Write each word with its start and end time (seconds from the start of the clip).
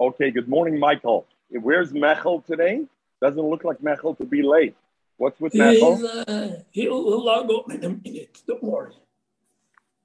Okay, 0.00 0.32
good 0.32 0.48
morning, 0.48 0.78
Michael. 0.80 1.24
Where's 1.50 1.92
Mechel 1.92 2.44
today? 2.44 2.84
Doesn't 3.22 3.40
look 3.40 3.62
like 3.62 3.78
Mechel 3.78 4.18
to 4.18 4.24
be 4.24 4.42
late. 4.42 4.74
What's 5.18 5.38
with 5.40 5.52
Mechel? 5.52 6.02
Uh, 6.26 6.56
he'll, 6.72 7.04
he'll 7.04 7.24
log 7.24 7.48
in 7.70 7.84
a 7.84 7.88
minute. 7.90 8.42
Don't 8.46 8.62
worry. 8.64 8.92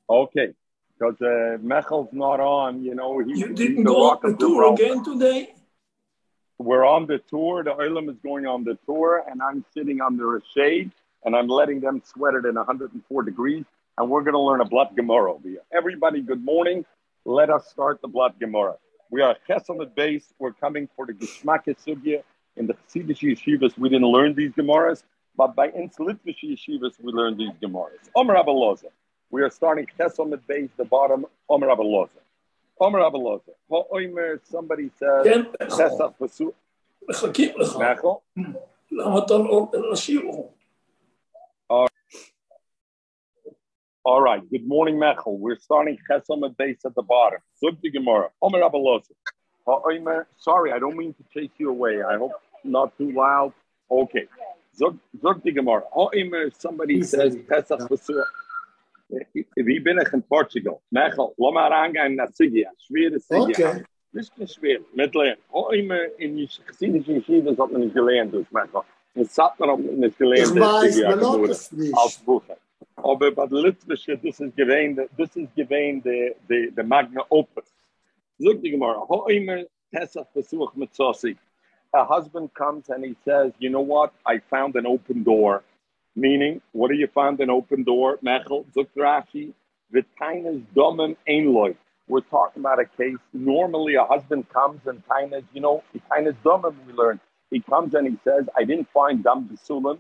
Okay, 0.08 0.54
because 0.94 1.16
uh, 1.22 1.58
Mechel's 1.64 2.14
not 2.14 2.40
on. 2.40 2.84
You 2.84 2.94
know, 2.94 3.18
he, 3.18 3.40
You 3.40 3.52
didn't 3.54 3.84
go 3.84 4.12
on 4.12 4.20
the 4.22 4.38
tour 4.38 4.74
again 4.74 5.04
today? 5.04 5.56
We're 6.60 6.86
on 6.86 7.08
the 7.08 7.18
tour. 7.28 7.64
The 7.64 7.72
Olam 7.72 8.12
is 8.12 8.18
going 8.22 8.46
on 8.46 8.64
the 8.64 8.78
tour, 8.86 9.24
and 9.28 9.42
I'm 9.42 9.66
sitting 9.74 10.02
under 10.02 10.38
a 10.38 10.42
shade, 10.56 10.92
and 11.26 11.36
I'm 11.36 11.48
letting 11.48 11.80
them 11.80 12.04
sweat 12.06 12.36
it 12.36 12.46
in 12.46 12.56
104 12.56 13.24
degrees, 13.24 13.66
and 13.98 14.08
we're 14.08 14.22
going 14.22 14.34
to 14.34 14.40
learn 14.40 14.62
a 14.62 14.66
blood 14.66 14.90
Gemara 14.96 15.34
over 15.34 15.48
here. 15.48 15.64
Everybody, 15.76 16.22
good 16.22 16.46
morning. 16.46 16.86
Let 17.26 17.50
us 17.50 17.68
start 17.70 18.02
the 18.04 18.08
blood 18.08 18.36
Gemara. 18.40 18.76
We 19.11 19.23
are 19.23 19.37
Chesamet 19.49 19.95
base. 19.95 20.33
We're 20.39 20.53
coming 20.53 20.89
for 20.97 21.07
the 21.07 21.13
Geshmake 21.13 21.77
Sugya. 21.85 22.23
In 22.57 22.67
the 22.67 22.75
Chassidish 22.75 23.23
yeshivas, 23.23 23.77
we 23.77 23.89
didn't 23.89 24.09
learn 24.09 24.35
these 24.35 24.53
Gemaras, 24.53 25.03
but 25.37 25.57
by 25.57 25.69
Inslitvish 25.69 26.41
yeshivas, 26.45 26.95
we 27.03 27.13
learned 27.13 27.39
these 27.39 27.53
Gemaras. 27.63 28.09
Omer 28.15 28.35
Abaloza. 28.35 28.91
We 29.31 29.43
are 29.43 29.51
starting 29.51 29.87
Chesamet 29.99 30.47
base, 30.47 30.71
the 30.77 30.85
bottom, 30.85 31.27
Omer 31.49 31.69
Abaloza. 31.69 32.21
Omer 32.81 33.01
Abaloza. 33.01 33.53
Ha'omer, 33.71 34.41
somebody 34.45 34.91
says, 34.99 35.25
כן, 35.27 35.45
Pesach 35.59 36.19
Pasu. 36.19 36.53
מחכים 37.09 37.55
לך. 37.57 37.77
Mechel. 37.77 38.43
למה 38.93 39.19
אתה 39.19 39.35
לא 39.35 39.71
לשיר 39.93 40.23
All 44.10 44.24
right. 44.24 44.42
Good 44.50 44.68
morning, 44.68 44.96
Mechel. 44.96 45.38
We're 45.38 45.60
starting 45.60 45.96
Chesamet 46.10 46.58
base 46.58 46.84
at 46.84 46.96
the 46.96 47.04
bottom. 47.04 47.42
Zug 47.60 47.76
the 47.84 47.92
Gemara. 47.92 48.30
Omer 48.42 48.62
Abaloza. 48.62 49.12
Ha'omer. 49.68 50.26
Sorry, 50.36 50.72
I 50.72 50.80
don't 50.80 50.98
mean 50.98 51.14
to 51.14 51.24
chase 51.32 51.52
you 51.60 51.70
away. 51.70 52.02
I 52.02 52.18
hope 52.18 52.32
not 52.64 52.98
too 52.98 53.12
loud. 53.12 53.54
Okay. 53.92 54.26
Zug 54.76 54.98
Zug 55.22 55.44
the 55.44 55.52
Gemara. 55.52 55.84
Ha'omer, 55.94 56.50
somebody 56.58 57.04
says 57.04 57.38
Pesach 57.48 57.82
Pasu. 57.88 58.24
Wie 59.56 59.80
bin 59.80 60.00
ich 60.00 60.12
in 60.12 60.24
Portugal? 60.24 60.82
Mechel, 60.92 61.36
lass 61.38 61.54
mal 61.54 61.72
reingehen 61.72 62.16
nach 62.16 62.32
Sigya. 62.34 62.72
Schwere 62.88 63.20
Sigya. 63.20 63.70
Okay. 63.70 63.84
Nicht 64.12 64.36
nicht 64.40 64.56
schwer. 64.56 64.80
Mit 64.96 65.14
Lernen. 65.14 65.38
Auch 65.52 65.70
immer 65.70 66.02
in 66.18 66.36
die 66.36 66.48
chassidische 66.48 67.12
Yeshivas 67.14 67.60
hat 67.60 67.72
man 67.72 67.82
nicht 67.82 67.94
gelernt 67.94 68.34
durch 68.34 68.50
Mechel. 68.50 68.82
In 69.14 69.26
Satmar 69.26 69.74
hat 69.74 69.80
man 69.86 70.00
nicht 70.00 70.18
gelernt. 70.18 70.50
Ich 70.56 70.60
weiß, 70.60 70.96
Sigya 70.96 71.10
man 71.12 71.20
hat 71.20 71.32
Gemara 71.34 71.52
es 71.52 71.72
nicht. 71.72 71.96
als 71.96 72.18
Bucher. 72.18 72.58
Aber 73.04 73.32
bei 73.32 73.48
der 73.48 73.60
Litwische, 73.60 74.18
das 74.18 74.40
ist 74.40 74.56
gewähnt, 74.56 75.00
das 75.18 75.36
ist 75.36 75.56
gewähnt 75.56 76.06
der, 76.06 76.84
Magna 76.84 77.24
Opus. 77.30 77.74
Look 78.38 78.62
die 78.62 78.72
Gemara, 78.72 79.06
how 79.08 79.28
immer 79.30 79.64
Pesach 79.92 80.26
Besuch 80.34 80.74
mit 80.76 80.94
Sossi. 80.96 81.36
A 81.94 82.06
husband 82.06 82.54
comes 82.54 82.90
and 82.90 83.04
he 83.04 83.16
says, 83.26 83.52
you 83.60 83.70
know 83.70 83.82
what, 83.82 84.14
I 84.26 84.40
found 84.50 84.76
an 84.76 84.86
open 84.86 85.24
door. 85.24 85.64
Meaning, 86.16 86.62
what 86.72 86.90
do 86.90 86.96
you 86.96 87.08
find 87.08 87.40
an 87.40 87.50
open 87.50 87.84
door? 87.84 88.18
Mechel, 88.24 88.66
Zuk 88.76 88.88
Rashi, 88.96 89.54
Vitainus 89.94 90.62
Domem 90.76 91.16
Einloy. 91.28 91.76
We're 92.08 92.22
talking 92.22 92.62
about 92.62 92.80
a 92.80 92.86
case, 92.86 93.18
normally 93.34 93.96
a 93.96 94.04
husband 94.04 94.50
comes 94.50 94.82
and 94.86 95.04
Tainas, 95.08 95.44
you 95.54 95.62
know, 95.62 95.84
Tainas 96.12 96.36
Domem 96.44 96.76
we 96.88 96.94
learn. 96.94 97.20
He 97.52 97.60
comes 97.60 97.94
and 97.94 98.08
he 98.08 98.18
says, 98.24 98.48
I 98.58 98.64
didn't 98.64 98.90
find 98.94 99.24
Dam 99.24 99.50
Besulim. 99.50 100.00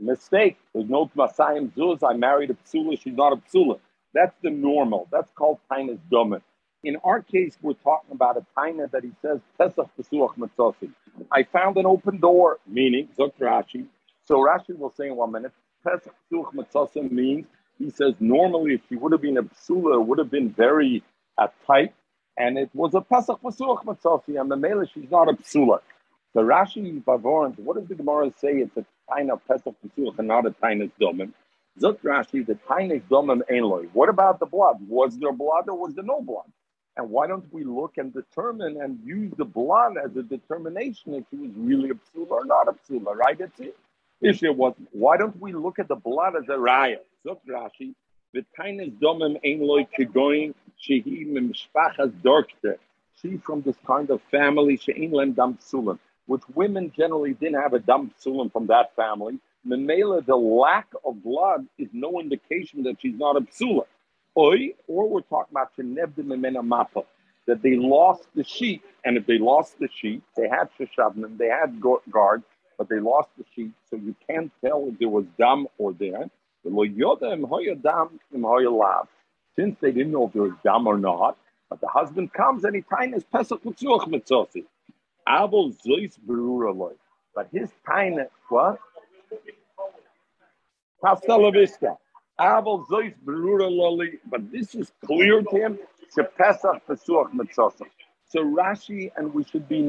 Mistake. 0.00 0.58
There's 0.74 0.88
no 0.88 1.10
Masayim 1.16 1.72
Zuz. 1.72 2.00
I 2.08 2.16
married 2.16 2.50
a 2.50 2.54
Psula. 2.54 3.00
She's 3.00 3.16
not 3.16 3.32
a 3.32 3.36
Psula. 3.36 3.78
That's 4.14 4.34
the 4.42 4.50
normal. 4.50 5.08
That's 5.12 5.30
called 5.32 5.58
Tainas 5.70 6.00
Domen. 6.10 6.42
In 6.84 6.96
our 7.04 7.22
case, 7.22 7.58
we're 7.62 7.74
talking 7.74 8.12
about 8.12 8.36
a 8.36 8.46
Taina 8.58 8.90
that 8.92 9.04
he 9.04 9.12
says, 9.22 9.40
Pesach 9.58 9.88
Pesuach 9.98 10.36
Matzosi. 10.38 10.90
I 11.32 11.42
found 11.44 11.76
an 11.78 11.86
open 11.86 12.18
door, 12.20 12.58
meaning, 12.66 13.08
Zok 13.18 13.32
Rashi. 13.40 13.86
So 14.24 14.36
Rashi 14.36 14.78
will 14.78 14.92
say 14.92 15.08
in 15.08 15.16
one 15.16 15.32
minute, 15.32 15.52
Pesach 15.84 16.14
Pesuach 16.32 16.54
Matzosi 16.54 17.10
means, 17.10 17.46
he 17.78 17.90
says, 17.90 18.14
normally 18.20 18.74
if 18.74 18.82
she 18.88 18.96
would 18.96 19.12
have 19.12 19.22
been 19.22 19.38
a 19.38 19.42
Psula, 19.42 20.00
it 20.00 20.06
would 20.06 20.18
have 20.18 20.30
been 20.30 20.50
very 20.50 21.02
uh, 21.38 21.48
tight, 21.66 21.94
and 22.38 22.58
it 22.58 22.70
was 22.74 22.94
a 22.94 23.00
Pesach 23.00 23.40
Pesuach 23.42 23.84
Matzosi, 23.84 24.40
and 24.40 24.50
the 24.50 24.56
Mela, 24.56 24.86
she's 24.86 25.10
not 25.10 25.28
a 25.28 25.34
Psula. 25.34 25.80
The 26.34 26.42
Rashi 26.42 27.02
Bavorans, 27.02 27.58
what 27.58 27.76
does 27.76 27.88
the 27.88 27.96
Gemara 27.96 28.32
say? 28.38 28.52
It's 28.52 28.76
a 28.76 28.84
Taina 29.10 29.40
Pesach 29.48 29.74
Pesuach 29.84 30.18
and 30.18 30.28
not 30.28 30.46
a 30.46 30.50
Taina's 30.50 30.90
Domim. 31.00 31.32
Zot 31.80 31.98
Rashi, 32.00 32.46
the 32.46 32.54
Taina's 32.68 33.02
Domim 33.10 33.42
Einloi. 33.50 33.88
What 33.92 34.08
about 34.08 34.40
the 34.40 34.46
blood? 34.46 34.78
Was 34.88 35.18
there 35.18 35.32
blood 35.32 35.68
or 35.68 35.78
was 35.78 35.94
there 35.94 36.04
no 36.04 36.20
blood? 36.20 36.50
And 36.96 37.10
why 37.10 37.26
don't 37.26 37.52
we 37.52 37.64
look 37.64 37.98
and 37.98 38.12
determine 38.12 38.80
and 38.80 38.98
use 39.04 39.32
the 39.36 39.44
blood 39.44 39.96
as 40.02 40.16
a 40.16 40.22
determination 40.22 41.14
if 41.14 41.24
he 41.30 41.36
was 41.36 41.50
really 41.56 41.90
a 41.90 41.94
psula 41.94 42.30
or 42.30 42.44
not 42.46 42.68
a 42.68 42.72
psula, 42.72 43.14
right? 43.14 43.38
It's 43.38 43.60
it. 43.60 43.76
Issue 44.22 44.52
was 44.52 44.74
why 44.92 45.18
don't 45.18 45.38
we 45.38 45.52
look 45.52 45.78
at 45.78 45.88
the 45.88 45.94
blood 45.94 46.34
as 46.36 46.48
a 46.48 46.56
raya? 46.56 46.98
Zok 47.26 47.40
Rashi, 47.46 47.94
the 48.32 48.46
Taina's 48.58 48.92
Domim 49.02 49.38
Einloi 49.44 49.86
Kigoin 49.98 50.54
Shehi 50.82 51.26
Mimshpachas 51.26 52.12
Dorkter. 52.22 52.78
She 53.20 53.36
from 53.36 53.60
this 53.60 53.76
kind 53.86 54.08
of 54.08 54.22
family, 54.30 54.78
She'in 54.78 55.10
Lem 55.12 55.32
Dam 55.32 55.58
Psulim 55.62 55.98
which 56.26 56.42
women 56.54 56.92
generally 56.96 57.34
didn't 57.34 57.60
have 57.60 57.74
a 57.74 57.78
dam 57.80 58.10
psulim 58.20 58.50
from 58.52 58.66
that 58.68 58.94
family. 58.96 59.38
Memela, 59.66 60.24
the 60.24 60.36
lack 60.36 60.86
of 61.04 61.22
blood 61.22 61.66
is 61.78 61.88
no 61.92 62.20
indication 62.20 62.82
that 62.84 62.96
she's 63.00 63.16
not 63.18 63.36
a 63.36 63.40
psula. 63.42 63.84
Oi, 64.38 64.74
or 64.88 65.08
we're 65.08 65.20
talking 65.22 65.52
about 65.52 65.70
shenebdim 65.76 66.24
memena 66.26 66.66
mapa, 66.66 67.04
that 67.46 67.62
they 67.62 67.76
lost 67.76 68.26
the 68.34 68.44
sheep, 68.44 68.82
and 69.04 69.16
if 69.16 69.26
they 69.26 69.38
lost 69.38 69.78
the 69.78 69.88
sheep, 70.00 70.22
they 70.36 70.48
had 70.48 70.68
sheshavnim, 70.78 71.36
they 71.38 71.48
had 71.48 71.80
gu- 71.80 72.00
guards, 72.10 72.44
but 72.78 72.88
they 72.88 73.00
lost 73.00 73.28
the 73.38 73.44
sheep, 73.54 73.72
so 73.90 73.96
you 73.96 74.14
can't 74.28 74.50
tell 74.64 74.86
if 74.88 74.98
there 74.98 75.08
was 75.08 75.24
dam 75.38 75.66
or 75.78 75.92
there. 75.94 76.28
Since 76.64 76.76
they 79.80 79.92
didn't 79.92 80.12
know 80.12 80.26
if 80.26 80.32
there 80.32 80.42
was 80.42 80.52
dam 80.64 80.86
or 80.86 80.98
not, 80.98 81.36
but 81.70 81.80
the 81.80 81.88
husband 81.88 82.32
comes 82.32 82.64
and 82.64 82.74
he 82.76 82.82
ties 82.82 83.24
pesach 83.24 83.62
mitzuach 83.64 84.06
mitzosi. 84.08 84.64
Abel 85.28 85.72
Zois 85.72 86.18
Beruraloi. 86.26 86.94
But 87.34 87.48
his 87.52 87.70
tiny 87.86 88.24
what? 88.48 88.78
Castella 91.02 91.52
Vista. 91.52 91.96
Abel 92.40 92.86
Zois 92.90 93.14
Beruraloi. 93.24 94.18
But 94.30 94.50
this 94.50 94.74
is 94.74 94.92
clear 95.04 95.42
to 95.42 95.56
him. 95.56 95.78
Shepesach 96.16 96.80
Pesuach 96.88 97.32
Mitzosach. 97.32 97.90
So 98.28 98.40
Rashi, 98.40 99.12
and 99.16 99.32
we 99.32 99.44
should 99.44 99.68
be 99.68 99.82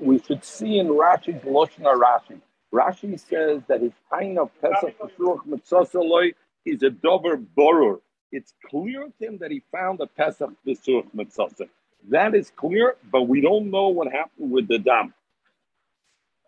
we 0.00 0.18
should 0.20 0.44
see 0.44 0.78
in 0.78 0.88
Rashi's 0.88 1.42
Loshna 1.44 1.94
Rashi. 1.94 2.40
Rashi 2.72 3.18
says 3.18 3.62
that 3.68 3.82
his 3.82 3.92
kind 4.12 4.38
of 4.38 4.50
Pesach 4.60 4.98
Pesuach 4.98 5.46
Mitzosach 5.46 6.34
is 6.64 6.82
a 6.82 6.90
dover 6.90 7.36
borur. 7.36 8.00
It's 8.32 8.52
clear 8.68 9.08
to 9.18 9.26
him 9.26 9.38
that 9.38 9.50
he 9.50 9.62
found 9.72 10.00
a 10.00 10.06
Pesach 10.06 10.50
Pesuach 10.66 11.06
Mitzosach. 11.14 11.68
That 12.10 12.34
is 12.34 12.50
clear, 12.54 12.96
but 13.10 13.22
we 13.22 13.40
don't 13.40 13.70
know 13.70 13.88
what 13.88 14.12
happened 14.12 14.50
with 14.52 14.68
the 14.68 14.78
dam. 14.78 15.12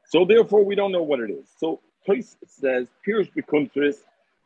So 0.07 0.25
therefore, 0.25 0.65
we 0.65 0.75
don't 0.75 0.93
know 0.93 1.03
what 1.03 1.21
it 1.21 1.31
is. 1.31 1.49
So 1.59 1.81
Toys 2.07 2.37
says, 2.47 2.87
Pirush 3.07 3.31
Bekuntris, 3.35 3.97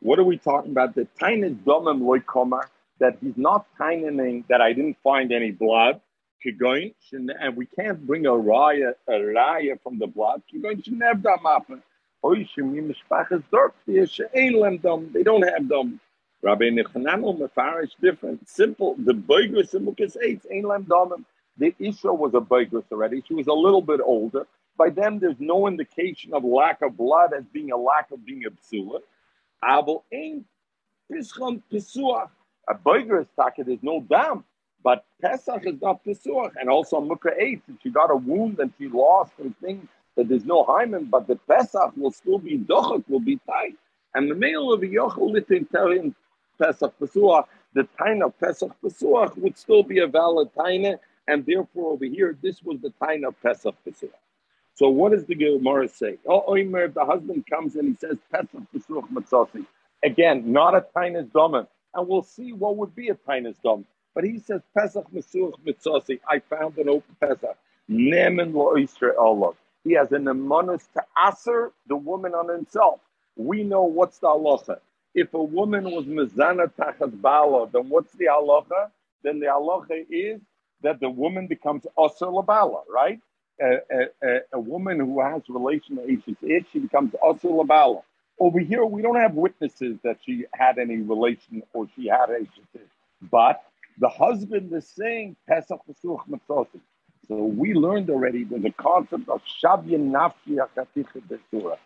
what 0.01 0.19
are 0.19 0.23
we 0.23 0.37
talking 0.37 0.71
about? 0.71 0.95
The 0.95 1.07
tiny 1.19 1.51
domem 1.51 2.01
loikoma, 2.01 2.63
that 2.99 3.17
he's 3.21 3.37
not 3.37 3.65
tining 3.77 4.43
that 4.49 4.59
I 4.61 4.73
didn't 4.73 4.97
find 5.03 5.31
any 5.31 5.51
blood. 5.51 6.01
And 6.45 7.55
we 7.55 7.65
can't 7.67 8.05
bring 8.05 8.25
a 8.25 8.31
raya, 8.31 8.95
a 9.07 9.11
raya 9.13 9.81
from 9.81 9.97
the 9.99 10.07
blood. 10.07 10.41
Kigoin 10.53 10.83
shenev 10.83 11.23
dam 11.23 11.39
happen. 11.45 11.81
They 15.13 15.23
don't 15.23 15.41
have 15.43 15.67
them. 15.69 15.99
Rabbi 16.43 16.65
Nechananu 16.65 17.39
Mefarish 17.39 17.91
different. 18.01 18.49
Simple. 18.49 18.95
The 18.97 19.13
Boigris 19.13 19.69
simple 19.69 19.95
Kisates, 19.95 20.45
Ein 20.51 20.63
Lem 20.63 20.83
Domim. 20.83 21.23
The 21.57 21.73
Isha 21.79 22.13
was 22.13 22.33
a 22.33 22.41
Boigris 22.41 22.83
already. 22.91 23.23
She 23.25 23.33
was 23.33 23.47
a 23.47 23.53
little 23.53 23.81
bit 23.81 24.01
older. 24.03 24.45
By 24.77 24.89
them, 24.89 25.19
there's 25.19 25.39
no 25.39 25.67
indication 25.67 26.33
of 26.33 26.43
lack 26.43 26.81
of 26.81 26.97
blood 26.97 27.31
as 27.33 27.45
being 27.53 27.71
a 27.71 27.77
lack 27.77 28.11
of 28.11 28.25
being 28.25 28.43
a 28.45 28.51
psula. 28.51 28.99
Abel 29.63 30.03
Ein 30.13 30.43
Pischon 31.09 31.61
Pesuach. 31.71 32.29
A 32.67 32.75
Boigris 32.75 33.27
Taka, 33.37 33.63
there's 33.63 33.81
no 33.81 34.01
dam. 34.01 34.43
But 34.83 35.05
Pesach 35.21 35.65
is 35.65 35.81
not 35.81 36.03
Pesuach. 36.03 36.51
And 36.59 36.69
also 36.69 36.99
Mukha 36.99 37.31
8, 37.39 37.61
if 37.69 37.81
she 37.81 37.89
got 37.89 38.11
a 38.11 38.17
wound 38.17 38.59
and 38.59 38.73
she 38.77 38.89
lost 38.89 39.31
and 39.39 39.57
things 39.59 39.87
that 40.17 40.27
there's 40.27 40.45
no 40.45 40.65
hymen, 40.65 41.05
but 41.05 41.25
the 41.25 41.37
Pesach 41.47 41.93
will 41.95 42.11
still 42.11 42.39
be 42.39 42.57
Dochak, 42.57 43.07
will 43.07 43.21
be 43.21 43.39
tight. 43.47 43.77
And 44.13 44.29
the 44.29 44.35
male 44.35 44.73
of 44.73 44.81
Yochel 44.81 45.33
Litin 45.33 45.69
Pesach 46.63 46.93
Pesuach, 46.97 47.45
the 47.73 47.87
Taina 47.99 48.27
of 48.27 48.39
Pesach 48.39 48.71
Pesuach 48.81 49.35
would 49.37 49.57
still 49.57 49.83
be 49.83 49.99
a 49.99 50.07
valid 50.07 50.49
Taina, 50.55 50.97
and 51.27 51.45
therefore 51.45 51.91
over 51.91 52.05
here, 52.05 52.37
this 52.41 52.63
was 52.63 52.79
the 52.81 52.93
Taina 53.01 53.27
of 53.27 53.41
Pesach 53.41 53.75
Pesuach. 53.85 54.21
So 54.75 54.87
what 54.87 55.11
does 55.11 55.25
the 55.25 55.35
Gemara 55.35 55.89
say? 55.89 56.17
Oh, 56.25 56.43
Oimer, 56.49 56.93
the 56.93 57.03
husband 57.05 57.45
comes 57.51 57.75
and 57.75 57.89
he 57.89 57.95
says 57.95 58.17
Pesach 58.31 58.61
Pesuach 58.73 59.11
Matzasi. 59.11 59.65
Again, 60.03 60.51
not 60.51 60.73
a 60.73 60.85
Taina's 60.95 61.29
Domen. 61.29 61.67
And 61.93 62.07
we'll 62.07 62.23
see 62.23 62.53
what 62.53 62.77
would 62.77 62.95
be 62.95 63.09
a 63.09 63.15
Taina's 63.15 63.57
Domen. 63.63 63.85
But 64.15 64.23
he 64.23 64.39
says, 64.39 64.61
Pesach 64.77 65.05
Mesuach 65.13 65.53
Mitzasi, 65.65 66.19
I 66.29 66.39
found 66.39 66.77
an 66.77 66.89
open 66.89 67.15
Pesach. 67.19 67.57
Nemen 67.89 68.53
lo 68.53 68.75
Allah. 69.19 69.51
He 69.83 69.93
has 69.93 70.11
an 70.11 70.25
emunus 70.25 70.87
to 70.93 71.03
aser 71.27 71.71
the 71.87 71.95
woman 71.95 72.33
on 72.33 72.47
himself. 72.47 73.01
We 73.35 73.63
know 73.63 73.83
what's 73.83 74.19
the 74.19 74.27
halacha. 74.27 74.79
If 75.15 75.33
a 75.33 75.43
woman 75.43 75.85
was 75.85 76.05
mezana 76.05 76.71
tachas 76.73 77.19
bala, 77.21 77.69
then 77.71 77.89
what's 77.89 78.13
the 78.13 78.25
halacha? 78.25 78.91
Then 79.23 79.39
the 79.39 79.47
halacha 79.47 80.05
is 80.09 80.41
that 80.81 80.99
the 80.99 81.09
woman 81.09 81.47
becomes 81.47 81.85
aser 81.99 82.27
labala, 82.27 82.81
right? 82.89 83.19
A, 83.61 83.77
a, 83.91 84.39
a, 84.53 84.59
woman 84.59 84.99
who 84.99 85.21
has 85.21 85.43
relation 85.49 85.97
to 85.97 86.09
Ish, 86.09 86.65
she 86.73 86.79
becomes 86.79 87.13
aser 87.15 87.49
labala. 87.49 88.03
Over 88.39 88.59
here, 88.59 88.85
we 88.85 89.01
don't 89.01 89.15
have 89.17 89.35
witnesses 89.35 89.99
that 90.03 90.17
she 90.25 90.45
had 90.53 90.79
any 90.79 90.97
relation 90.97 91.63
or 91.73 91.87
she 91.95 92.07
had 92.07 92.29
a 92.31 92.47
but 93.31 93.63
the 93.99 94.09
husband 94.09 94.73
is 94.73 94.87
saying 94.87 95.35
Pesach 95.47 95.79
Pesuch 95.87 96.21
Matzosim. 96.29 96.81
So 97.27 97.35
we 97.45 97.73
learned 97.73 98.09
already 98.09 98.43
the 98.43 98.71
concept 98.77 99.29
of 99.29 99.41
Shabya 99.63 99.99
Nafshi 99.99 100.57
Besura. 101.27 101.77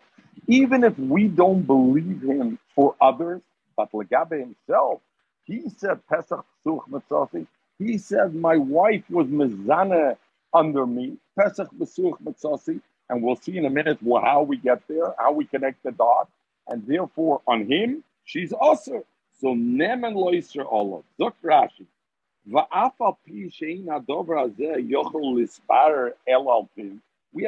Even 0.46 0.84
if 0.84 0.98
we 0.98 1.28
don't 1.28 1.62
believe 1.62 2.22
him 2.22 2.58
for 2.74 2.94
others, 3.00 3.42
but 3.76 3.92
Lagabe 3.92 4.40
himself, 4.40 5.00
he 5.44 5.68
said 5.76 6.00
Pesach 6.08 6.44
Pesuch 6.64 6.84
Matzosim. 6.90 7.46
He 7.78 7.98
said, 7.98 8.34
My 8.34 8.56
wife 8.56 9.04
was 9.10 9.28
Mizana 9.28 10.16
under 10.54 10.86
me, 10.86 11.16
Pesach 11.38 11.68
Pesuch 11.78 12.18
Matzosim. 12.22 12.80
And 13.10 13.22
we'll 13.22 13.36
see 13.36 13.56
in 13.56 13.64
a 13.66 13.70
minute 13.70 13.98
how 14.02 14.42
we 14.42 14.58
get 14.58 14.82
there, 14.88 15.14
how 15.18 15.32
we 15.32 15.44
connect 15.46 15.82
the 15.82 15.92
dots 15.92 16.30
and 16.68 16.86
therefore 16.86 17.40
on 17.46 17.66
him 17.70 18.04
she's 18.24 18.52
also 18.52 19.04
so 19.40 19.48
nemen 19.48 20.14
loiser 20.14 20.66
olav. 20.70 21.04
Zok 21.20 21.34
Rashi. 21.44 21.86
We 22.50 22.58
have 22.60 22.92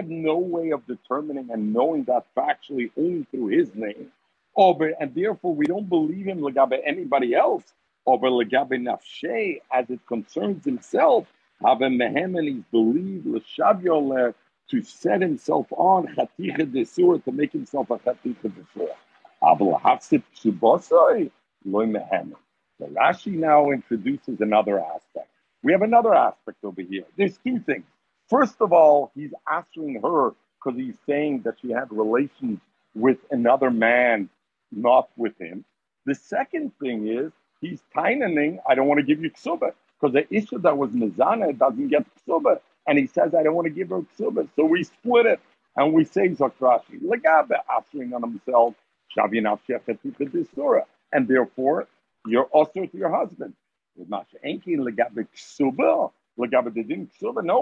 no 0.09 0.39
way 0.39 0.71
of 0.73 0.87
determining 0.87 1.51
and 1.51 1.73
knowing 1.73 2.05
that 2.05 2.27
factually 2.37 2.91
only 2.99 3.25
through 3.31 3.47
his 3.47 3.75
name. 3.75 4.13
And 4.59 5.15
therefore, 5.15 5.55
we 5.55 5.65
don't 5.65 5.89
believe 5.89 6.27
him 6.27 6.41
legabe 6.41 6.79
anybody 6.85 7.35
else. 7.35 7.65
Over 8.05 8.29
legabe 8.29 8.73
nafshe, 8.73 9.61
as 9.73 9.89
it 9.89 10.01
concerns 10.07 10.67
himself, 10.67 11.27
have 11.65 11.79
mehem 11.79 12.47
he's 12.47 12.63
believed 12.71 13.27
l'shavyoler 13.27 14.35
to 14.71 14.83
set 14.83 15.23
himself 15.23 15.67
on 15.73 16.09
chaticha 16.09 16.71
desur 16.71 17.25
to 17.25 17.33
make 17.33 17.53
himself 17.53 17.89
a 17.91 17.97
chaticha 17.99 18.53
desur. 18.53 18.91
The 22.81 22.87
Rashi 22.87 23.35
now 23.35 23.71
introduces 23.71 24.41
another 24.41 24.81
aspect. 24.81 25.29
We 25.63 25.73
have 25.73 25.83
another 25.83 26.15
aspect 26.15 26.59
over 26.65 26.83
here. 26.83 27.05
There's 27.19 27.39
two 27.39 27.61
things. 27.61 27.85
First 28.31 28.57
of 28.61 28.73
all, 28.73 29.13
he's 29.15 29.33
answering 29.53 30.01
her 30.03 30.33
because 30.65 30.79
he's 30.79 30.97
saying 31.07 31.43
that 31.43 31.57
she 31.63 31.71
had 31.71 31.93
relations 31.93 32.61
with 32.95 33.19
another 33.31 33.71
man, 33.71 34.31
not 34.73 35.11
with 35.17 35.39
him. 35.39 35.65
The 36.07 36.15
second 36.17 36.73
thing 36.81 37.09
is 37.09 37.33
he's 37.61 37.83
taining, 37.97 38.61
I 38.69 38.75
don't 38.75 38.89
want 38.89 39.01
to 39.01 39.07
give 39.07 39.23
you 39.23 39.31
ksuba 39.31 39.73
because 40.01 40.15
the 40.15 40.27
issue 40.35 40.59
that 40.61 40.79
was 40.79 40.91
mizana 40.93 41.57
doesn't 41.59 41.89
get 41.89 42.07
ksuba. 42.27 42.61
And 42.87 42.99
he 42.99 43.07
says, 43.07 43.35
I 43.35 43.43
don't 43.43 43.55
want 43.55 43.67
to 43.67 43.75
give 43.75 43.91
her 43.91 44.01
ksuba. 44.01 44.49
So 44.57 44.65
we 44.65 44.85
split 44.85 45.27
it 45.27 45.41
and 45.77 45.93
we 45.93 46.05
say 46.05 46.31
Zakrashi, 46.31 47.03
Lagabe, 47.05 47.59
answering 47.77 48.15
on 48.15 48.23
himself 48.23 48.75
Shavi 49.17 49.45
and 51.13 51.29
therefore, 51.29 51.89
you're 52.27 52.45
also 52.45 52.87
to 52.87 52.97
your 52.97 53.11
husband. 53.11 53.55
No, 53.97 54.25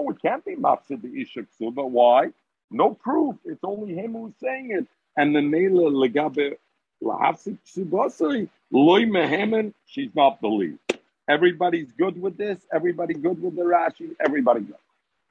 it 0.09 0.21
can't 0.21 0.45
be 0.45 0.55
mafsid 0.55 1.01
the 1.01 1.21
isha 1.21 1.41
ksuba. 1.41 1.89
Why? 1.89 2.29
No 2.71 2.93
proof. 2.93 3.35
It's 3.45 3.63
only 3.63 3.93
him 3.95 4.13
who's 4.13 4.33
saying 4.41 4.71
it. 4.71 4.87
And 5.17 5.35
the 5.35 5.41
mela 5.41 5.91
legabe 5.91 6.57
lahafsid 7.03 7.57
ksubasai 7.67 8.47
loy 8.71 9.05
mehemen. 9.05 9.73
She's 9.85 10.13
not 10.15 10.39
believed. 10.39 10.79
Everybody's 11.27 11.91
good 11.91 12.19
with 12.21 12.37
this. 12.37 12.59
Everybody 12.73 13.13
good 13.13 13.41
with 13.41 13.55
the 13.55 13.63
Rashi. 13.63 14.15
Everybody 14.25 14.61
good. 14.61 14.75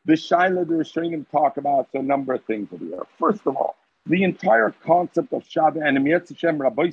The 0.05 0.15
Shaila, 0.15 0.67
the 0.67 0.75
Rishonim 0.75 1.29
talk 1.31 1.57
about 1.57 1.89
a 1.95 2.03
number 2.03 2.35
of 2.35 2.45
things 2.45 2.69
over 2.73 2.85
here. 2.85 3.07
First 3.19 3.47
of 3.47 3.57
all, 3.57 3.77
the 4.07 4.23
entire 4.23 4.75
concept 4.85 5.33
of 5.33 5.43
Shabbat 5.43 5.87
and 5.87 6.07
Hashem 6.07 6.59
Rabbi 6.59 6.91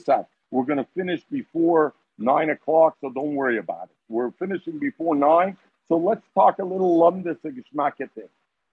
we're 0.52 0.66
going 0.66 0.78
to 0.78 0.88
finish 0.96 1.24
before 1.32 1.94
nine 2.18 2.50
o'clock, 2.50 2.98
so 3.02 3.10
don't 3.10 3.36
worry 3.36 3.58
about 3.58 3.86
it. 3.86 3.96
We're 4.10 4.32
finishing 4.32 4.80
before 4.80 5.16
nine, 5.16 5.58
so 5.88 5.98
let's 5.98 6.26
talk 6.34 6.60
a 6.60 6.66
little 6.66 7.00
lumdis 7.00 7.42
thing. 7.42 8.30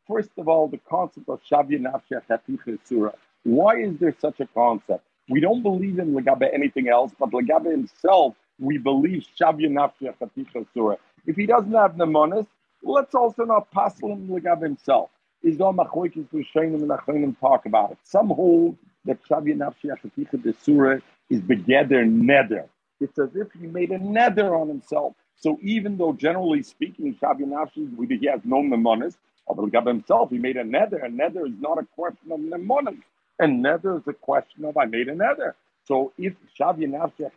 First 0.08 0.30
of 0.38 0.48
all, 0.48 0.68
the 0.68 0.80
concept 0.88 1.28
of 1.28 1.40
Shabbat 1.50 1.80
Nafsha 1.80 2.78
Surah. 2.84 3.12
Why 3.44 3.76
is 3.76 3.98
there 3.98 4.14
such 4.20 4.40
a 4.40 4.46
concept? 4.46 5.04
We 5.28 5.40
don't 5.40 5.62
believe 5.62 5.98
in 5.98 6.14
Lagabe 6.14 6.52
anything 6.52 6.88
else, 6.88 7.12
but 7.18 7.30
Lagabe 7.30 7.70
himself, 7.70 8.34
we 8.58 8.78
believe 8.78 9.24
Shabbat 9.40 9.70
Nafsha 9.70 10.66
Surah. 10.74 10.96
If 11.26 11.36
he 11.36 11.46
doesn't 11.46 11.72
have 11.72 11.96
the 11.96 12.06
monas, 12.06 12.46
let's 12.82 13.14
also 13.14 13.44
not 13.44 13.70
pass 13.70 14.00
him 14.00 14.28
Lagabe 14.28 14.62
himself 14.62 15.10
is 15.42 15.60
all 15.60 15.74
machlokes 15.74 16.26
Rishonim 16.32 16.82
and 16.82 16.90
Achronim 16.90 17.38
talk 17.40 17.66
about 17.66 17.92
it. 17.92 17.98
Some 18.04 18.28
hold 18.28 18.76
that 19.04 19.18
Shavya 19.28 19.56
Nafshi 19.56 19.86
Achaticha 19.90 20.42
the 20.42 20.54
Surah 20.62 20.98
is 21.30 21.40
begeder 21.40 22.04
neder. 22.06 22.68
It's 23.02 23.18
as 23.18 23.36
if 23.36 23.48
he 23.52 23.66
made 23.66 23.90
a 23.90 23.98
neder 23.98 24.58
on 24.60 24.68
himself. 24.68 25.14
So 25.36 25.58
even 25.62 25.98
though 25.98 26.12
generally 26.12 26.62
speaking, 26.62 27.14
Shavya 27.22 27.46
Nafshi, 27.46 28.20
he 28.20 28.26
has 28.28 28.40
no 28.44 28.58
nemonis, 28.58 29.16
but 29.48 29.86
himself, 29.86 30.30
he 30.30 30.38
made 30.38 30.56
a 30.56 30.64
neder. 30.64 31.04
A 31.04 31.08
neder 31.08 31.46
is 31.46 31.60
not 31.60 31.78
a 31.78 31.86
question 31.94 32.32
of 32.32 32.40
nemonis. 32.40 33.00
And 33.38 33.64
neder 33.64 34.00
is 34.00 34.06
a 34.08 34.12
question 34.12 34.64
of 34.64 34.76
I 34.76 34.86
made 34.86 35.08
a 35.08 35.14
neder. 35.14 35.54
So 35.84 36.12
if 36.18 36.34
Shavya 36.58 36.88
Nafshi 36.88 37.30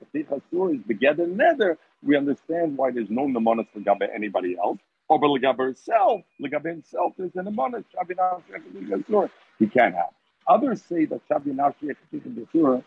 Surah 0.51 0.69
is 0.73 0.81
begeder 0.81 1.27
neder, 1.27 1.77
we 2.03 2.15
understand 2.15 2.77
why 2.77 2.91
there's 2.91 3.09
no 3.09 3.23
nemonis 3.23 3.67
for 3.73 4.03
anybody 4.03 4.57
else. 4.57 4.79
Or 5.09 5.19
but 5.19 5.27
Legabe 5.27 5.65
himself, 5.65 6.21
Legabe 6.41 6.67
himself 6.67 7.13
is 7.19 7.35
an 7.35 7.47
amana, 7.47 7.83
Shabbat 7.93 8.41
Basura. 8.89 9.29
He 9.59 9.67
can't 9.67 9.95
have. 9.95 10.09
Others 10.47 10.83
say 10.83 11.05
that 11.05 11.21
Shabbat 11.29 11.75
Basura 12.13 12.83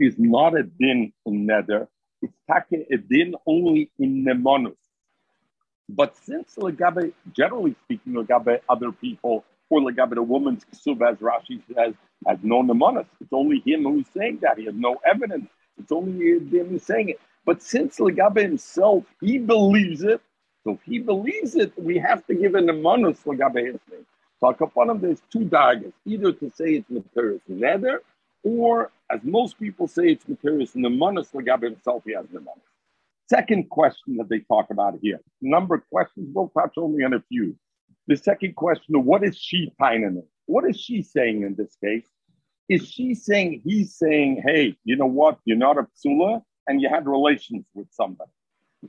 is 0.00 0.14
not 0.18 0.56
a 0.56 0.62
din 0.64 1.12
in 1.26 1.46
nether, 1.46 1.88
it's 2.22 2.34
take 2.50 2.86
a 2.90 2.96
din 2.96 3.34
only 3.46 3.90
in 3.98 4.24
nemonus. 4.24 4.76
But 5.88 6.16
since 6.16 6.54
Legabe, 6.56 7.12
generally 7.32 7.74
speaking, 7.84 8.14
Legabe 8.14 8.60
other 8.68 8.92
people, 8.92 9.44
or 9.70 9.80
Legabe 9.80 10.14
the 10.14 10.22
woman's 10.22 10.64
ksuba, 10.64 11.12
as 11.12 11.18
Rashi 11.18 11.60
says, 11.74 11.94
has 12.26 12.38
no 12.42 12.62
nemonus. 12.62 13.06
It's 13.20 13.32
only 13.32 13.62
him 13.64 13.84
who's 13.84 14.06
saying 14.16 14.38
that. 14.42 14.58
He 14.58 14.66
has 14.66 14.74
no 14.74 14.96
evidence. 15.04 15.48
It's 15.78 15.92
only 15.92 16.38
him 16.38 16.68
who's 16.68 16.84
saying 16.84 17.10
it. 17.10 17.20
But 17.44 17.62
since 17.62 17.98
Lagabe 17.98 18.42
himself, 18.42 19.04
he 19.20 19.38
believes 19.38 20.02
it, 20.02 20.20
so 20.64 20.72
if 20.72 20.82
he 20.84 20.98
believes 20.98 21.54
it, 21.54 21.72
we 21.78 21.98
have 21.98 22.26
to 22.26 22.34
give 22.34 22.54
an 22.54 22.66
amanus 22.66 23.24
Lagabe 23.24 23.66
his 23.66 23.80
name. 23.90 24.06
So 24.38 24.52
Akapanim, 24.52 25.00
there's 25.00 25.22
two 25.32 25.44
daggers, 25.44 25.92
either 26.04 26.32
to 26.32 26.50
say 26.50 26.74
it's 26.74 26.90
material 26.90 27.40
nether, 27.48 28.02
or 28.42 28.90
as 29.10 29.20
most 29.24 29.58
people 29.58 29.88
say, 29.88 30.12
it's 30.12 30.28
material 30.28 30.66
in 30.74 30.82
the 30.82 30.88
Lagabe 30.88 31.64
himself, 31.64 32.02
he 32.06 32.14
has 32.14 32.26
the 32.32 32.40
manus. 32.40 32.62
Second 33.28 33.68
question 33.70 34.16
that 34.16 34.28
they 34.28 34.40
talk 34.40 34.70
about 34.70 34.98
here, 35.02 35.20
number 35.40 35.74
of 35.74 35.88
questions, 35.90 36.28
we'll 36.32 36.48
touch 36.48 36.74
only 36.76 37.04
on 37.04 37.14
a 37.14 37.22
few. 37.28 37.56
The 38.06 38.16
second 38.16 38.56
question, 38.56 39.04
what 39.04 39.22
is 39.22 39.36
she 39.36 39.72
pining? 39.78 40.22
What 40.46 40.68
is 40.68 40.80
she 40.80 41.02
saying 41.02 41.42
in 41.42 41.54
this 41.54 41.76
case? 41.82 42.06
Is 42.68 42.88
she 42.88 43.14
saying, 43.14 43.62
he's 43.64 43.94
saying, 43.96 44.42
hey, 44.44 44.76
you 44.84 44.96
know 44.96 45.06
what, 45.06 45.38
you're 45.44 45.56
not 45.56 45.78
a 45.78 45.86
psula, 45.96 46.42
and 46.66 46.80
you 46.80 46.88
had 46.88 47.06
relations 47.06 47.64
with 47.74 47.88
somebody. 47.90 48.30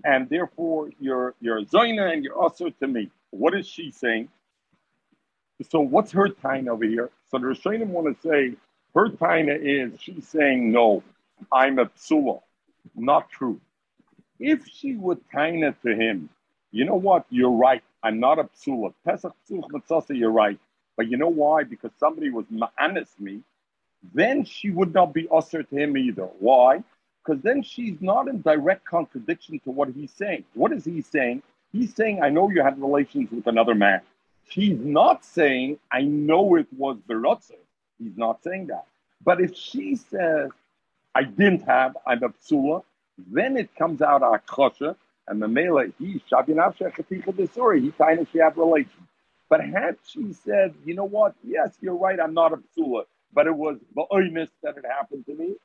And 0.06 0.30
therefore, 0.30 0.90
you're, 1.00 1.36
you're 1.40 1.60
a 1.60 1.66
Zoina 1.66 2.14
and 2.14 2.24
you're 2.24 2.40
also 2.40 2.70
to 2.70 2.88
me. 2.88 3.12
What 3.32 3.54
is 3.56 3.68
she 3.68 3.92
saying? 3.92 4.30
So, 5.70 5.82
what's 5.82 6.12
her 6.12 6.30
time 6.30 6.68
over 6.68 6.86
here? 6.86 7.10
So, 7.30 7.38
the 7.38 7.46
Rishonim 7.46 7.88
want 7.88 8.16
to 8.16 8.28
say 8.28 8.56
her 8.96 9.10
taina 9.10 9.58
is 9.60 10.00
she's 10.02 10.28
saying, 10.28 10.72
No, 10.72 11.04
I'm 11.52 11.80
a 11.80 11.86
psula. 11.86 12.42
Not 12.96 13.30
true. 13.30 13.60
If 14.40 14.68
she 14.68 14.96
would 14.96 15.20
taina 15.34 15.76
to 15.82 15.96
him, 15.96 16.30
you 16.72 16.86
know 16.86 16.96
what? 16.96 17.26
You're 17.30 17.52
right. 17.52 17.84
I'm 18.04 18.20
not 18.20 18.40
a 18.40 18.46
psula. 18.46 18.94
Pesach 19.06 19.34
psula 19.48 19.68
matzasa, 19.70 20.18
you're 20.18 20.32
right. 20.32 20.60
But 20.98 21.08
you 21.08 21.18
know 21.18 21.30
why? 21.30 21.64
Because 21.64 21.92
somebody 22.00 22.30
was 22.30 22.46
ma'anis 22.48 23.10
me, 23.20 23.42
then 24.14 24.44
she 24.44 24.72
would 24.72 24.94
not 24.94 25.14
be 25.14 25.28
usher 25.32 25.64
to 25.64 25.76
him 25.76 25.96
either. 25.98 26.28
Why? 26.40 26.84
because 27.24 27.42
then 27.44 27.62
she's 27.62 28.02
not 28.02 28.28
in 28.28 28.42
direct 28.42 28.86
contradiction 28.86 29.60
to 29.60 29.72
what 29.72 29.90
he's 29.90 30.12
saying. 30.12 30.44
What 30.54 30.72
is 30.72 30.86
he 30.86 31.02
saying? 31.02 31.44
He's 31.72 31.96
saying, 31.96 32.22
I 32.22 32.30
know 32.30 32.50
you 32.50 32.64
had 32.64 32.82
relations 32.82 33.32
with 33.32 33.48
another 33.48 33.76
man. 33.76 34.02
She's 34.50 34.80
not 34.80 35.24
saying, 35.24 35.80
I 35.92 36.02
know 36.02 36.56
it 36.56 36.68
was 36.76 36.98
Berotze. 37.08 37.54
He's 38.02 38.18
not 38.18 38.44
saying 38.44 38.68
that. 38.68 38.86
But 39.24 39.42
if 39.42 39.56
she 39.56 39.96
says, 39.96 40.50
I 41.14 41.24
didn't 41.24 41.64
have, 41.64 41.96
I'm 42.06 42.24
a 42.24 42.30
psula, 42.30 42.84
Then 43.18 43.58
it 43.58 43.76
comes 43.76 44.02
out 44.02 44.22
Akosha, 44.22 44.96
and 45.28 45.42
the 45.42 45.48
Mela, 45.48 45.86
he, 46.00 46.22
Shabinavsha 46.32 46.94
Chaticha 46.94 47.34
Desuri, 47.34 47.82
he 47.82 47.92
kind 47.92 48.20
of 48.20 48.28
she 48.32 48.40
had 48.40 48.58
relations. 48.58 49.08
But 49.50 49.62
had 49.64 49.98
she 50.06 50.34
said, 50.34 50.74
you 50.86 50.96
know 50.96 51.06
what, 51.06 51.36
yes, 51.44 51.78
you're 51.82 51.96
right, 51.96 52.20
I'm 52.20 52.34
not 52.34 52.54
a 52.54 52.58
psula, 52.58 53.04
but 53.34 53.48
it 53.48 53.56
was 53.56 53.78
ba'oinis 53.96 54.50
that 54.64 54.78
it 54.78 54.86
happened 54.86 55.26
to 55.28 55.36
me, 55.36 55.56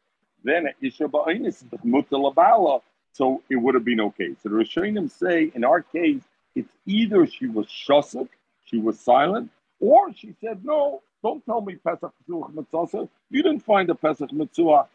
then 0.45 0.69
Isha 0.83 1.05
ba'oinis 1.05 1.65
mutalabala, 1.85 2.83
so 3.13 3.43
it 3.49 3.57
would 3.57 3.75
have 3.75 3.85
been 3.85 4.01
okay. 4.01 4.35
So 4.43 4.49
the 4.49 4.57
Rishonim 4.57 5.11
say, 5.11 5.51
in 5.55 5.65
our 5.65 5.83
case, 5.83 6.23
it's 6.55 6.73
either 6.85 7.27
she 7.27 7.47
was 7.47 7.67
shosuk, 7.67 8.29
she 8.65 8.79
was 8.79 8.99
silent, 9.01 9.51
or 9.81 10.13
she 10.13 10.35
said, 10.41 10.65
no, 10.65 11.03
don't 11.27 11.45
tell 11.45 11.61
me 11.61 11.75
Pesach 11.75 12.13
Mitzvah. 12.29 13.09
You 13.31 13.43
didn't 13.43 13.65
find 13.73 13.91
a 13.91 13.97
Pesach 13.97 14.33
Mitzvah. 14.33 14.87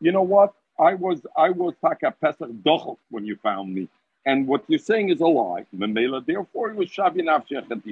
You 0.00 0.12
know 0.12 0.26
what? 0.34 0.52
I 0.78 0.92
was 0.94 1.18
I 1.34 1.48
was 1.48 1.72
Taka 1.84 2.10
Pesach 2.22 2.50
Dochel 2.66 2.98
when 3.08 3.24
you 3.24 3.36
found 3.36 3.74
me. 3.74 3.88
And 4.26 4.46
what 4.46 4.64
you're 4.68 4.86
saying 4.90 5.08
is 5.08 5.20
a 5.22 5.26
lie. 5.26 5.64
Memela, 5.74 6.18
therefore, 6.26 6.70
it 6.70 6.76
was 6.76 6.90
Nafshech 6.90 7.70
and 7.70 7.82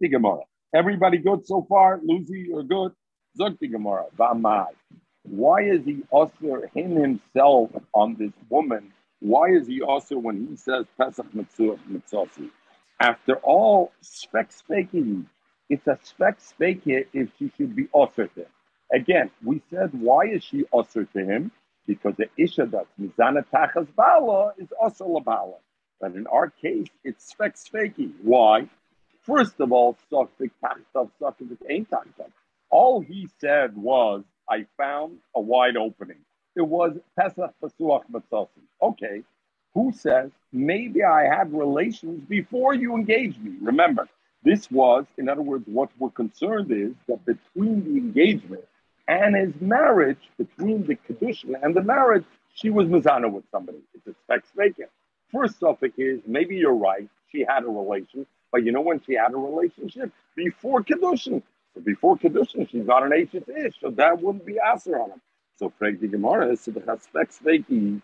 the 0.00 0.08
Gemara. 0.08 0.40
Everybody 0.74 1.18
good 1.18 1.46
so 1.46 1.64
far? 1.68 2.00
Lucy, 2.02 2.46
you're 2.48 2.64
good? 2.64 2.92
Zog 3.36 3.60
Gemara. 3.60 4.06
Vamai. 4.18 4.70
Why 5.22 5.58
is 5.74 5.84
he 5.84 6.02
also 6.10 6.62
him 6.74 6.96
himself 6.96 7.70
on 7.94 8.16
this 8.18 8.32
woman? 8.48 8.92
Why 9.20 9.50
is 9.50 9.68
he 9.68 9.82
also 9.82 10.18
when 10.18 10.48
he 10.48 10.56
says 10.56 10.84
Pesach 10.98 11.32
Mitzvah 11.32 11.78
Mitzvah? 11.86 12.26
After 13.00 13.36
all, 13.36 13.92
spec 14.00 14.50
speaking, 14.52 15.28
it's 15.68 15.86
a 15.86 15.98
spec 16.02 16.40
speaking 16.40 17.04
if 17.12 17.30
she 17.38 17.50
should 17.56 17.74
be 17.74 17.88
offered 17.92 18.34
to 18.34 18.42
him. 18.42 18.48
Again, 18.92 19.30
we 19.42 19.62
said, 19.70 19.90
why 19.92 20.26
is 20.26 20.44
she 20.44 20.64
offered 20.70 21.12
to 21.12 21.24
him? 21.24 21.50
Because 21.86 22.14
the 22.16 22.28
Isha 22.36 22.66
that's 22.66 22.88
Mizana 23.00 23.44
Tachas 23.52 23.88
Bala 23.94 24.52
is 24.58 24.68
also 24.80 25.06
Labala. 25.06 25.56
But 26.00 26.14
in 26.14 26.26
our 26.26 26.50
case, 26.50 26.88
it's 27.02 27.26
spec 27.26 27.56
speaking. 27.56 28.14
Why? 28.22 28.68
First 29.22 29.60
of 29.60 29.72
all, 29.72 29.96
Sofik 30.12 30.50
Tachtav, 30.62 31.10
Sofik 31.20 31.56
ain't 31.68 31.90
Tachtav. 31.90 32.30
All 32.70 33.00
he 33.00 33.28
said 33.40 33.76
was, 33.76 34.22
I 34.48 34.66
found 34.76 35.18
a 35.34 35.40
wide 35.40 35.76
opening. 35.76 36.18
It 36.56 36.62
was 36.62 36.96
Pesach 37.18 37.54
Pasuach 37.62 38.02
Matzasi. 38.12 38.48
Okay, 38.82 39.22
who 39.72 39.92
says 39.92 40.30
maybe 40.52 41.02
I 41.02 41.24
had 41.24 41.52
relations 41.52 42.22
before 42.28 42.74
you 42.74 42.94
engaged 42.94 43.42
me? 43.42 43.56
Remember, 43.60 44.08
this 44.44 44.70
was, 44.70 45.06
in 45.16 45.28
other 45.28 45.42
words, 45.42 45.64
what 45.66 45.90
we're 45.98 46.10
concerned 46.10 46.70
is 46.70 46.92
that 47.08 47.24
between 47.24 47.84
the 47.84 47.98
engagement 47.98 48.64
and 49.08 49.34
his 49.34 49.54
marriage, 49.60 50.18
between 50.36 50.86
the 50.86 50.96
Kedushin 50.96 51.54
and 51.62 51.74
the 51.74 51.82
marriage, 51.82 52.24
she 52.54 52.70
was 52.70 52.86
Mizana 52.86 53.30
with 53.30 53.44
somebody. 53.50 53.78
It's 53.94 54.06
a 54.06 54.14
specs 54.24 54.50
vacant. 54.54 54.90
First 55.32 55.58
topic 55.60 55.94
is 55.96 56.20
maybe 56.26 56.56
you're 56.56 56.74
right, 56.74 57.08
she 57.32 57.44
had 57.48 57.64
a 57.64 57.68
relation, 57.68 58.26
but 58.52 58.64
you 58.64 58.70
know 58.70 58.82
when 58.82 59.00
she 59.00 59.14
had 59.14 59.32
a 59.32 59.36
relationship? 59.36 60.12
Before 60.36 60.82
Kedushin. 60.82 61.42
So 61.74 61.80
before 61.80 62.16
Kedushin, 62.16 62.70
she's 62.70 62.86
not 62.86 63.02
an 63.02 63.12
Ish, 63.12 63.80
so 63.80 63.90
that 63.90 64.20
wouldn't 64.22 64.46
be 64.46 64.58
Aser 64.64 65.00
on 65.00 65.10
him. 65.10 65.20
So 65.56 65.72
Frank 65.78 66.00
the 66.00 66.08
Gemara 66.08 66.56
said. 66.56 66.84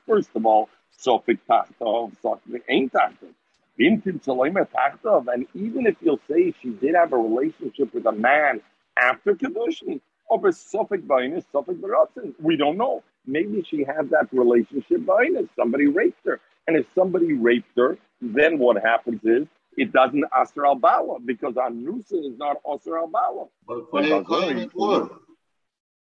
First 0.07 0.31
of 0.35 0.47
all, 0.47 0.69
Sofik 0.99 1.39
Tachtov, 1.49 2.13
Sofik 2.23 2.63
ain't 2.69 2.93
Tachtov. 2.93 3.35
Bintin 3.81 4.23
Salema 4.23 4.69
Tachtov. 4.69 5.33
And 5.33 5.47
even 5.55 5.87
if 5.87 5.97
you'll 6.01 6.21
say 6.29 6.53
she 6.63 6.71
did 6.71 6.95
have 6.95 7.13
a 7.13 7.17
relationship 7.17 7.95
with 7.95 8.07
a 8.07 8.13
man 8.13 8.61
after 8.97 9.35
Kedushin, 9.35 10.01
over 10.29 10.49
oh, 10.49 10.51
Suffolk 10.53 11.01
Bainis, 11.01 11.45
Suffolk 11.51 11.77
Baratzin, 11.79 12.35
we 12.41 12.57
don't 12.57 12.77
know. 12.77 13.03
Maybe 13.27 13.65
she 13.69 13.85
had 13.85 14.11
that 14.11 14.29
relationship 14.33 15.01
Bainis. 15.01 15.49
Somebody 15.57 15.87
raped 15.87 16.25
her. 16.25 16.41
And 16.67 16.77
if 16.77 16.87
somebody 16.95 17.33
raped 17.33 17.77
her, 17.77 17.99
then 18.21 18.59
what 18.59 18.81
happens 18.83 19.21
is 19.25 19.49
it 19.77 19.93
doesn't 19.93 20.25
Asr 20.33 20.67
al 20.67 20.77
Bala 20.77 21.19
because 21.21 21.55
Anusa 21.55 22.13
is 22.13 22.39
not 22.39 22.63
Asr 22.65 23.01
al 23.01 23.09
Bala. 23.09 23.47
But 23.67 23.91
claim 23.91 24.59
it 24.59 24.75
would. 24.75 25.11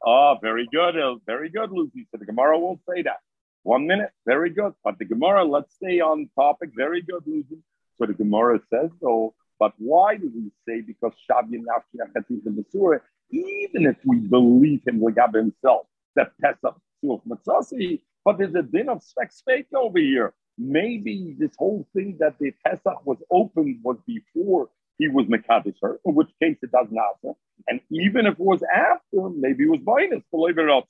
Oh, 0.05 0.37
very 0.41 0.67
good. 0.73 0.97
Uh, 0.97 1.17
very 1.27 1.51
good, 1.51 1.71
Lucy. 1.71 2.07
So 2.11 2.19
the 2.19 2.25
Gemara 2.25 2.59
won't 2.59 2.81
say 2.89 3.03
that. 3.03 3.21
One 3.69 3.87
minute, 3.87 4.13
very 4.25 4.49
good. 4.49 4.73
But 4.83 4.99
the 4.99 5.05
Gemara, 5.05 5.45
let's 5.45 5.75
stay 5.75 6.01
on 6.01 6.31
topic. 6.35 6.71
Very 6.75 7.03
good, 7.03 7.23
Lucy. 7.27 7.59
So 7.99 8.07
the 8.07 8.15
Gemara 8.15 8.61
says 8.73 8.89
so. 8.99 9.35
But 9.59 9.75
why 9.77 10.17
do 10.17 10.33
we 10.35 10.51
say 10.67 10.81
because 10.81 11.13
Shabi 11.31 11.61
Nafshi 11.69 12.01
Masura, 12.47 13.01
even 13.31 13.85
if 13.85 13.97
we 14.07 14.21
believe 14.21 14.81
him 14.87 15.03
Lagab 15.03 15.35
himself, 15.35 15.87
that 16.17 16.33
Pesach 16.41 16.77
Such 17.05 17.21
Matzasi, 17.29 18.01
but 18.25 18.39
there's 18.39 18.55
a 18.55 18.63
din 18.63 18.89
of 18.89 19.03
spec 19.03 19.67
over 19.77 19.99
here. 19.99 20.33
Maybe 20.57 21.37
this 21.39 21.55
whole 21.59 21.87
thing 21.95 22.17
that 22.21 22.37
the 22.41 22.53
Pesach 22.65 23.05
was 23.05 23.19
opened 23.31 23.81
was 23.83 23.99
before 24.07 24.71
he 24.97 25.09
was 25.09 25.27
Mekadosh 25.27 25.99
in 26.07 26.15
which 26.15 26.31
case 26.41 26.57
it 26.63 26.73
does 26.73 26.89
not. 26.91 27.17
happen. 27.17 27.35
And 27.69 27.81
even 27.91 28.25
if 28.25 28.33
it 28.33 28.41
was 28.41 28.63
after, 28.75 29.29
maybe 29.29 29.65
it 29.65 29.71
was 29.71 29.81
minus, 29.85 30.25
believe 30.31 30.57
it 30.57 30.63
or 30.63 30.69
not 30.69 30.89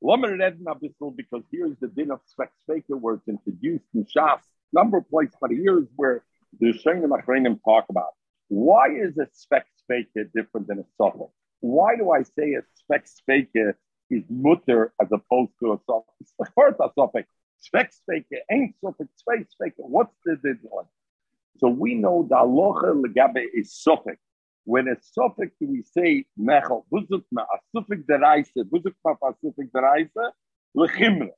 because 0.00 1.42
here's 1.50 1.76
the 1.80 1.88
din 1.88 2.10
of 2.10 2.20
spec 2.26 2.52
where 2.88 3.14
it's 3.14 3.28
introduced 3.28 3.84
in 3.94 4.04
Shas, 4.04 4.40
number 4.72 4.98
of 4.98 5.08
places, 5.10 5.34
but 5.40 5.50
here's 5.50 5.86
where 5.96 6.24
the 6.60 6.72
Shainim 6.72 7.10
Achreinim 7.10 7.58
talk 7.64 7.86
about. 7.90 8.14
Why 8.48 8.88
is 8.88 9.18
a 9.18 9.26
spec 9.32 9.66
different 10.34 10.68
than 10.68 10.78
a 10.78 10.84
suffix? 10.96 11.30
Why 11.60 11.96
do 11.96 12.10
I 12.10 12.22
say 12.22 12.54
a 12.54 12.62
spec 12.74 13.06
is 14.10 14.24
mutter 14.30 14.92
as 15.02 15.08
opposed 15.12 15.52
to 15.60 15.72
a 15.72 15.78
suffix? 15.86 16.52
First, 16.54 16.78
a 16.80 16.88
suffix. 16.94 17.28
Spec 17.60 17.92
ain't 18.50 18.74
suffix, 18.82 19.10
spec 19.16 19.72
What's 19.76 20.14
the 20.24 20.36
difference? 20.36 20.88
So 21.58 21.68
we 21.68 21.94
know 21.94 22.24
the 22.28 22.40
aloha 22.40 22.92
legabe 22.92 23.44
is 23.52 23.74
suffix. 23.74 24.18
When 24.68 24.86
a 24.86 24.96
suffix 25.00 25.56
we 25.60 25.82
say 25.82 26.26
mechel, 26.38 26.84
buzuk 26.92 27.24
ma 27.32 27.40
a 27.40 27.58
suffix 27.74 28.02
deraisa, 28.02 28.64
buzuk 28.64 28.92
ma 29.02 29.12
a 29.12 29.32
suffix 29.42 29.70
deraisa, 29.74 30.30
lechimra. 30.76 31.30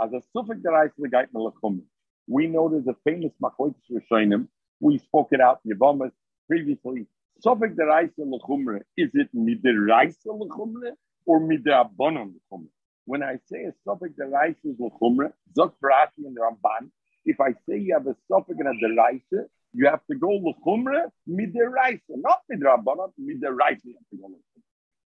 As 0.00 0.12
a 0.12 0.22
suffix 0.32 0.60
deraisa 0.60 0.92
legait 1.00 1.26
me 1.34 1.40
lechumra. 1.46 1.82
We 2.28 2.46
know 2.46 2.68
there's 2.68 2.86
a 2.86 2.94
famous 3.02 3.32
machoitis 3.42 3.90
rishonim. 3.90 4.46
We 4.78 4.98
spoke 4.98 5.30
it 5.32 5.40
out 5.40 5.58
in 5.64 6.12
previously. 6.46 7.08
Suffix 7.40 7.74
deraisa 7.74 8.20
lechumra. 8.20 8.82
Is 8.96 9.10
it 9.14 9.34
midiraisa 9.34 10.28
lechumra 10.28 10.92
or 11.24 11.40
midirabonon 11.40 12.34
lechumra? 12.34 12.68
When 13.04 13.24
I 13.24 13.40
say 13.46 13.64
a 13.64 13.72
suffix 13.84 14.14
deraisa 14.16 14.64
is 14.64 14.76
lechumra, 14.76 15.32
zok 15.58 15.72
in 16.18 16.34
the 16.34 16.40
Ramban. 16.40 16.90
If 17.24 17.40
I 17.40 17.50
say 17.68 17.78
you 17.78 17.94
have 17.94 18.06
a 18.06 18.14
suffix 18.30 18.56
and 18.60 18.68
a 18.68 18.74
deraisa, 18.86 19.46
you 19.76 19.86
have 19.86 20.00
to 20.10 20.16
go 20.16 20.30
l'chumre 20.30 21.04
midiraisa, 21.28 22.14
not 22.16 22.40
midrabanan, 22.50 23.12
midiraisa. 23.20 23.84
You 23.84 23.96
have 24.00 24.10
to 24.10 24.16
go 24.16 24.30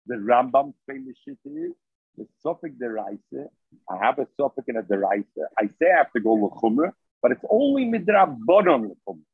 The 0.07 0.17
Rambam 0.17 0.75
famous 0.87 1.17
shit 1.25 1.39
is 1.47 1.73
the 2.17 2.27
suffix 2.43 2.75
deraisa. 2.77 3.47
I 3.89 3.97
have 4.05 4.19
a 4.19 4.27
suffix 4.37 4.69
and 4.69 4.79
a 4.79 4.83
deraisa. 4.83 5.45
I 5.59 5.67
say 5.67 5.91
I 5.95 5.99
have 5.99 6.13
to 6.13 6.21
go 6.21 6.35
l'chumre, 6.35 6.93
but 7.23 7.33
it's 7.33 7.45
only 7.49 7.87
midrabanan 7.87 8.91
l'chumre. 8.91 9.25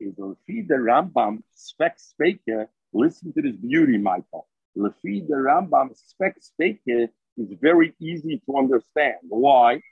Is 0.00 0.14
Lefi 0.14 0.66
the 0.66 0.74
Rambam 0.74 1.42
spec 1.54 1.98
speaker. 1.98 2.68
Listen 2.94 3.32
to 3.34 3.42
this 3.42 3.56
beauty, 3.56 3.98
Michael. 3.98 4.46
Lefi 4.76 5.26
the 5.28 5.34
Rambam 5.34 5.94
spec 5.94 6.36
speaker 6.40 7.08
is 7.36 7.48
very 7.60 7.94
easy 8.00 8.40
to 8.46 8.56
understand. 8.56 9.16
Why? 9.28 9.82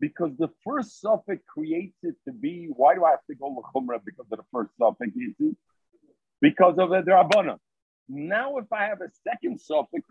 Because 0.00 0.30
the 0.38 0.48
first 0.64 1.00
suffix 1.00 1.42
creates 1.46 1.96
it 2.02 2.14
to 2.26 2.32
be. 2.32 2.68
Why 2.76 2.94
do 2.94 3.04
I 3.04 3.10
have 3.10 3.24
to 3.30 3.34
go 3.34 3.54
lechumra 3.54 4.00
because 4.04 4.26
of 4.30 4.38
the 4.38 4.44
first 4.52 4.70
suffix? 4.78 5.12
Because 6.40 6.78
of 6.78 6.90
the 6.90 7.02
drabana. 7.02 7.58
Now, 8.08 8.58
if 8.58 8.72
I 8.72 8.84
have 8.84 9.00
a 9.00 9.10
second 9.26 9.60
suffix, 9.60 10.06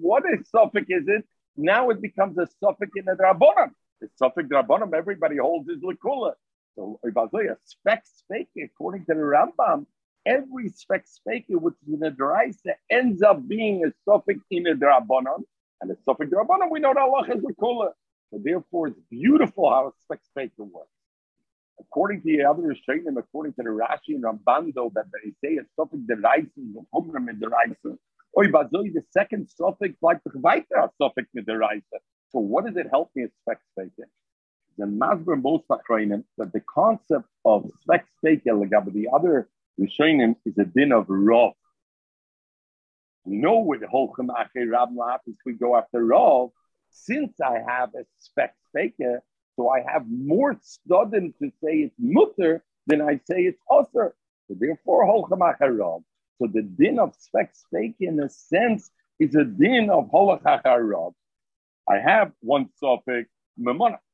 what 0.00 0.24
a 0.24 0.42
suffix 0.44 0.86
is 0.88 1.06
it? 1.06 1.24
Now 1.56 1.90
it 1.90 2.00
becomes 2.00 2.38
a 2.38 2.46
suffix 2.62 2.90
in 2.96 3.04
the 3.04 3.12
drabana. 3.12 3.70
The 4.00 4.08
suffix 4.16 4.48
drabana, 4.48 4.92
everybody 4.94 5.36
holds 5.36 5.68
is 5.68 5.82
lekula. 5.82 6.32
So 6.76 6.98
if 7.02 7.16
I 7.16 7.26
say 7.34 7.46
a 7.46 7.56
spec 7.64 8.04
spake, 8.06 8.48
according 8.64 9.04
to 9.06 9.14
the 9.14 9.20
Rambam, 9.20 9.86
every 10.24 10.68
spec 10.70 11.06
spake 11.06 11.44
which 11.48 11.74
is 11.86 11.94
in 11.94 12.02
a 12.04 12.10
deraisa 12.10 12.74
ends 12.90 13.22
up 13.22 13.46
being 13.46 13.84
a 13.84 13.92
suffix 14.04 14.40
in 14.50 14.66
a 14.66 14.74
drabanan, 14.74 15.42
and 15.80 15.90
a 15.90 15.96
suffix 16.04 16.30
drabanan 16.30 16.70
we 16.70 16.80
know 16.80 16.94
that 16.94 17.02
Allah 17.02 17.24
is 17.28 17.42
lekula. 17.42 17.90
So 18.30 18.40
therefore, 18.42 18.88
it's 18.88 19.00
beautiful 19.10 19.70
how 19.70 19.88
a 19.88 19.92
spectator 20.02 20.64
works. 20.64 20.88
According 21.80 22.22
to 22.22 22.36
the 22.36 22.44
other 22.44 22.62
Rishonim, 22.62 23.18
according 23.18 23.54
to 23.54 23.62
the 23.62 23.70
Rashi 23.70 24.14
and 24.14 24.22
Rambando, 24.22 24.92
that 24.94 25.06
they 25.12 25.32
say 25.42 25.56
a 25.56 25.64
suffix 25.74 26.02
chumram 26.08 27.28
in 27.30 27.40
deraisa. 27.40 27.96
Oy 28.38 28.46
bazoi, 28.46 28.92
the 28.92 29.02
second 29.10 29.48
suffix 29.48 29.96
like 30.02 30.20
the 30.24 30.38
weiter 30.38 30.88
suffix 31.00 31.28
in 31.34 31.44
deraisa. 31.44 31.98
So 32.30 32.38
what 32.38 32.66
does 32.66 32.76
it 32.76 32.86
help 32.90 33.10
me 33.16 33.24
as 33.24 33.30
spectator? 33.42 34.08
The 34.78 34.86
Masber 34.86 35.40
most 35.40 35.64
that 35.68 36.52
the 36.52 36.60
concept 36.60 37.28
of 37.44 37.70
spectator, 37.82 38.54
like 38.54 38.70
the 38.70 39.08
other 39.12 39.48
Rishonim, 39.80 40.36
is 40.44 40.56
a 40.58 40.64
din 40.64 40.92
of. 40.92 41.08
We 43.24 43.36
know 43.36 43.58
with 43.58 43.82
Holchem 43.82 44.28
Ache 44.38 44.68
Rab 44.70 44.90
if 45.26 45.34
we 45.44 45.52
go 45.54 45.76
after 45.76 46.04
Rav, 46.04 46.50
Since 46.90 47.40
I 47.40 47.58
have 47.66 47.94
a 47.94 48.04
spec 48.18 48.54
speaker, 48.68 49.22
so 49.56 49.68
I 49.68 49.82
have 49.86 50.04
more 50.08 50.56
student 50.62 51.36
to 51.40 51.50
say 51.62 51.78
it's 51.78 51.94
mutter 51.98 52.62
than 52.86 53.00
I 53.02 53.20
say 53.24 53.42
it's 53.42 53.60
usher. 53.70 54.14
So 54.48 54.56
therefore, 54.58 55.06
holchamacharav. 55.06 56.02
So 56.38 56.46
the 56.52 56.62
din 56.62 56.98
of 56.98 57.14
spec 57.18 57.54
speak 57.54 57.96
in 58.00 58.20
a 58.20 58.28
sense 58.28 58.90
is 59.18 59.34
a 59.34 59.44
din 59.44 59.90
of 59.90 60.10
holachacharav. 60.10 61.12
I 61.88 61.98
have 61.98 62.32
one 62.40 62.68
suffix, 62.76 63.28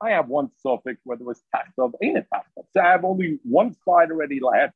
I 0.02 0.10
have 0.10 0.28
one 0.28 0.50
suffix, 0.58 1.00
whether 1.04 1.30
it's 1.30 1.42
tachtav, 1.54 1.92
ain't 2.02 2.18
it 2.18 2.26
tachtav. 2.32 2.64
So 2.72 2.80
I 2.80 2.90
have 2.90 3.04
only 3.04 3.38
one 3.44 3.74
side 3.84 4.10
already 4.10 4.40
left. 4.40 4.74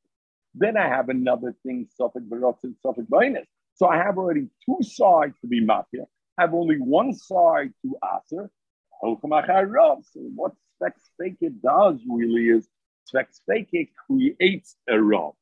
Then 0.55 0.77
I 0.77 0.89
have 0.89 1.09
another 1.09 1.55
thing, 1.65 1.89
suffix, 1.97 2.25
and 2.31 2.77
suffix, 2.83 3.07
minus. 3.09 3.47
So 3.75 3.87
I 3.87 3.97
have 3.97 4.19
already 4.19 4.49
two 4.65 4.79
sides 4.83 5.35
to 5.41 5.47
be 5.47 5.65
mafia. 5.65 6.07
Have 6.41 6.55
only 6.55 6.77
one 6.77 7.13
side 7.13 7.73
to 7.83 7.97
aser. 8.03 8.51
So 9.03 9.19
what 10.35 10.53
spec 10.73 11.37
does 11.61 12.01
really 12.09 12.49
is 12.49 12.67
fake 13.47 13.93
creates 14.07 14.77
a 14.89 14.99
rub. 14.99 15.35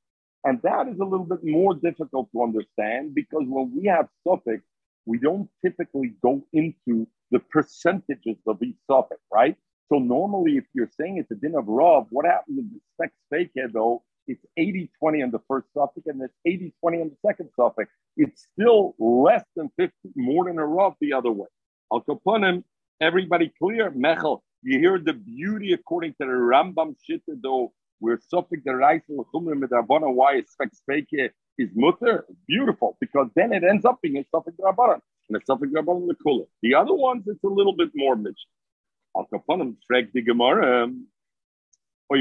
And 0.44 0.60
that 0.62 0.88
is 0.88 0.98
a 0.98 1.04
little 1.04 1.26
bit 1.26 1.44
more 1.44 1.74
difficult 1.74 2.32
to 2.32 2.42
understand 2.42 3.14
because 3.14 3.44
when 3.46 3.72
we 3.76 3.86
have 3.86 4.08
suffix, 4.26 4.64
we 5.06 5.18
don't 5.18 5.48
typically 5.64 6.14
go 6.20 6.42
into 6.52 7.06
the 7.30 7.38
percentages 7.38 8.38
of 8.48 8.60
each 8.60 8.78
suffix, 8.90 9.20
right? 9.32 9.56
So 9.92 10.00
normally, 10.00 10.56
if 10.56 10.64
you're 10.74 10.90
saying 11.00 11.18
it's 11.18 11.30
a 11.30 11.36
din 11.36 11.54
of 11.54 11.68
Rav, 11.68 12.08
what 12.10 12.26
happens 12.26 12.58
with 12.58 12.72
the 12.72 13.68
though? 13.72 14.02
It's 14.28 14.44
80 14.58 14.90
20 14.98 15.22
on 15.22 15.30
the 15.30 15.40
first 15.48 15.66
suffix 15.74 16.06
and 16.06 16.22
it's 16.22 16.34
80 16.46 16.74
20 16.80 17.00
on 17.00 17.08
the 17.08 17.16
second 17.26 17.48
suffix. 17.56 17.90
It's 18.16 18.46
still 18.52 18.94
less 18.98 19.44
than 19.56 19.70
50, 19.78 19.92
more 20.16 20.44
than 20.44 20.58
a 20.58 20.66
Rav 20.66 20.94
the 21.00 21.14
other 21.14 21.32
way. 21.32 21.48
Al 21.90 22.02
Kapunim, 22.02 22.62
everybody 23.00 23.50
clear? 23.58 23.90
Mechel, 23.90 24.40
you 24.62 24.78
hear 24.78 24.98
the 24.98 25.14
beauty 25.14 25.72
according 25.72 26.12
to 26.20 26.26
the 26.26 26.26
Rambam 26.26 26.94
Shitta 27.08 27.40
though, 27.42 27.72
where 28.00 28.20
suffix 28.28 28.62
the 28.66 28.74
rice 28.74 29.00
l'chumrim 29.08 29.62
medabana, 29.64 30.12
why 30.12 30.36
is 30.36 30.50
spec 30.50 30.68
fake 30.86 31.08
is 31.58 31.70
mutter? 31.74 32.26
Beautiful, 32.46 32.98
because 33.00 33.28
then 33.34 33.52
it 33.52 33.64
ends 33.64 33.86
up 33.86 33.98
being 34.02 34.18
a 34.18 34.24
suffix 34.30 34.56
rabbanan 34.60 35.00
and 35.28 35.40
a 35.40 35.44
suffix 35.46 35.72
rabbanan 35.72 36.06
the 36.06 36.16
kula. 36.26 36.46
The 36.62 36.74
other 36.74 36.94
ones, 36.94 37.24
it's 37.26 37.42
a 37.44 37.48
little 37.48 37.74
bit 37.74 37.90
more 37.94 38.14
mitch. 38.14 38.40
Al 39.16 39.26
Kapunim, 39.32 39.76
frag 39.86 40.12
the 40.12 40.20
Gemara. 40.22 40.90
Uh, 42.10 42.16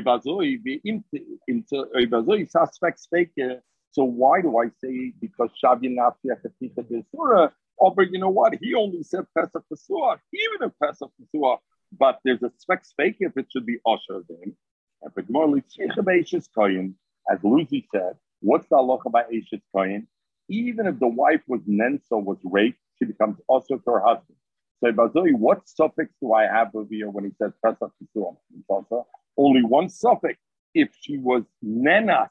so 3.92 4.04
why 4.04 4.42
do 4.42 4.58
I 4.58 4.70
say 4.84 5.14
because 5.22 5.50
Shavi 5.64 5.96
Nafia? 5.96 7.52
Oh, 7.80 7.92
but 7.92 8.12
you 8.12 8.20
know 8.20 8.30
what? 8.30 8.56
He 8.62 8.74
only 8.74 9.04
said 9.04 9.26
Pesach 9.38 9.64
Pesach, 9.70 10.20
even 10.34 10.68
if 10.68 10.72
Pesach 10.82 11.12
Pesach, 11.20 11.60
but 11.98 12.20
there's 12.26 12.42
a 12.44 12.52
spec 12.58 12.84
fake 12.98 13.18
if 13.20 13.38
it 13.38 13.46
should 13.52 13.66
be 13.66 13.78
Usher 13.86 14.24
then. 14.28 14.56
And 15.04 15.14
but 15.16 15.30
more 15.30 15.48
Koyin, 15.48 16.94
as 17.32 17.40
Lucy 17.44 17.88
said, 17.92 18.18
what's 18.42 18.68
the 18.68 18.76
halacha 18.76 19.06
about 19.06 19.26
Ashes 19.26 19.62
Koyin? 19.76 20.08
Even 20.50 20.88
if 20.88 21.00
the 21.00 21.08
wife 21.08 21.42
was 21.48 21.62
Nenso, 21.62 22.24
was 22.24 22.38
raped, 22.44 22.80
she 22.98 23.06
becomes 23.06 23.38
Usher 23.50 23.78
to 23.78 23.92
her 23.92 24.00
husband. 24.00 24.38
So 24.80 24.92
Bazoi, 24.92 25.34
what 25.34 25.68
suffix 25.68 26.12
do 26.22 26.34
I 26.34 26.44
have 26.44 26.76
over 26.76 26.88
here 26.90 27.10
when 27.10 27.26
he 27.26 27.32
says 27.42 27.52
Pesach 27.64 27.92
Pesach? 28.14 29.06
Only 29.38 29.64
one 29.64 29.90
suffix 29.90 30.40
if 30.74 30.90
she 31.02 31.18
was 31.18 31.44
nenas 31.64 32.30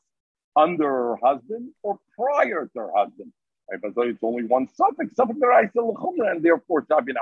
under 0.56 0.86
her 0.88 1.16
husband 1.22 1.70
or 1.82 1.98
prior 2.16 2.68
to 2.72 2.78
her 2.80 2.90
husband. 2.94 3.32
Right? 3.70 3.80
It's 3.82 4.22
only 4.22 4.44
one 4.44 4.68
suffix, 4.68 5.14
suffix 5.16 5.38
and 5.42 6.42
therefore 6.42 6.82
Tabin 6.82 7.16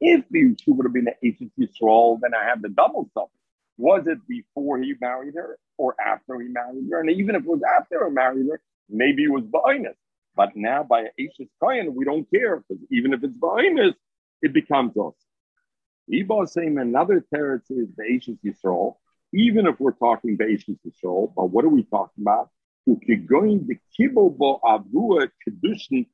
If 0.00 0.24
she 0.30 0.70
would 0.70 0.86
have 0.86 0.92
been 0.92 1.08
an 1.08 1.14
Ashes 1.24 1.50
Yisrael, 1.58 2.20
then 2.20 2.34
I 2.34 2.44
have 2.44 2.62
the 2.62 2.68
double 2.68 3.08
suffix. 3.12 3.32
Was 3.78 4.06
it 4.06 4.26
before 4.26 4.78
he 4.78 4.94
married 5.00 5.34
her 5.34 5.58
or 5.76 5.94
after 6.00 6.40
he 6.40 6.48
married 6.48 6.88
her? 6.90 7.00
And 7.00 7.10
even 7.10 7.34
if 7.34 7.42
it 7.42 7.48
was 7.48 7.60
after 7.78 8.06
he 8.06 8.14
married 8.14 8.46
her, 8.50 8.60
maybe 8.88 9.24
it 9.24 9.32
was 9.32 9.44
Ba'inus. 9.44 9.96
But 10.34 10.54
now 10.54 10.82
by 10.82 11.06
Ashes 11.18 11.48
Kayan, 11.62 11.94
we 11.94 12.04
don't 12.04 12.30
care 12.30 12.56
because 12.56 12.82
even 12.90 13.12
if 13.12 13.22
it's 13.22 13.36
Ba'inus, 13.36 13.94
it 14.40 14.52
becomes 14.52 14.96
us. 14.96 15.14
Iba 16.12 16.48
saying 16.48 16.78
another 16.78 17.24
teretz 17.34 17.70
is 17.70 17.88
Be'eshes 17.96 18.38
Yisrael, 18.44 18.96
even 19.34 19.66
if 19.66 19.80
we're 19.80 19.92
talking 19.92 20.36
Be'eshes 20.36 20.78
Yisrael, 20.86 21.32
but 21.34 21.46
what 21.46 21.64
are 21.64 21.68
we 21.68 21.82
talking 21.84 22.22
about? 22.22 22.50
Ukigoin 22.88 23.66
the 23.66 23.76
kibble 23.96 24.30
bo 24.30 24.60
avua 24.64 25.28
kedushin 25.46 26.06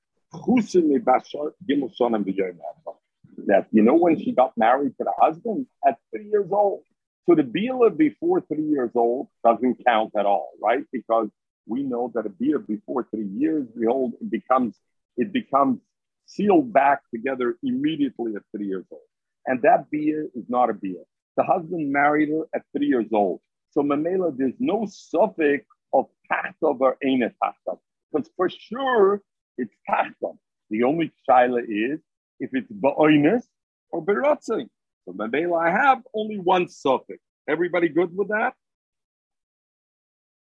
that 3.46 3.66
you 3.70 3.82
know 3.82 3.94
when 3.94 4.18
she 4.18 4.32
got 4.32 4.56
married 4.56 4.96
to 4.96 5.04
the 5.04 5.12
husband 5.18 5.66
at 5.86 5.98
three 6.10 6.28
years 6.30 6.50
old. 6.50 6.82
So 7.26 7.34
the 7.34 7.42
bila 7.42 7.94
before 7.96 8.40
three 8.40 8.64
years 8.64 8.90
old 8.94 9.28
doesn't 9.44 9.84
count 9.86 10.12
at 10.16 10.24
all, 10.24 10.50
right? 10.60 10.84
Because 10.90 11.28
we 11.66 11.82
know 11.82 12.10
that 12.14 12.26
a 12.26 12.30
bila 12.30 12.66
before 12.66 13.06
three 13.10 13.28
years, 13.28 13.66
behold, 13.78 14.14
it 14.20 14.30
becomes 14.30 14.78
it 15.16 15.32
becomes 15.32 15.80
sealed 16.24 16.72
back 16.72 17.02
together 17.14 17.56
immediately 17.62 18.34
at 18.34 18.42
three 18.56 18.66
years 18.66 18.86
old. 18.90 19.02
And 19.46 19.62
that 19.62 19.90
beer 19.90 20.28
is 20.34 20.44
not 20.48 20.70
a 20.70 20.74
beer. 20.74 21.02
The 21.36 21.42
husband 21.42 21.92
married 21.92 22.28
her 22.28 22.44
at 22.54 22.62
three 22.76 22.86
years 22.86 23.12
old. 23.12 23.40
So 23.70 23.82
Mamela, 23.82 24.36
there's 24.36 24.54
no 24.58 24.86
suffix 24.88 25.66
of 25.92 26.06
tachtav 26.30 26.80
or 26.80 26.96
ain't 27.02 27.22
tachtav. 27.42 27.78
Because 28.12 28.30
for 28.36 28.48
sure 28.48 29.22
it's 29.56 29.74
tachtav. 29.88 30.36
The 30.70 30.84
only 30.84 31.12
shaila 31.28 31.62
is 31.66 32.00
if 32.38 32.50
it's 32.52 32.70
ba'oinus 32.70 33.44
or 33.90 34.04
beratzing. 34.04 34.68
So 35.04 35.12
Mamela, 35.12 35.66
I 35.66 35.70
have 35.70 36.02
only 36.14 36.38
one 36.38 36.68
suffix. 36.68 37.18
Everybody 37.48 37.88
good 37.88 38.16
with 38.16 38.28
that? 38.28 38.54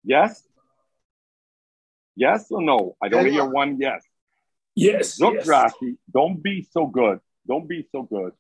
Yes? 0.04 0.44
Yes 2.16 2.48
or 2.50 2.62
no? 2.62 2.96
I 3.02 3.10
don't 3.10 3.26
hear 3.28 3.46
one 3.46 3.78
yes. 3.80 4.04
Yes. 4.76 5.20
Look, 5.20 5.36
yes. 5.36 5.48
Rashi, 5.48 5.98
don't 6.12 6.42
be 6.42 6.68
so 6.72 6.88
good. 6.88 7.20
Don't 7.48 7.68
be 7.68 7.88
so 7.92 8.04
good. 8.04 8.32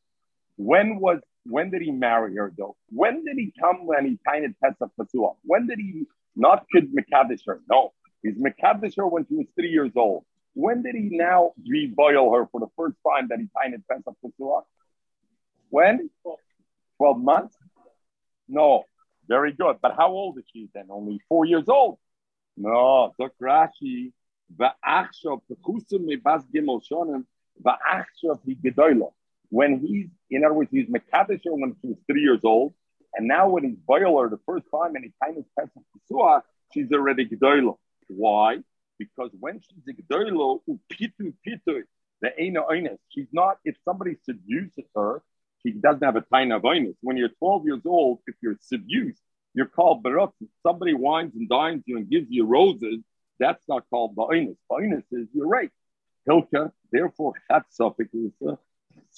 When 0.60 1.00
was 1.00 1.22
when 1.46 1.72
did 1.72 1.82
he 1.82 1.92
marry 1.92 2.36
her 2.36 2.52
though? 2.56 2.76
When 2.90 3.24
did 3.24 3.38
he 3.38 3.54
come 3.58 3.86
when 3.86 4.06
he 4.06 4.20
painted 4.28 4.56
Pesach 4.62 4.92
Pasua? 5.00 5.36
When 5.44 5.68
did 5.68 5.80
he 5.80 6.06
not 6.36 6.66
kid 6.70 6.94
Mekadesh 6.94 7.46
her? 7.48 7.62
No, 7.72 7.94
he's 8.22 8.36
Mekadesh 8.36 8.98
her 8.98 9.08
when 9.08 9.26
she 9.26 9.36
was 9.36 9.46
three 9.56 9.70
years 9.70 9.94
old. 9.96 10.26
When 10.56 10.84
did 10.84 10.96
he 10.96 11.08
now 11.14 11.54
reboil 11.66 12.36
her 12.36 12.46
for 12.52 12.60
the 12.60 12.68
first 12.76 12.98
time 13.08 13.30
that 13.30 13.40
he 13.40 13.48
painted 13.58 13.86
Pesach 13.90 14.14
Pasua? 14.22 14.64
When? 15.70 16.10
12 16.98 17.22
months? 17.22 17.56
No, 18.50 18.84
very 19.30 19.54
good. 19.54 19.78
But 19.82 19.96
how 19.96 20.10
old 20.10 20.38
is 20.40 20.44
she 20.52 20.68
then? 20.76 20.88
Only 20.90 21.22
four 21.30 21.46
years 21.46 21.70
old. 21.70 22.00
No, 22.58 23.14
Dr. 23.18 23.46
Rashi, 23.46 24.12
Va'achshav, 24.54 25.40
Pechusim, 25.50 26.06
Mebas 26.06 26.44
Gimel 26.54 26.82
Shonim, 26.86 27.24
Va'achshav, 27.64 28.42
he 28.46 28.56
Gedoylo 28.56 29.14
when 29.50 29.80
he's, 29.80 30.08
in 30.30 30.46
other 30.46 30.54
words, 30.54 30.70
he's 30.72 30.88
Mekadesh 30.88 31.42
when 31.46 31.76
she 31.82 31.88
was 31.88 31.98
three 32.08 32.22
years 32.22 32.42
old, 32.44 32.74
and 33.16 33.28
now 33.28 33.50
when 33.50 33.64
he's 33.64 33.78
boil 33.78 34.22
her 34.22 34.30
the 34.30 34.40
first 34.46 34.66
time 34.72 34.96
and 34.96 35.04
he 35.06 35.12
kind 35.24 35.38
of 35.38 35.46
Pesach 35.58 35.84
Pesua, 36.12 36.42
she's 36.74 36.92
already 36.92 37.28
Gdoilo. 37.28 37.78
Why? 38.08 38.60
Because 38.98 39.32
when 39.40 39.60
she's 39.62 39.84
a 39.88 40.02
Gdoilo, 40.02 40.62
pitu 40.92 41.34
pitu, 41.46 41.84
the 42.22 42.30
Eina 42.40 42.70
Oines, 42.70 42.98
she's 43.10 43.28
not, 43.32 43.58
if 43.64 43.76
somebody 43.86 44.18
seduces 44.24 44.86
her, 44.96 45.24
she 45.64 45.72
doesn't 45.72 46.04
have 46.04 46.16
a 46.16 46.22
Taina 46.22 46.58
of. 46.58 46.96
When 47.02 47.18
you're 47.18 47.30
12 47.30 47.66
years 47.66 47.82
old, 47.86 48.20
if 48.28 48.36
you're 48.42 48.58
seduced, 48.62 49.22
you're 49.54 49.66
called 49.66 50.04
Barot. 50.04 50.32
Somebody 50.66 50.94
wines 50.94 51.34
and 51.36 51.50
dines 51.50 51.84
you 51.86 51.98
and 51.98 52.10
gives 52.10 52.28
you 52.30 52.46
roses, 52.46 53.00
that's 53.40 53.64
not 53.68 53.84
called 53.90 54.16
Ba'inus. 54.16 54.58
Ba'inus 54.72 55.04
is 55.12 55.28
you're 55.34 55.48
right. 55.48 55.72
Hilka, 56.30 56.72
therefore, 56.92 57.34
Chat 57.50 57.66
Suffolk 57.70 58.08
is 58.14 58.32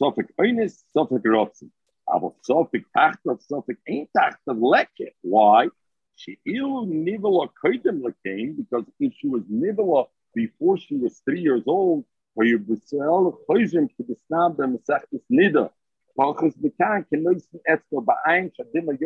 Sofik 0.02 0.30
Oinis, 0.40 0.84
Sofik 0.96 1.24
Rotzi. 1.26 1.70
Aber 2.08 2.34
Sofik 2.48 2.86
Tachtav, 2.96 3.40
Sofik 3.48 3.78
ain't 3.88 4.10
Tachtav 4.18 4.58
Leke. 4.60 5.12
Why? 5.22 5.68
She 6.16 6.40
ill 6.46 6.88
Nivela 6.88 7.50
Koidem 7.64 8.02
Lekein, 8.02 8.58
because 8.58 8.86
if 9.00 9.14
she 9.20 9.28
was 9.28 9.44
Nivela 9.44 10.08
before 10.34 10.78
she 10.78 10.98
was 10.98 11.22
three 11.26 11.42
years 11.42 11.64
old, 11.68 12.06
where 12.34 12.48
you 12.48 12.60
besel 12.60 13.38
Choizim 13.48 13.90
to 13.98 14.04
the 14.08 14.16
snab 14.30 14.58
them 14.58 14.78
Mesachtis 14.78 15.22
Nida. 15.32 15.70
Palchus 16.18 16.54
Bekan 16.58 17.06
listen 17.12 17.60
Etzko 17.70 18.06
Ba'ain, 18.06 18.52
Shadima 18.60 18.98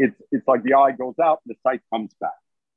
it's, 0.00 0.22
it's 0.30 0.46
like 0.46 0.62
the 0.62 0.74
eye 0.74 0.92
goes 0.92 1.18
out 1.18 1.40
and 1.44 1.54
the 1.54 1.58
sight 1.62 1.80
comes 1.92 2.14
back. 2.20 2.30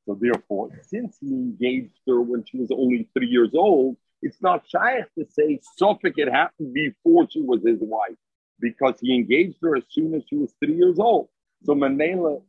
So 0.06 0.18
therefore, 0.20 0.72
since 0.82 1.18
he 1.22 1.28
engaged 1.28 2.00
her 2.08 2.20
when 2.22 2.44
she 2.44 2.58
was 2.58 2.72
only 2.72 3.08
three 3.14 3.28
years 3.28 3.52
old, 3.54 3.98
it's 4.22 4.42
not 4.42 4.64
shy 4.68 5.04
to 5.18 5.26
say 5.30 5.60
Suffolk 5.78 6.14
it 6.18 6.32
happened 6.32 6.74
before 6.74 7.28
she 7.30 7.42
was 7.42 7.62
his 7.66 7.80
wife 7.82 8.18
because 8.60 8.96
he 9.02 9.16
engaged 9.16 9.58
her 9.62 9.76
as 9.76 9.84
soon 9.90 10.14
as 10.14 10.24
she 10.30 10.38
was 10.38 10.54
three 10.64 10.76
years 10.76 11.00
old. 11.00 11.30
So 11.64 11.74
Manela, 11.74 12.42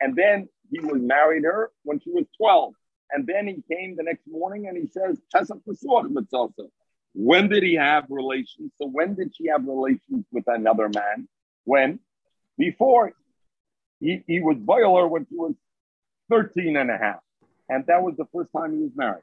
and 0.00 0.16
then 0.16 0.48
he 0.70 0.80
was 0.80 1.00
married 1.00 1.44
her 1.44 1.70
when 1.84 2.00
she 2.00 2.10
was 2.10 2.24
12. 2.36 2.74
And 3.12 3.26
then 3.26 3.46
he 3.46 3.62
came 3.70 3.94
the 3.96 4.02
next 4.02 4.26
morning 4.26 4.66
and 4.66 4.76
he 4.76 4.88
says. 4.88 5.18
When 7.14 7.48
did 7.48 7.62
he 7.62 7.74
have 7.74 8.04
relations? 8.08 8.72
So 8.78 8.88
when 8.88 9.14
did 9.14 9.36
she 9.36 9.48
have 9.48 9.64
relations 9.66 10.24
with 10.32 10.44
another 10.46 10.88
man? 10.88 11.28
When? 11.64 12.00
Before. 12.56 13.12
He, 14.00 14.22
he 14.26 14.40
was 14.40 14.56
boiler 14.58 15.06
when 15.06 15.26
she 15.28 15.36
was 15.36 15.54
13 16.30 16.76
and 16.76 16.90
a 16.90 16.96
half. 16.96 17.20
And 17.68 17.84
that 17.86 18.02
was 18.02 18.16
the 18.16 18.26
first 18.34 18.50
time 18.56 18.72
he 18.72 18.82
was 18.82 18.92
married. 18.96 19.22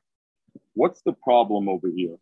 What's 0.74 1.02
the 1.02 1.14
problem 1.14 1.70
over 1.70 1.88
here? 1.88 2.18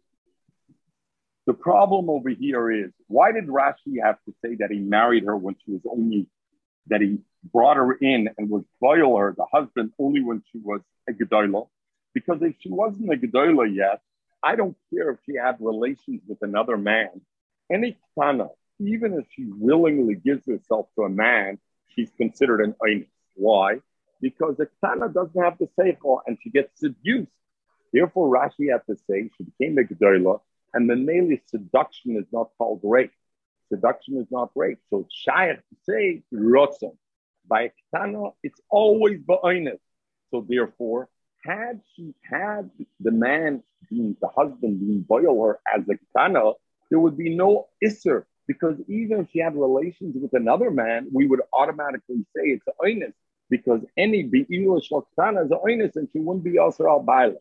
The 1.45 1.53
problem 1.53 2.09
over 2.09 2.29
here 2.29 2.71
is 2.71 2.91
why 3.07 3.31
did 3.31 3.47
Rashi 3.47 4.03
have 4.03 4.17
to 4.25 4.33
say 4.43 4.55
that 4.55 4.69
he 4.69 4.79
married 4.79 5.23
her 5.23 5.37
when 5.37 5.55
she 5.63 5.71
was 5.71 5.81
only, 5.89 6.27
that 6.87 7.01
he 7.01 7.19
brought 7.53 7.77
her 7.77 7.93
in 7.93 8.29
and 8.37 8.49
was 8.49 8.63
boiler, 8.81 9.33
the 9.37 9.45
husband, 9.51 9.93
only 9.97 10.21
when 10.21 10.43
she 10.51 10.59
was 10.59 10.81
a 11.07 11.13
Gedolah? 11.13 11.67
Because 12.13 12.41
if 12.41 12.55
she 12.59 12.69
wasn't 12.69 13.13
a 13.13 13.15
Gedolah 13.15 13.73
yet, 13.73 14.01
I 14.43 14.55
don't 14.55 14.75
care 14.93 15.11
if 15.11 15.19
she 15.25 15.35
had 15.35 15.57
relations 15.59 16.21
with 16.27 16.39
another 16.41 16.77
man. 16.77 17.21
Any 17.71 17.97
Ktana, 18.17 18.49
even 18.79 19.13
if 19.13 19.25
she 19.35 19.45
willingly 19.45 20.15
gives 20.15 20.45
herself 20.45 20.87
to 20.95 21.03
a 21.03 21.09
man, 21.09 21.59
she's 21.95 22.11
considered 22.17 22.61
an 22.61 22.75
Einis. 22.83 23.07
Why? 23.35 23.81
Because 24.21 24.59
a 24.59 24.65
Ktana 24.65 25.13
doesn't 25.13 25.41
have 25.41 25.57
the 25.57 25.69
Seichel 25.79 26.19
and 26.25 26.37
she 26.41 26.49
gets 26.49 26.79
seduced. 26.79 27.31
Therefore, 27.93 28.33
Rashi 28.33 28.71
had 28.71 28.85
to 28.89 28.95
say 29.09 29.29
she 29.37 29.43
became 29.43 29.77
a 29.77 29.83
Gedolah, 29.83 30.39
and 30.73 30.89
the 30.89 30.95
mainly 30.95 31.41
seduction 31.47 32.17
is 32.17 32.25
not 32.31 32.51
called 32.57 32.81
rape. 32.83 33.11
Seduction 33.69 34.17
is 34.17 34.27
not 34.31 34.51
rape. 34.55 34.79
So 34.89 35.05
it's 35.05 35.25
to 35.25 35.57
say 35.87 36.23
Rotzen. 36.33 36.95
By 37.47 37.71
Ktana, 37.93 38.33
it's 38.43 38.59
always 38.69 39.19
Ba'inus. 39.21 39.79
So 40.31 40.45
therefore, 40.47 41.09
had 41.45 41.79
she 41.95 42.13
had 42.29 42.69
the 42.99 43.11
man 43.11 43.63
being 43.89 44.17
the 44.21 44.27
husband 44.27 44.81
being 44.81 45.01
boil 45.01 45.41
her 45.45 45.59
as 45.73 45.83
a 45.89 45.97
kana, 46.15 46.51
there 46.89 46.99
would 46.99 47.17
be 47.17 47.33
no 47.35 47.67
isser 47.83 48.25
because 48.47 48.75
even 48.87 49.21
if 49.21 49.31
she 49.31 49.39
had 49.39 49.55
relations 49.55 50.15
with 50.19 50.33
another 50.33 50.71
man, 50.71 51.07
we 51.13 51.27
would 51.27 51.41
automatically 51.53 52.25
say 52.35 52.43
it's 52.43 52.65
a 52.67 53.13
because 53.49 53.81
any 53.95 54.23
be'ilah 54.23 54.81
shalkana 54.81 55.45
is 55.45 55.51
a 55.51 55.55
oinus 55.55 55.95
and 55.95 56.09
she 56.11 56.19
wouldn't 56.19 56.43
be 56.43 56.57
also 56.57 56.87
al 56.87 57.01
baila. 57.01 57.35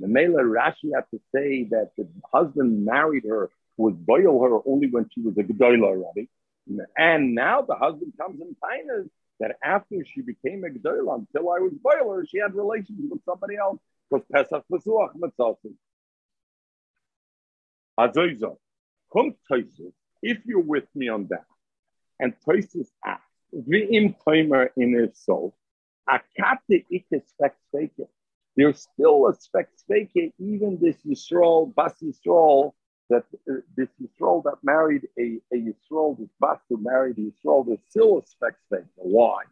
The 0.00 0.08
Mela 0.08 0.42
Rashi 0.42 0.94
had 0.94 1.04
to 1.12 1.20
say 1.34 1.64
that 1.70 1.90
the 1.96 2.08
husband 2.32 2.84
married 2.84 3.24
her 3.28 3.50
was 3.76 3.94
boil 3.94 4.42
her 4.42 4.58
only 4.66 4.88
when 4.88 5.08
she 5.12 5.20
was 5.20 5.36
a 5.38 5.42
gedola 5.42 5.84
already. 5.84 6.28
And 6.96 7.34
now 7.34 7.62
the 7.62 7.74
husband 7.74 8.12
comes 8.18 8.40
and 8.40 8.56
finds 8.60 9.10
that 9.40 9.56
after 9.64 10.04
she 10.04 10.20
became 10.20 10.64
a 10.64 10.68
Gdoila, 10.68 11.18
until 11.18 11.50
I 11.50 11.58
was 11.58 11.72
boiler, 11.82 12.24
she 12.26 12.38
had 12.38 12.54
relations 12.54 13.10
with 13.10 13.24
somebody 13.24 13.56
else 13.56 13.78
because 14.10 14.24
Pesach 14.30 14.64
Pesuach 14.70 15.14
Mitzalti. 15.16 15.72
Azoiza, 17.98 18.56
come 19.12 19.34
Toisus, 19.50 19.92
if 20.22 20.38
you're 20.44 20.60
with 20.60 20.86
me 20.94 21.08
on 21.08 21.26
that, 21.28 21.44
and 22.18 22.34
Toisus 22.46 22.88
asks, 23.04 23.24
V'im 23.54 24.14
Toimer 24.26 24.68
in 24.76 24.92
his 24.92 25.18
soul, 25.18 25.56
Akate 26.08 26.84
Ike 26.92 27.22
Spek 27.40 27.52
There's 28.56 28.86
still 28.92 29.26
a 29.26 29.34
Spek 29.34 30.32
even 30.38 30.78
this 30.80 30.96
Yisrael, 31.06 31.74
Bas 31.74 31.94
Yisrael, 32.02 32.72
that 33.08 33.24
uh, 33.48 33.54
this 33.76 33.88
Yisrael 34.02 34.44
that 34.44 34.58
married 34.62 35.08
a, 35.18 35.38
a 35.52 35.56
Yisrael, 35.56 36.18
this 36.18 36.28
Bas 36.38 36.58
who 36.68 36.78
married 36.78 37.16
Yisrael, 37.16 37.66
there's 37.66 37.78
still 37.88 38.18
a 38.18 38.22
Spek 38.22 38.84
Why? 38.96 39.44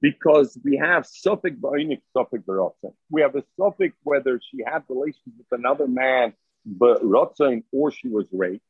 because 0.00 0.58
we 0.64 0.76
have 0.76 1.06
Suffolk 1.06 1.54
Ba'inik, 1.54 2.00
Suffolk 2.12 2.44
Barotzen. 2.46 2.92
We 3.10 3.22
have 3.22 3.34
a 3.34 3.44
Suffolk 3.56 3.92
whether 4.02 4.40
she 4.50 4.62
had 4.64 4.84
relations 4.88 5.34
with 5.36 5.58
another 5.58 5.88
man, 5.88 6.34
but 6.64 7.02
Rotzain, 7.02 7.64
or 7.72 7.90
she 7.90 8.08
was 8.08 8.26
raped. 8.32 8.64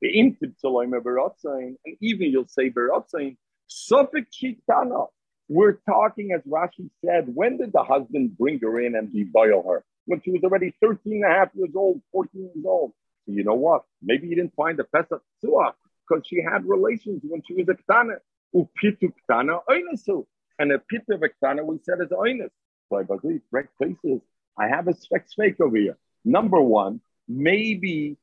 The 0.00 0.08
Intib 0.08 0.54
Taloima 0.62 1.00
Barotzain, 1.00 1.74
and 1.84 1.96
even 2.00 2.30
you'll 2.30 2.46
say 2.46 2.70
Barotzain, 2.70 3.36
Suffolk 3.66 4.26
Chitana. 4.32 5.08
We're 5.48 5.78
talking, 5.88 6.32
as 6.32 6.42
Rashi 6.42 6.90
said, 7.04 7.34
when 7.34 7.56
did 7.56 7.72
the 7.72 7.82
husband 7.82 8.36
bring 8.36 8.60
her 8.60 8.80
in 8.80 8.94
and 8.94 9.08
deboil 9.08 9.64
her? 9.66 9.84
When 10.06 10.20
she 10.22 10.30
was 10.30 10.42
already 10.42 10.74
13 10.80 11.24
and 11.24 11.24
a 11.24 11.28
half 11.28 11.48
years 11.54 11.70
old, 11.74 12.00
14 12.12 12.50
years 12.54 12.66
old. 12.66 12.92
So 13.26 13.32
you 13.32 13.44
know 13.44 13.54
what? 13.54 13.84
Maybe 14.02 14.28
he 14.28 14.34
didn't 14.34 14.54
find 14.54 14.78
the 14.78 14.84
Pesach 14.84 15.22
Suah 15.40 15.72
because 16.06 16.26
she 16.26 16.42
had 16.42 16.66
relations 16.66 17.22
when 17.24 17.42
she 17.46 17.54
was 17.54 17.68
a 17.68 17.74
Ktana. 17.74 18.18
Upitu 18.54 19.12
Ktana 19.28 19.60
Oinasu. 19.68 20.26
And 20.58 20.72
a 20.72 20.78
pit 20.78 21.02
of 21.10 21.20
Ktana, 21.20 21.64
we 21.64 21.78
said 21.84 21.98
is 22.00 22.08
Oinus. 22.08 22.50
So 22.88 22.96
I 22.96 23.02
go, 23.04 23.18
great 23.18 23.66
places. 23.76 24.20
I 24.58 24.68
have 24.68 24.88
a 24.88 24.94
spec 24.94 25.26
fake 25.36 25.60
over 25.60 25.76
here. 25.76 25.96
Number 26.24 26.60
one, 26.60 27.00
maybe 27.28 28.16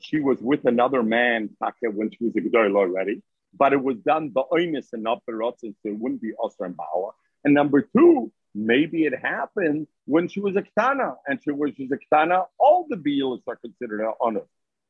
she 0.00 0.20
was 0.20 0.40
with 0.40 0.64
another 0.64 1.02
man 1.02 1.50
when 1.82 2.10
she 2.10 2.24
was 2.24 2.34
a 2.36 2.40
Gedolah 2.40 2.76
already, 2.76 3.22
but 3.58 3.72
it 3.72 3.82
was 3.82 3.96
done 3.98 4.32
the 4.34 4.44
Oinus 4.52 4.92
and 4.92 5.02
not 5.02 5.22
the 5.26 5.32
Rotzen, 5.32 5.74
so 5.82 5.88
it 5.90 5.98
wouldn't 5.98 6.22
be 6.22 6.32
Osir 6.32 6.66
and 6.66 6.76
Bauer. 6.76 7.12
And 7.44 7.54
number 7.54 7.82
two, 7.82 8.32
maybe 8.54 9.04
it 9.04 9.18
happened 9.18 9.86
when 10.06 10.28
she 10.28 10.40
was 10.40 10.56
a 10.56 10.62
Ktana, 10.62 11.16
and 11.26 11.40
she 11.42 11.50
was, 11.50 11.72
she 11.76 11.86
was 11.86 11.98
a 11.98 12.14
Ktana, 12.14 12.46
all 12.58 12.86
the 12.88 12.96
Beals 12.96 13.40
are 13.46 13.56
considered 13.56 14.06
honest. 14.20 14.48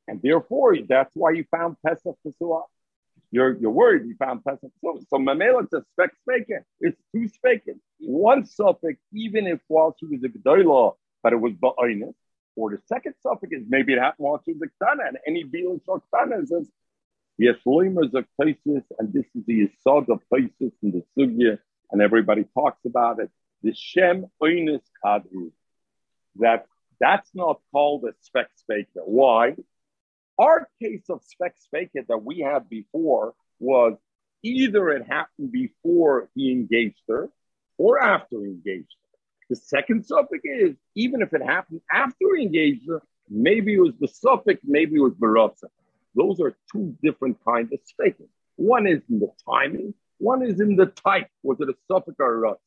And 0.08 0.20
therefore, 0.22 0.76
that's 0.88 1.14
why 1.14 1.32
you 1.32 1.44
found 1.50 1.76
Pesach 1.84 2.16
Pesua 2.24 2.62
you're 3.30 3.56
you're 3.58 3.70
worried 3.70 4.06
you 4.06 4.14
found 4.16 4.44
Pesach. 4.44 4.70
So, 4.82 5.00
so 5.08 5.16
Mamela 5.18 5.64
it's 5.64 5.72
a 5.72 5.82
spec 5.92 6.10
speaking. 6.22 6.60
It's 6.80 7.00
two 7.14 7.28
speaking. 7.28 7.80
One 7.98 8.46
suffix, 8.46 9.00
even 9.12 9.46
if 9.46 9.60
while 9.68 9.94
she 9.98 10.06
was 10.06 10.22
a 10.24 10.28
G'dayla, 10.28 10.94
but 11.22 11.32
it 11.32 11.36
was 11.36 11.52
Ba'inus. 11.54 12.14
Or 12.54 12.70
the 12.70 12.78
second 12.86 13.14
suffix 13.22 13.52
is 13.52 13.64
maybe 13.68 13.92
it 13.92 13.98
happened 13.98 14.24
while 14.24 14.40
she 14.44 14.52
was 14.52 14.62
a 14.62 14.84
Ktana, 14.84 15.08
and 15.08 15.18
any 15.26 15.44
Bilan 15.44 15.80
Ktana 15.84 16.46
says, 16.46 16.70
yes, 17.38 17.56
is 17.66 18.14
a 18.14 18.24
places, 18.36 18.82
and 18.98 19.12
this 19.12 19.26
is 19.34 19.44
the 19.46 19.68
Yisod 19.68 20.08
of 20.08 20.20
places 20.28 20.72
in 20.82 20.92
the 20.92 21.02
Sugya, 21.16 21.58
and 21.90 22.02
everybody 22.02 22.44
talks 22.54 22.84
about 22.84 23.20
it. 23.20 23.30
The 23.62 23.74
Shem 23.74 24.26
Oinus 24.42 24.82
Kadru. 25.04 25.50
That 26.36 26.66
that's 27.00 27.30
not 27.34 27.60
called 27.72 28.04
a 28.04 28.12
spec 28.20 28.48
speaker. 28.56 29.00
Why? 29.04 29.56
Our 30.38 30.68
case 30.82 31.04
of 31.08 31.22
spec 31.24 31.56
spakit 31.56 32.08
that 32.08 32.22
we 32.22 32.40
had 32.40 32.68
before 32.68 33.34
was 33.58 33.96
either 34.42 34.90
it 34.90 35.06
happened 35.06 35.50
before 35.50 36.28
he 36.34 36.52
engaged 36.52 37.02
her 37.08 37.30
or 37.78 38.02
after 38.02 38.40
he 38.44 38.50
engaged 38.50 38.94
her. 39.02 39.18
The 39.50 39.56
second 39.56 40.04
suffix 40.04 40.42
is 40.44 40.76
even 40.94 41.22
if 41.22 41.32
it 41.32 41.42
happened 41.42 41.80
after 41.90 42.36
he 42.36 42.42
engaged 42.42 42.86
her, 42.88 43.02
maybe 43.28 43.74
it 43.74 43.80
was 43.80 43.94
the 43.98 44.08
suffix, 44.08 44.60
maybe 44.64 44.96
it 44.96 45.00
was 45.00 45.14
baratza. 45.14 45.68
Those 46.16 46.40
are 46.40 46.56
two 46.72 46.96
different 47.02 47.38
kinds 47.44 47.72
of 47.72 47.80
statements. 47.84 48.32
One 48.56 48.86
is 48.86 49.02
in 49.10 49.20
the 49.20 49.30
timing, 49.48 49.94
one 50.18 50.42
is 50.42 50.60
in 50.60 50.76
the 50.76 50.86
type. 50.86 51.28
Was 51.42 51.60
it 51.60 51.68
a 51.68 51.74
suffix 51.90 52.16
or 52.18 52.34
a 52.34 52.38
rut? 52.38 52.60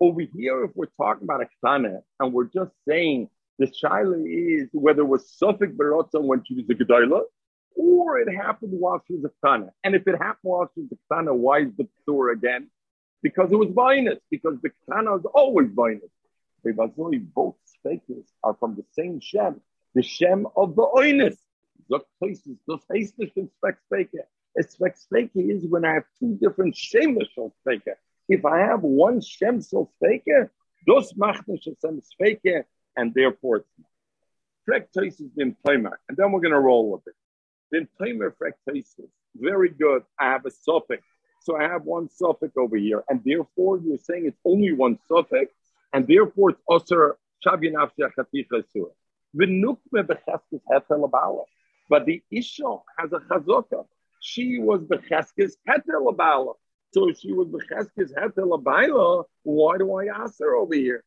Over 0.00 0.20
here, 0.20 0.64
if 0.64 0.70
we're 0.76 0.86
talking 0.96 1.24
about 1.24 1.42
a 1.42 1.48
ktana 1.66 2.02
and 2.20 2.32
we're 2.32 2.44
just 2.44 2.70
saying 2.88 3.28
the 3.58 3.66
shaila 3.66 4.22
is 4.24 4.68
whether 4.72 5.02
it 5.02 5.06
was 5.06 5.28
Suffolk 5.28 5.70
Barotza 5.70 6.22
when 6.22 6.44
she 6.44 6.54
was 6.54 6.64
a 6.70 6.74
Gedaila, 6.74 7.22
or 7.74 8.18
it 8.18 8.32
happened 8.32 8.72
while 8.72 9.02
she 9.06 9.14
was 9.14 9.24
a 9.24 9.32
Kana. 9.44 9.72
And 9.82 9.96
if 9.96 10.06
it 10.06 10.16
happened 10.16 10.36
while 10.42 10.70
she 10.74 10.82
was 10.82 10.92
a 10.92 11.14
Kana, 11.14 11.34
why 11.34 11.60
is 11.62 11.72
the 11.76 11.88
Ptur 12.06 12.32
again? 12.32 12.70
Because 13.22 13.50
it 13.50 13.56
was 13.56 13.70
Vinus, 13.74 14.20
because 14.30 14.60
the 14.62 14.70
Kana 14.88 15.16
is 15.16 15.24
always 15.34 15.70
Vinus. 15.74 16.10
Both 17.34 17.56
speakers 17.64 18.26
are 18.44 18.54
from 18.54 18.76
the 18.76 18.84
same 18.92 19.20
Shem, 19.20 19.60
the 19.94 20.02
Shem 20.02 20.46
of 20.56 20.76
the 20.76 20.82
Oinus. 20.82 21.36
The 21.88 22.00
places, 22.18 22.58
those 22.66 22.82
hastes 22.92 23.18
and 23.36 23.50
spec 23.56 23.78
speaker. 23.86 24.26
A 24.58 24.62
spec 24.62 24.96
speaker 24.96 25.40
is 25.40 25.66
when 25.66 25.84
I 25.84 25.94
have 25.94 26.04
two 26.18 26.38
different 26.40 26.74
Shemishal 26.74 27.52
speaker. 27.60 27.98
If 28.28 28.44
I 28.44 28.58
have 28.58 28.82
one 28.82 29.20
Shemsel 29.20 29.88
speaker, 29.96 30.52
those 30.86 31.12
machnish 31.14 31.64
Shem 31.80 32.00
speaker, 32.02 32.66
and 32.96 33.14
therefore 33.14 33.58
it's 33.58 33.68
not. 33.78 33.88
Frektosis 34.68 35.30
in 35.38 35.56
Playmer, 35.66 35.96
and 36.08 36.16
then 36.16 36.30
we're 36.30 36.40
going 36.40 36.52
to 36.52 36.60
roll 36.60 36.90
with 36.90 37.06
it. 37.06 37.14
Then 37.70 37.88
Playmer 37.98 38.34
Frektosis, 38.36 39.08
very 39.34 39.70
good. 39.70 40.02
I 40.20 40.26
have 40.26 40.44
a 40.44 40.50
suffix. 40.50 41.02
So 41.40 41.56
I 41.56 41.62
have 41.62 41.84
one 41.84 42.10
suffix 42.10 42.54
over 42.58 42.76
here, 42.76 43.02
and 43.08 43.22
therefore 43.24 43.78
you're 43.78 43.96
saying 43.96 44.26
it's 44.26 44.40
only 44.44 44.72
one 44.72 44.98
suffix, 45.08 45.54
and 45.94 46.06
therefore 46.06 46.50
it's 46.50 46.60
Osir 46.68 47.12
Shabyanafsha 47.46 48.10
Chaticha 48.16 48.62
Surah. 48.72 48.92
But 51.88 52.06
the 52.06 52.22
Isha 52.30 52.76
has 52.98 53.12
a 53.12 53.18
chazaka. 53.18 53.86
She 54.20 54.58
was 54.58 54.80
Becheskes 54.82 55.52
Hetel 55.68 56.12
Abala. 56.12 56.54
So 56.92 57.08
if 57.08 57.18
she 57.18 57.32
was 57.32 57.48
Becheskes 57.48 58.12
Hetel 58.14 58.60
Abala, 58.60 59.24
why 59.42 59.78
do 59.78 59.94
I 59.94 60.06
ask 60.06 60.38
her 60.40 60.54
over 60.56 60.74
here? 60.74 61.04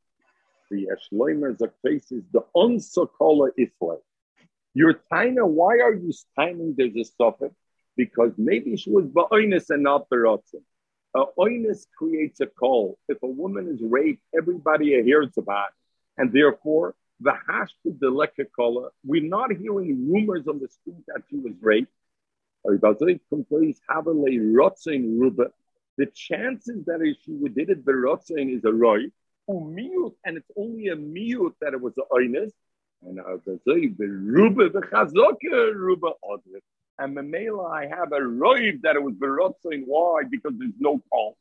the 0.72 0.88
Eshloimer 0.88 1.56
Zakfes 1.58 2.12
is 2.12 2.24
the 2.32 2.42
Onsokola 2.56 3.52
Isla. 3.60 3.98
Your 4.74 5.02
Taina, 5.12 5.46
why 5.46 5.80
are 5.80 5.94
you 5.94 6.12
timing 6.40 6.74
there's 6.78 6.96
a 6.96 7.04
suffix? 7.04 7.54
Because 7.98 8.32
maybe 8.38 8.78
she 8.78 8.90
was 8.90 9.06
Ba'oinus 9.06 9.70
and 9.70 9.84
not 9.84 10.10
Baratzim. 10.10 10.64
A 11.14 11.26
oinus 11.38 11.86
creates 11.98 12.40
a 12.40 12.46
call. 12.48 12.98
If 13.10 13.22
a 13.22 13.28
woman 13.28 13.68
is 13.68 13.82
raped, 13.82 14.24
everybody 14.36 14.92
hears 15.04 15.38
about 15.38 15.68
it. 15.68 16.22
And 16.22 16.32
therefore, 16.32 16.96
We're 19.04 19.24
not 19.24 19.52
hearing 19.52 20.12
rumors 20.12 20.48
on 20.48 20.60
the 20.60 20.68
street 20.68 21.06
that 21.08 21.22
she 21.30 21.38
was 21.38 21.54
raped. 21.62 21.92
The 25.98 26.06
chances 26.14 26.86
that 26.86 27.16
she 27.24 27.32
did 27.54 27.70
it 27.70 27.86
berotzain 27.86 28.56
is 28.56 28.64
a 28.66 28.72
roy, 28.72 29.12
and 29.48 30.38
it's 30.38 30.52
only 30.56 30.88
a 30.88 30.96
miut 30.96 31.54
that 31.62 31.74
it 31.74 31.82
was 31.82 31.94
a 31.98 32.04
oinus. 32.14 32.52
And. 33.04 33.20
And 37.00 37.18
Mamela, 37.18 37.72
I 37.72 37.88
have 37.88 38.12
a 38.12 38.20
roiv 38.20 38.82
that 38.84 38.96
it 38.96 39.02
was 39.02 39.16
berotzain. 39.16 39.84
Why? 39.86 40.24
Because 40.30 40.54
there's 40.58 40.72
no 40.80 41.02
call 41.10 41.38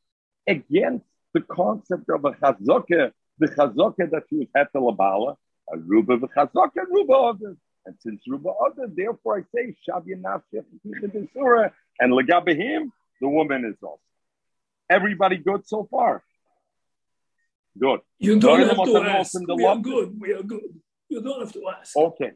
against 0.47 1.05
the 1.33 1.41
concept 1.41 2.09
of 2.09 2.25
a 2.25 2.31
chazoka, 2.31 3.11
the 3.37 3.47
chazoka 3.47 4.09
that 4.09 4.23
she 4.29 4.37
was 4.37 4.47
hetelabala, 4.55 5.37
a 5.73 5.77
ruba 5.77 6.17
chazoka 6.17 6.85
ruba 6.89 7.13
odrit. 7.13 7.57
And 7.85 7.95
since 7.99 8.21
Ruba 8.27 8.51
Other, 8.63 8.87
therefore 8.87 9.39
I 9.39 9.43
say 9.55 9.75
Shabya 9.87 10.21
Nafshech 10.21 10.65
and 11.99 12.13
Legabahim, 12.13 12.91
the 13.19 13.27
woman 13.27 13.65
is 13.65 13.81
also. 13.81 13.99
Everybody 14.89 15.37
good 15.37 15.67
so 15.67 15.87
far? 15.89 16.23
Good. 17.77 18.01
You 18.19 18.39
don't 18.39 18.67
have 18.67 18.85
to 18.85 18.97
ask. 18.97 19.33
We 19.47 19.65
are 19.65 19.77
good. 19.77 20.19
We 20.19 20.33
are 20.33 20.43
good. 20.43 20.79
You 21.09 21.21
don't 21.21 21.39
have 21.39 21.53
to 21.53 21.63
ask. 21.79 21.95
Okay. 21.97 22.31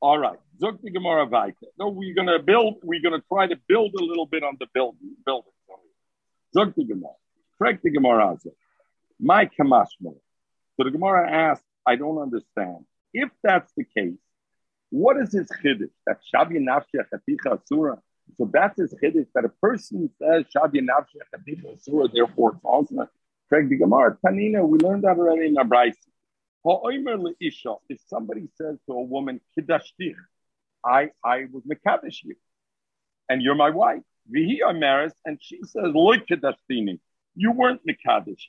All 0.00 0.18
right. 0.18 0.38
Zuk 0.60 0.80
the 0.82 0.90
Gemara 0.90 1.26
Vaita. 1.26 1.66
No, 1.78 1.88
we're 1.88 2.14
gonna 2.14 2.38
build, 2.38 2.74
we're 2.82 3.00
gonna 3.00 3.22
try 3.32 3.46
to 3.46 3.56
build 3.68 3.94
a 3.98 4.04
little 4.04 4.26
bit 4.26 4.42
on 4.42 4.56
the 4.60 4.66
building 4.74 5.16
building. 5.24 5.52
Zuk 6.54 6.74
the 6.74 6.84
Gemara. 6.84 7.14
Correct 7.56 7.82
the 7.82 7.90
Gemara 7.90 8.36
My 9.18 9.46
Kamashmo. 9.46 10.14
So 10.76 10.84
the 10.84 10.90
Gemara 10.90 11.30
asked, 11.30 11.64
I 11.88 11.96
don't 11.96 12.18
understand. 12.18 12.84
If 13.14 13.30
that's 13.42 13.72
the 13.74 13.84
case, 13.84 14.20
what 14.90 15.16
is 15.16 15.32
his 15.32 15.48
chiddush? 15.64 15.88
That 16.06 16.18
Shabi 16.30 16.58
Nafshi 16.58 17.00
Chaticha 17.10 17.58
Asura. 17.58 17.98
So 18.36 18.50
that's 18.52 18.78
his 18.78 18.94
chiddush 19.02 19.28
that 19.34 19.46
a 19.46 19.48
person 19.48 20.10
says 20.20 20.44
Shabi 20.54 20.80
Nafshi 20.90 21.16
Chaticha 21.32 21.76
Asura, 21.76 22.08
therefore 22.12 22.52
it's 22.56 22.64
also 22.64 23.08
Craig 23.48 23.70
the 23.70 23.78
Gemara. 23.78 24.18
Tanina, 24.22 24.68
we 24.68 24.78
learned 24.78 25.04
that 25.04 25.16
already 25.16 25.46
in 25.46 25.54
Abraisi. 25.54 25.94
If 27.88 28.00
somebody 28.06 28.48
says 28.60 28.76
to 28.86 28.92
a 28.92 29.02
woman, 29.02 29.40
Kiddashtich, 29.58 30.16
I, 30.84 31.10
I 31.24 31.46
was 31.50 31.62
Mekadesh 31.64 32.22
you, 32.24 32.36
and 33.30 33.40
you're 33.40 33.54
my 33.54 33.70
wife. 33.70 34.02
Vihi 34.30 34.58
Amaris, 34.62 35.12
and 35.24 35.38
she 35.40 35.60
says, 35.62 35.84
Loy 35.84 36.18
Kiddashtini, 36.18 37.00
you 37.34 37.52
weren't 37.52 37.80
Mekadesh 37.86 38.44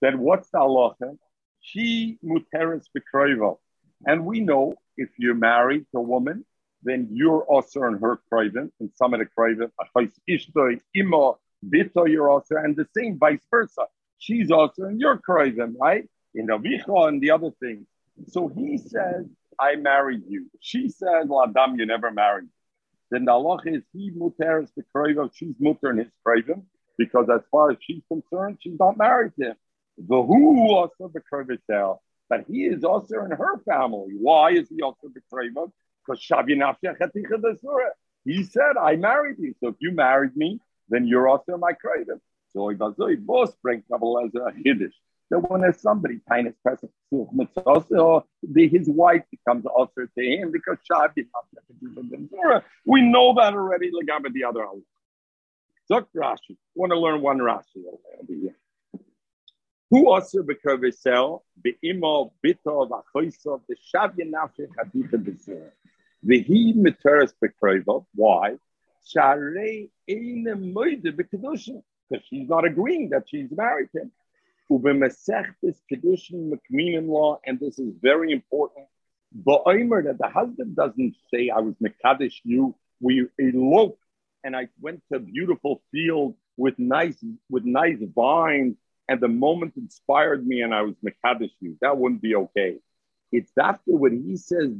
Then 0.00 0.20
what's 0.20 0.48
the 0.48 0.58
halacha? 0.58 1.18
She 1.60 2.18
muteris 2.24 2.86
bekroivo. 2.96 3.58
And 4.06 4.24
we 4.24 4.40
know 4.40 4.74
if 4.96 5.10
you're 5.18 5.34
married 5.34 5.86
to 5.92 5.98
a 5.98 6.02
woman, 6.02 6.44
then 6.82 7.08
you're 7.12 7.42
also 7.42 7.84
in 7.84 7.98
her 7.98 8.20
craven, 8.30 8.72
and 8.80 8.90
some 8.94 9.12
of 9.12 9.20
the 9.20 9.26
craven, 9.26 9.70
ima, 10.94 11.32
bito, 11.68 12.08
you're 12.08 12.30
also, 12.30 12.56
and 12.56 12.74
the 12.74 12.86
same 12.96 13.18
vice 13.18 13.44
versa. 13.50 13.86
She's 14.18 14.50
also 14.50 14.84
in 14.84 14.98
your 14.98 15.18
craven, 15.18 15.76
right? 15.78 16.08
In 16.34 16.46
the 16.46 16.58
Avicha 16.58 17.08
and 17.08 17.20
the 17.20 17.30
other 17.32 17.50
things. 17.60 17.86
So 18.28 18.48
he 18.48 18.78
says, 18.78 19.26
I 19.58 19.76
married 19.76 20.22
you. 20.28 20.46
She 20.60 20.88
says, 20.88 21.26
Ladam, 21.26 21.78
you 21.78 21.84
never 21.84 22.10
married. 22.10 22.48
Then 23.10 23.24
the 23.26 23.32
Allah 23.32 23.58
is 23.66 23.82
he 23.92 24.10
muter 24.10 24.62
is 24.62 24.70
the 24.76 24.84
craven, 24.94 25.30
she's 25.34 25.54
muter 25.56 25.90
in 25.90 25.98
his 25.98 26.12
craven, 26.24 26.66
because 26.96 27.28
as 27.28 27.42
far 27.50 27.72
as 27.72 27.76
she's 27.80 28.02
concerned, 28.08 28.58
she's 28.60 28.78
not 28.78 28.96
married 28.96 29.32
to 29.38 29.50
him. 29.50 29.56
The 30.08 30.22
who 30.22 30.74
also 30.74 31.10
the 31.12 31.20
craven 31.20 31.58
but 32.28 32.44
he 32.48 32.64
is 32.64 32.84
also 32.84 33.24
in 33.24 33.32
her 33.32 33.58
family. 33.58 34.14
Why 34.18 34.52
is 34.52 34.68
he 34.68 34.82
also 34.82 35.08
betrayed? 35.08 35.52
Because 36.06 36.22
he 38.24 38.42
said, 38.44 38.76
I 38.80 38.96
married 38.96 39.36
you. 39.38 39.54
So 39.60 39.68
if 39.68 39.76
you 39.80 39.92
married 39.92 40.36
me, 40.36 40.60
then 40.88 41.06
you're 41.06 41.28
also 41.28 41.56
my 41.58 41.72
craven. 41.72 42.20
So 42.52 42.68
he 42.68 42.76
does 42.76 42.94
both 43.16 43.60
bring 43.62 43.82
couple 43.90 44.20
as 44.24 44.34
a 44.34 44.52
hiddish. 44.64 44.94
So 45.28 45.38
when 45.38 45.60
there's 45.60 45.80
somebody 45.80 46.20
tiny 46.28 46.52
also 47.64 48.26
his 48.56 48.88
wife 48.88 49.22
becomes 49.30 49.64
also 49.66 50.06
to 50.18 50.24
him 50.24 50.50
because 50.50 50.78
Shabi 50.90 51.26
we 52.84 53.02
know 53.02 53.34
that 53.34 53.54
already. 53.54 53.90
Like 53.92 54.32
the 54.32 54.44
other 54.44 54.66
Zok 55.90 56.06
Rashi. 56.16 56.56
Want 56.74 56.90
to 56.90 56.98
learn 56.98 57.20
one 57.22 57.38
Rashi 57.38 57.84
over 57.86 58.26
here. 58.28 58.56
Who 59.90 60.08
also 60.08 60.42
bekavesel 60.42 61.42
beimo 61.60 62.30
bito 62.44 62.88
vachoiso 62.88 63.60
the 63.68 63.76
shavya 63.92 64.30
nafshe 64.30 64.68
haditha 64.78 65.18
besir. 65.18 65.72
Vehi 66.24 66.74
miteres 66.74 67.32
bekroivo. 67.42 68.06
Why? 68.14 68.56
Sharei 69.04 69.90
eine 70.08 70.54
moide 70.54 71.10
bekedushin. 71.12 71.82
Because 72.08 72.24
she's 72.28 72.48
not 72.48 72.64
agreeing 72.64 73.10
that 73.10 73.28
she's 73.28 73.50
married 73.50 73.88
him. 73.92 74.12
to 74.70 74.76
him. 74.76 74.80
Ubemesechtes 74.80 75.78
kedushin 75.90 76.52
mekminim 76.52 77.08
law, 77.08 77.40
and 77.44 77.58
this 77.58 77.80
is 77.80 77.92
very 78.00 78.30
important. 78.30 78.86
Ba'omer 79.44 80.04
that 80.04 80.18
the 80.18 80.28
husband 80.28 80.76
doesn't 80.76 81.16
say, 81.32 81.50
I 81.50 81.58
was 81.58 81.74
mekadesh 81.82 82.40
you, 82.44 82.76
we 83.00 83.26
eloped, 83.40 83.98
and 84.44 84.54
I 84.54 84.68
went 84.80 85.02
to 85.10 85.16
a 85.16 85.20
beautiful 85.20 85.82
field 85.90 86.36
with 86.56 86.78
nice 86.78 87.16
with 87.48 87.64
nice 87.64 87.98
vines 88.14 88.76
and 89.10 89.20
the 89.20 89.28
moment 89.28 89.74
inspired 89.76 90.46
me 90.46 90.62
and 90.62 90.72
I 90.72 90.82
was 90.82 90.94
Mekadesh 91.04 91.50
you. 91.58 91.76
That 91.80 91.98
wouldn't 91.98 92.22
be 92.22 92.36
okay. 92.36 92.76
It's 93.32 93.50
after 93.60 93.96
what 93.96 94.12
he 94.12 94.36
says, 94.36 94.70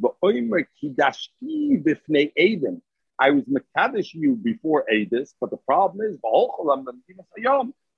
I 3.19 3.31
was 3.33 3.45
Mekadesh 3.45 4.14
you 4.14 4.37
before 4.37 4.85
Adis, 4.88 5.35
but 5.40 5.51
the 5.51 5.57
problem 5.57 6.07
is, 6.07 6.16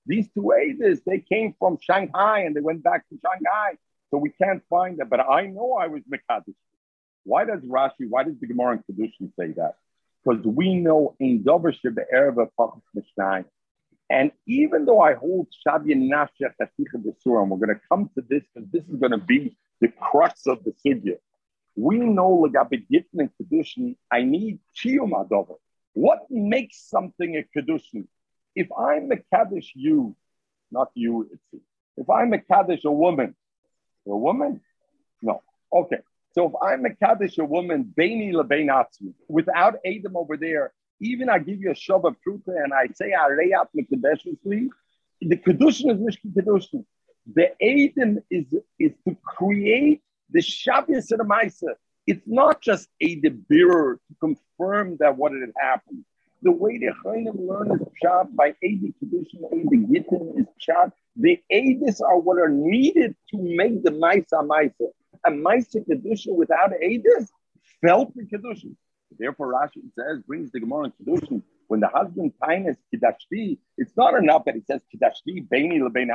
these 0.06 0.28
two 0.32 0.52
Adis, 0.54 1.02
they 1.04 1.18
came 1.18 1.54
from 1.58 1.76
Shanghai 1.82 2.40
and 2.40 2.56
they 2.56 2.62
went 2.62 2.82
back 2.82 3.06
to 3.10 3.18
Shanghai. 3.22 3.76
So 4.10 4.16
we 4.16 4.30
can't 4.30 4.62
find 4.70 4.96
them. 4.98 5.08
But 5.10 5.20
I 5.20 5.48
know 5.48 5.74
I 5.74 5.88
was 5.88 6.00
Mekadesh. 6.10 6.54
Why 7.24 7.44
does 7.44 7.60
Rashi, 7.60 8.08
why 8.08 8.24
does 8.24 8.40
the 8.40 8.46
Gemara 8.46 8.78
and 8.78 8.84
Kedushin 8.86 9.30
say 9.38 9.52
that? 9.58 9.76
Because 10.24 10.42
we 10.46 10.76
know 10.76 11.14
in 11.20 11.42
Dover 11.42 11.74
Sheba 11.74 12.04
Erev 12.10 12.48
and 14.12 14.30
even 14.46 14.84
though 14.84 15.00
I 15.00 15.14
hold 15.14 15.48
Shabya 15.66 15.96
Nashech 15.96 16.52
Hasicha 16.60 16.98
Besura, 17.02 17.40
and 17.40 17.50
we're 17.50 17.56
going 17.56 17.74
to 17.74 17.80
come 17.88 18.10
to 18.14 18.22
this 18.28 18.42
because 18.54 18.68
this 18.70 18.84
is 18.84 18.96
going 19.00 19.12
to 19.12 19.16
be 19.16 19.56
the 19.80 19.88
crux 19.88 20.46
of 20.46 20.62
the 20.64 20.74
sugya. 20.84 21.16
We 21.76 21.96
know 21.96 22.46
Lagabe 22.46 22.86
Gittin 22.90 23.20
and 23.20 23.30
Kedushin, 23.40 23.96
I 24.12 24.22
need 24.22 24.58
Chiyum 24.76 25.12
Adover. 25.12 25.56
What 25.94 26.26
makes 26.28 26.90
something 26.90 27.38
a 27.38 27.58
Kedushin? 27.58 28.06
If 28.54 28.68
I'm 28.78 29.10
a 29.12 29.16
Kaddish 29.34 29.72
you, 29.74 30.14
not 30.70 30.90
you, 30.92 31.30
it's 31.32 31.64
if 31.96 32.10
I'm 32.10 32.34
a 32.34 32.38
Kaddish 32.38 32.84
a 32.84 32.92
woman, 32.92 33.34
a 34.06 34.14
woman? 34.14 34.60
No. 35.22 35.42
Okay. 35.72 36.00
So 36.32 36.48
if 36.48 36.52
I'm 36.62 36.84
a 36.84 36.94
Kaddish 36.94 37.38
a 37.38 37.46
woman, 37.46 37.94
Baini 37.98 38.34
Lebein 38.34 38.68
without 39.28 39.76
Adam 39.86 40.16
over 40.18 40.36
there, 40.36 40.74
even 41.02 41.28
I 41.28 41.38
give 41.38 41.60
you 41.60 41.70
a 41.70 41.74
Shabbat 41.74 42.16
Pruta 42.26 42.48
and 42.62 42.72
I 42.72 42.86
say 42.94 43.12
I 43.12 43.28
lay 43.28 43.52
out 43.52 43.68
the 45.22 45.36
Kedushin 45.36 45.90
is 45.92 45.98
Mishki 45.98 46.32
Kedushin. 46.34 46.84
The 47.32 47.50
Aiden 47.62 48.22
is, 48.30 48.46
is 48.78 48.92
to 49.06 49.16
create 49.24 50.02
the 50.30 50.40
Shabbos 50.40 51.10
and 51.12 51.20
the 51.20 51.24
Maisa. 51.24 51.74
It's 52.06 52.26
not 52.26 52.60
just 52.60 52.88
a 53.00 53.16
bearer 53.16 54.00
to 54.08 54.14
confirm 54.18 54.96
that 54.98 55.16
what 55.16 55.32
had 55.32 55.52
happened. 55.60 56.04
The 56.42 56.50
way 56.50 56.78
the 56.78 56.92
Chayim 57.04 57.46
learn 57.48 57.70
is 57.70 57.86
Pshat 58.02 58.34
by 58.34 58.48
Adi 58.64 58.92
Kedushin, 59.00 59.44
Adi 59.52 59.76
Gittin 59.86 60.34
is 60.38 60.46
Pshat. 60.60 60.90
The 61.14 61.38
Adis 61.52 62.00
are 62.00 62.18
what 62.18 62.38
are 62.38 62.48
needed 62.48 63.14
to 63.30 63.36
make 63.38 63.84
the 63.84 63.92
Maisa 63.92 64.44
Maisa. 64.44 64.88
A 65.24 65.30
Maisa 65.30 65.86
Kedushin 65.88 66.34
without 66.34 66.72
Adis 66.82 67.28
felt 67.80 68.12
the 68.16 68.24
Kedushin. 68.24 68.74
Therefore, 69.18 69.52
Rashi 69.52 69.82
says, 69.98 70.22
brings 70.26 70.50
the 70.52 70.60
Gemara 70.60 70.92
Kedushin, 71.00 71.42
when 71.68 71.80
the 71.80 71.88
husband 71.88 72.32
kindness 72.44 72.76
kidashti, 72.94 73.58
it's 73.78 73.96
not 73.96 74.14
enough 74.14 74.44
that 74.44 74.54
he 74.54 74.62
says 74.62 74.82
kidashti, 74.94 75.48
beini 75.48 75.80
lebein 75.80 76.10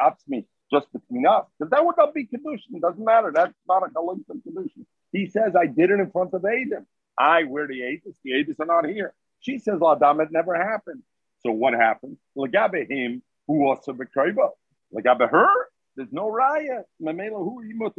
just 0.72 0.92
between 0.92 1.26
us, 1.26 1.46
because 1.58 1.72
that 1.72 1.86
would 1.86 1.96
not 1.98 2.14
be 2.14 2.26
Kedushin. 2.26 2.76
It 2.76 2.82
doesn't 2.82 3.04
matter. 3.04 3.32
That's 3.34 3.54
not 3.68 3.84
a 3.84 3.90
Kalim 3.90 4.24
Kedushin. 4.26 4.86
He 5.12 5.28
says, 5.28 5.56
I 5.56 5.66
did 5.66 5.92
it 5.92 6.00
in 6.00 6.12
front 6.12 6.34
of 6.34 6.44
Adam. 6.46 6.86
I, 7.18 7.44
where 7.44 7.68
the 7.68 7.82
Adis? 7.82 8.16
The 8.24 8.32
Adis 8.32 8.60
are 8.60 8.66
not 8.66 8.86
here. 8.86 9.14
She 9.40 9.60
says, 9.60 9.80
Adam, 9.82 10.22
it 10.22 10.32
never 10.32 10.56
happened. 10.56 11.04
So 11.40 11.52
what 11.52 11.74
happened? 11.74 12.18
Lagabe 12.38 12.90
him, 12.90 13.24
who 13.48 13.66
also 13.66 13.94
bekreva. 13.94 14.50
Lagabe 14.94 15.30
her, 15.30 15.70
there's 15.96 16.12
no 16.12 16.30
raya. 16.30 16.84
Mamela, 17.02 17.38
who 17.38 17.60
are 17.60 17.66
you? 17.66 17.92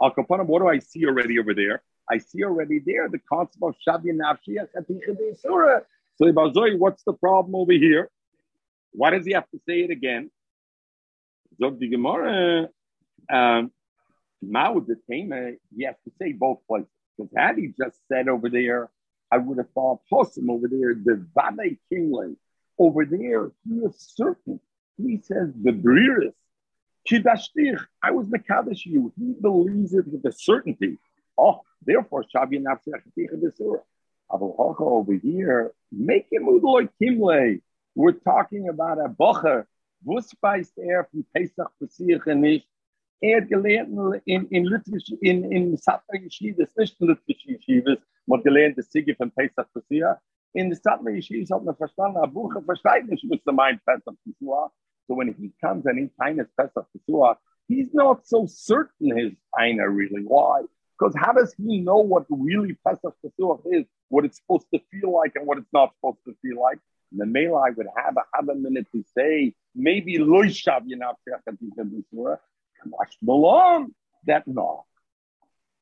Al 0.00 0.12
Kapanim, 0.12 0.46
what 0.46 0.60
do 0.60 0.68
I 0.68 0.78
see 0.78 1.04
already 1.06 1.38
over 1.38 1.54
there? 1.54 1.82
I 2.10 2.18
see 2.18 2.44
already 2.44 2.80
there 2.84 3.08
the 3.08 3.20
concept 3.30 3.62
of 3.62 3.74
Shabi 3.86 4.12
Nafshiyah 4.12 5.38
Surah. 5.40 5.80
So 6.16 6.24
Ibazoi, 6.24 6.78
what's 6.78 7.02
the 7.04 7.12
problem 7.12 7.54
over 7.54 7.72
here? 7.72 8.10
Why 8.92 9.10
does 9.10 9.26
he 9.26 9.32
have 9.32 9.48
to 9.50 9.60
say 9.68 9.80
it 9.80 9.90
again? 9.90 10.30
Zog 11.60 11.78
the 11.78 11.88
Gemara. 11.88 12.68
Um, 13.30 13.70
Mao 14.40 14.80
the 14.80 14.96
he 15.08 15.84
has 15.84 15.96
to 16.04 16.12
say 16.20 16.32
both 16.32 16.58
places. 16.66 16.88
Because 17.16 17.32
had 17.36 17.58
he 17.58 17.68
just 17.78 17.98
said 18.08 18.28
over 18.28 18.48
there, 18.48 18.90
I 19.30 19.38
would 19.38 19.58
have 19.58 19.70
thought 19.70 20.00
Possum 20.08 20.50
over 20.50 20.68
there, 20.68 20.94
the 20.94 21.26
Vade 21.36 21.78
Kingly. 21.88 22.36
Over 22.78 23.04
there, 23.04 23.50
he 23.68 23.74
is 23.78 23.96
certain. 23.98 24.60
He 24.96 25.20
says 25.22 25.52
the. 25.60 26.32
Kidashtich, 27.08 27.80
I 28.02 28.10
was 28.10 28.28
Makadosh 28.28 28.84
you. 28.84 29.12
He 29.18 29.34
believes 29.40 29.94
it 29.94 30.06
with 30.06 30.24
a 30.24 30.32
certainty. 30.32 30.98
Oh, 31.38 31.60
therefore, 31.86 32.24
Shabi 32.24 32.60
over 34.30 35.12
here, 35.12 35.72
make 35.92 36.26
him 36.30 36.60
like 36.62 36.90
Kimle. 37.00 37.60
We're 37.94 38.12
talking 38.12 38.68
about 38.68 38.98
a 38.98 39.08
Bocher. 39.08 39.64
Wo 40.04 40.20
speist 40.20 40.78
er 40.78 41.08
von 41.10 41.24
Pesach 41.34 41.70
Pesach 41.80 42.26
nicht? 42.36 42.68
Er 43.20 43.40
hat 43.40 43.48
gelernt 43.48 44.22
in, 44.26 44.46
in 44.48 44.64
Litvish, 44.64 45.12
in, 45.20 45.50
in 45.50 45.76
Satmar 45.76 46.20
Yeshivas, 46.22 46.70
nicht 46.76 47.00
in 47.00 47.08
Litvish 47.08 47.46
Yeshivas, 47.46 47.98
man 48.26 48.42
gelernt 48.42 48.78
das 48.78 48.90
Siege 48.92 49.16
von 49.16 49.30
Pesach 49.32 49.66
Pesach. 49.72 50.18
In 50.54 50.70
the 50.70 50.76
Satmar 50.76 51.10
Yeshivas 51.10 51.50
hat 51.50 51.64
man 51.64 51.74
verstanden, 51.74 52.18
aber 52.18 52.28
Bucher 52.28 52.62
versteht 52.62 53.08
nicht, 53.08 53.28
was 53.28 53.42
der 53.42 53.54
meint 53.54 53.84
Pesach 53.84 54.14
Pesach. 54.24 54.72
So 55.08 55.16
when 55.16 55.34
he 55.34 55.52
comes 55.60 55.86
and 55.86 55.98
he 55.98 56.10
kind 56.20 56.38
Pesach 56.56 56.86
Pesach, 56.92 57.38
he's 57.66 57.92
not 57.92 58.24
so 58.24 58.46
certain 58.46 59.16
his 59.16 59.32
Aina 59.58 59.88
really. 59.88 60.22
Why? 60.22 60.62
Because 60.98 61.14
how 61.16 61.32
does 61.32 61.54
he 61.54 61.78
know 61.78 61.98
what 61.98 62.24
really 62.28 62.76
Pesach 62.86 63.14
Pesach 63.22 63.60
is, 63.72 63.84
what 64.08 64.24
it's 64.24 64.38
supposed 64.38 64.66
to 64.74 64.80
feel 64.90 65.12
like 65.12 65.32
and 65.36 65.46
what 65.46 65.58
it's 65.58 65.72
not 65.72 65.94
supposed 65.96 66.18
to 66.26 66.34
feel 66.42 66.60
like? 66.60 66.78
And 67.12 67.20
the 67.20 67.38
I 67.54 67.70
would 67.70 67.86
have 67.96 68.16
a, 68.16 68.22
have 68.34 68.48
a 68.48 68.54
minute 68.54 68.86
to 68.92 69.04
say, 69.16 69.54
maybe 69.74 70.18
Loishav 70.18 70.82
Kamash 72.84 73.12
Malon, 73.22 73.94
that 74.26 74.46
no. 74.46 74.84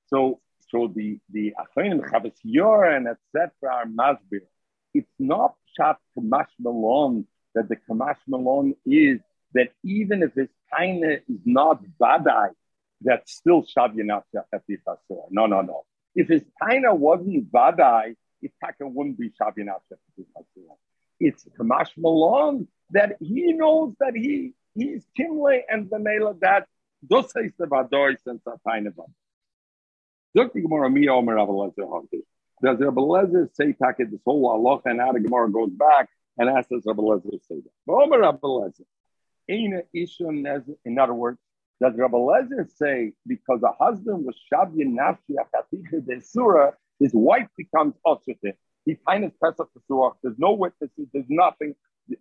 So 0.08 0.40
so 0.70 0.92
the 0.94 1.18
the 1.30 1.54
Achayim 1.58 2.00
Chavis 2.08 2.34
and 2.96 3.08
etc. 3.08 3.50
are 3.64 3.86
masbir. 3.86 4.40
It's 4.94 5.10
not 5.18 5.54
Shat 5.76 5.98
Kamash 6.16 6.48
Malon 6.58 7.26
that 7.54 7.68
the 7.68 7.76
Kamash 7.76 8.18
Malon 8.28 8.74
is 8.84 9.20
that 9.54 9.70
even 9.84 10.22
if 10.22 10.34
his 10.34 10.48
taina 10.72 11.20
is 11.28 11.40
not 11.44 11.82
badai, 12.00 12.50
that's 13.00 13.32
still 13.32 13.62
Shav 13.62 13.94
Yanafshach 13.94 15.08
No, 15.30 15.46
no, 15.46 15.60
no. 15.62 15.84
If 16.14 16.28
his 16.28 16.42
taina 16.62 16.96
wasn't 16.96 17.50
badai, 17.52 18.14
it 18.42 18.52
wouldn't 18.80 19.18
be 19.18 19.30
Shav 19.30 19.56
Yanafshach 19.56 19.98
it's 21.18 21.44
Kamash 21.58 21.90
Malon 21.96 22.68
that 22.90 23.16
he 23.20 23.52
knows 23.52 23.94
that 24.00 24.14
he 24.14 24.52
he's 24.74 25.04
Kimle 25.18 25.60
and 25.68 25.88
the 25.90 25.98
Mela 25.98 26.34
that 26.40 26.66
say 27.08 27.50
the 27.58 27.66
Badoy 27.66 28.16
since 28.24 28.42
a 28.46 28.58
tiny 28.68 28.90
bit. 28.90 29.06
Look 30.34 30.52
the 30.52 30.60
Gemara 30.60 30.90
Mi 30.90 31.08
Omer 31.08 31.36
Abelezer 31.36 31.90
Hunter. 31.90 32.18
Does 32.62 32.78
Abelezer 32.78 33.48
say 33.54 33.72
packet 33.72 34.10
this 34.10 34.20
whole 34.24 34.46
Allah 34.48 34.80
and 34.84 34.98
now 34.98 35.12
the 35.12 35.20
Gemara 35.20 35.50
goes 35.50 35.70
back 35.70 36.08
and 36.38 36.48
asks 36.50 36.72
us 36.72 36.84
Abelezer 36.84 37.40
say 37.48 37.56
that. 37.60 37.92
Omer 37.92 38.20
Abelezer. 38.20 38.84
In 39.48 40.98
other 40.98 41.14
words, 41.14 41.38
does 41.80 41.94
Rabbi 41.96 42.16
Lezer 42.16 42.68
say 42.76 43.12
because 43.26 43.62
a 43.62 43.72
husband 43.72 44.24
was 44.24 44.36
Shabya 44.52 44.86
Nafshi 44.86 45.36
Achaticha 45.36 46.06
de 46.06 46.20
Surah, 46.22 46.70
his 46.98 47.12
wife 47.12 47.48
becomes 47.56 47.94
Osrate? 48.06 48.54
He 48.86 48.94
kind 49.06 49.30
finds 49.32 49.34
Pesach 49.42 49.68
Pesuach. 49.76 50.14
There's 50.22 50.38
no 50.38 50.52
witnesses. 50.52 51.08
There's 51.12 51.26
nothing. 51.28 51.74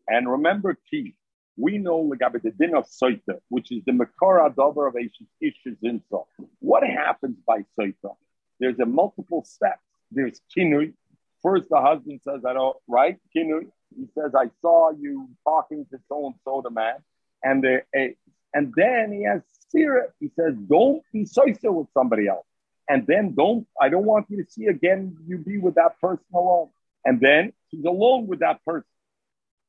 And 0.07 0.29
remember, 0.29 0.77
key. 0.89 1.15
We 1.57 1.77
know 1.77 2.03
Legabe 2.03 2.41
the 2.41 2.51
din 2.51 2.75
of 2.75 2.85
Soita, 2.85 3.39
which 3.47 3.71
is 3.71 3.81
the 3.85 3.93
Makara 3.93 4.53
Dover 4.53 4.87
of 4.87 4.95
Ishes 4.95 5.77
Insa. 5.83 6.25
What 6.59 6.83
happens 6.83 7.37
by 7.47 7.59
Soita? 7.79 8.15
There's 8.59 8.79
a 8.79 8.85
multiple 8.85 9.43
steps. 9.45 9.79
There's 10.11 10.41
Kinui. 10.55 10.93
First, 11.41 11.69
the 11.69 11.79
husband 11.79 12.19
says, 12.27 12.41
I 12.45 12.53
don't, 12.53 12.75
right? 12.87 13.17
Kinui. 13.35 13.67
He 13.95 14.07
says, 14.17 14.33
I 14.35 14.49
saw 14.61 14.91
you 14.91 15.29
talking 15.45 15.85
to 15.91 15.99
so 16.09 16.25
and 16.25 16.35
so, 16.43 16.61
the 16.61 16.71
man. 16.71 16.95
And, 17.43 17.63
the, 17.63 17.83
eh, 17.93 18.09
and 18.55 18.73
then 18.75 19.11
he 19.11 19.23
has 19.23 19.41
Sira. 19.69 20.07
He 20.19 20.31
says, 20.35 20.55
don't 20.67 21.03
be 21.13 21.25
Soita 21.25 21.71
with 21.71 21.87
somebody 21.93 22.27
else 22.27 22.47
and 22.87 23.05
then 23.07 23.33
don't 23.35 23.67
I 23.79 23.89
don't 23.89 24.05
want 24.05 24.27
you 24.29 24.43
to 24.43 24.51
see 24.51 24.65
again 24.65 25.17
you 25.27 25.37
be 25.37 25.57
with 25.57 25.75
that 25.75 25.99
person 25.99 26.25
alone. 26.33 26.69
And 27.03 27.19
then 27.19 27.53
she's 27.69 27.85
alone 27.85 28.27
with 28.27 28.39
that 28.39 28.63
person. 28.65 28.87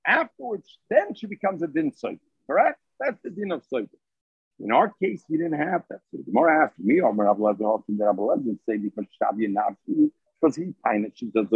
Afterwards, 0.06 0.78
then 0.88 1.14
she 1.14 1.26
becomes 1.26 1.62
a 1.62 1.66
din 1.66 1.92
soit. 1.92 2.18
Correct? 2.46 2.78
That's 2.98 3.20
the 3.22 3.30
din 3.30 3.52
of 3.52 3.62
soit. 3.64 3.88
In 4.58 4.72
our 4.72 4.90
case, 5.02 5.22
we 5.28 5.36
didn't 5.36 5.58
have 5.58 5.82
that. 5.90 6.00
So 6.10 6.18
the 6.24 6.32
more 6.32 6.48
asked 6.48 6.78
me, 6.78 7.00
or 7.00 7.12
Rabbi 7.12 7.52
say 8.66 8.78
because 8.78 9.04
Shabi 9.22 9.44
and 9.44 9.58
because 10.40 10.56
he 10.56 10.72
kind 10.84 11.04
of 11.04 11.12
she 11.14 11.26
does 11.26 11.48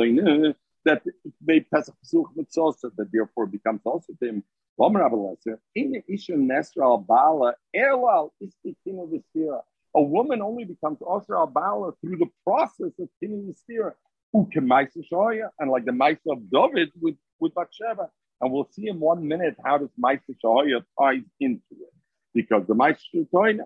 that 0.85 1.03
made 1.45 1.71
Pesach 1.71 1.95
Pesuch 2.03 2.27
Sosa, 2.49 2.91
that 2.97 3.13
therefore 3.13 3.47
becomes 3.47 3.81
also 3.85 4.13
to 4.21 4.29
him. 4.29 4.45
In 4.79 5.93
the 5.93 6.03
issue 6.09 6.37
Nesra 6.37 6.83
al 6.83 6.99
Bala, 6.99 7.55
Erlal 7.77 8.31
is 8.41 8.55
the 8.65 8.75
king 8.85 8.99
of 8.99 9.11
the 9.11 9.23
Sira 9.33 9.61
a 9.95 10.03
woman 10.03 10.41
only 10.41 10.65
becomes 10.65 10.99
Osir 11.01 11.37
al 11.37 11.97
through 12.01 12.17
the 12.17 12.31
process 12.45 12.93
of 12.99 13.09
pinning 13.21 13.49
the 13.49 13.55
steer. 13.55 13.97
And 14.33 15.71
like 15.71 15.85
the 15.85 15.91
Maisa 15.91 16.19
of 16.31 16.51
David 16.51 16.91
with, 17.01 17.17
with 17.41 17.55
Bathsheba. 17.55 18.09
And 18.41 18.53
we'll 18.53 18.69
see 18.71 18.89
in 18.89 19.01
one 19.01 19.27
minute 19.27 19.57
how 19.65 19.79
this 19.79 19.91
Maisa 20.03 20.37
Shoya 20.43 20.85
ties 20.99 21.25
into 21.41 21.61
it. 21.73 21.93
Because 22.33 22.67
the 22.69 22.75
Maisa 22.75 23.01
Shoya. 23.35 23.65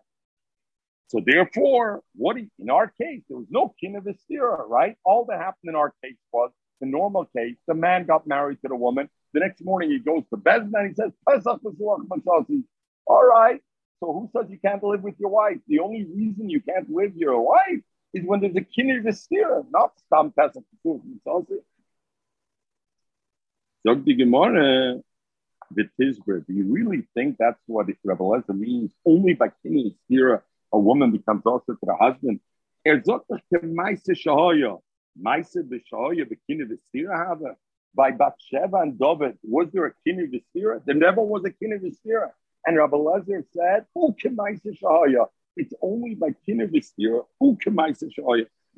So 1.08 1.20
therefore, 1.24 2.02
what 2.16 2.38
in 2.38 2.70
our 2.70 2.88
case, 2.88 3.22
there 3.28 3.36
was 3.36 3.46
no 3.50 3.74
king 3.78 3.94
of 3.96 4.04
Estira, 4.04 4.66
right? 4.66 4.96
All 5.04 5.26
that 5.26 5.38
happened 5.38 5.68
in 5.68 5.74
our 5.74 5.92
case 6.02 6.16
was 6.32 6.50
the 6.80 6.86
normal 6.86 7.24
case. 7.36 7.56
The 7.66 7.74
man 7.74 8.06
got 8.06 8.26
married 8.26 8.58
to 8.62 8.68
the 8.68 8.76
woman. 8.76 9.08
The 9.32 9.40
next 9.40 9.64
morning 9.64 9.90
he 9.90 9.98
goes 9.98 10.22
to 10.30 10.36
bed 10.36 10.70
and 10.72 10.88
he 10.88 10.94
says, 10.94 11.12
All 13.06 13.24
right, 13.24 13.60
so 14.00 14.12
who 14.12 14.30
says 14.36 14.50
you 14.50 14.58
can't 14.58 14.82
live 14.82 15.02
with 15.02 15.14
your 15.18 15.30
wife? 15.30 15.58
The 15.66 15.80
only 15.80 16.04
reason 16.04 16.50
you 16.50 16.60
can't 16.60 16.88
live 16.90 17.12
with 17.12 17.16
your 17.16 17.40
wife 17.40 17.82
is 18.12 18.24
when 18.24 18.40
there's 18.40 18.56
a 18.56 18.60
kinner 18.60 19.02
vestira, 19.02 19.64
not 19.70 19.98
stam 19.98 20.32
pesach 20.32 20.64
Do 26.46 26.52
you 26.52 26.72
really 26.72 27.02
think 27.14 27.36
that's 27.38 27.60
what 27.66 27.86
Rebbe 28.04 28.42
means? 28.54 28.92
Only 29.04 29.34
by 29.34 29.48
kinner 29.64 29.94
vestira, 30.10 30.42
a 30.72 30.78
woman 30.78 31.10
becomes 31.10 31.42
also 31.44 31.72
to 31.72 31.78
the 31.82 31.96
husband. 31.96 32.40
Sagt 32.86 33.24
b'shahoya 35.18 36.24
b'kinner 36.26 36.66
vestira 36.70 37.56
by 37.94 38.10
Bathsheba 38.10 38.78
and 38.78 38.98
David, 38.98 39.38
was 39.42 39.68
there 39.72 39.86
a 39.86 39.92
kinner 40.06 40.26
vestira? 40.26 40.84
There 40.84 40.94
never 40.94 41.22
was 41.22 41.44
a 41.44 41.50
kinner 41.50 41.78
vestira. 41.78 42.30
And 42.66 42.76
Rabbi 42.76 42.96
Lezer 42.96 43.44
said, 43.52 43.86
"Who 43.94 44.14
can 44.20 44.36
It's 45.56 45.74
only 45.80 46.14
by 46.14 46.30
kinner 46.48 46.68
v'stira. 46.68 47.24
Who 47.38 47.56
can 47.56 47.74
By 47.76 47.92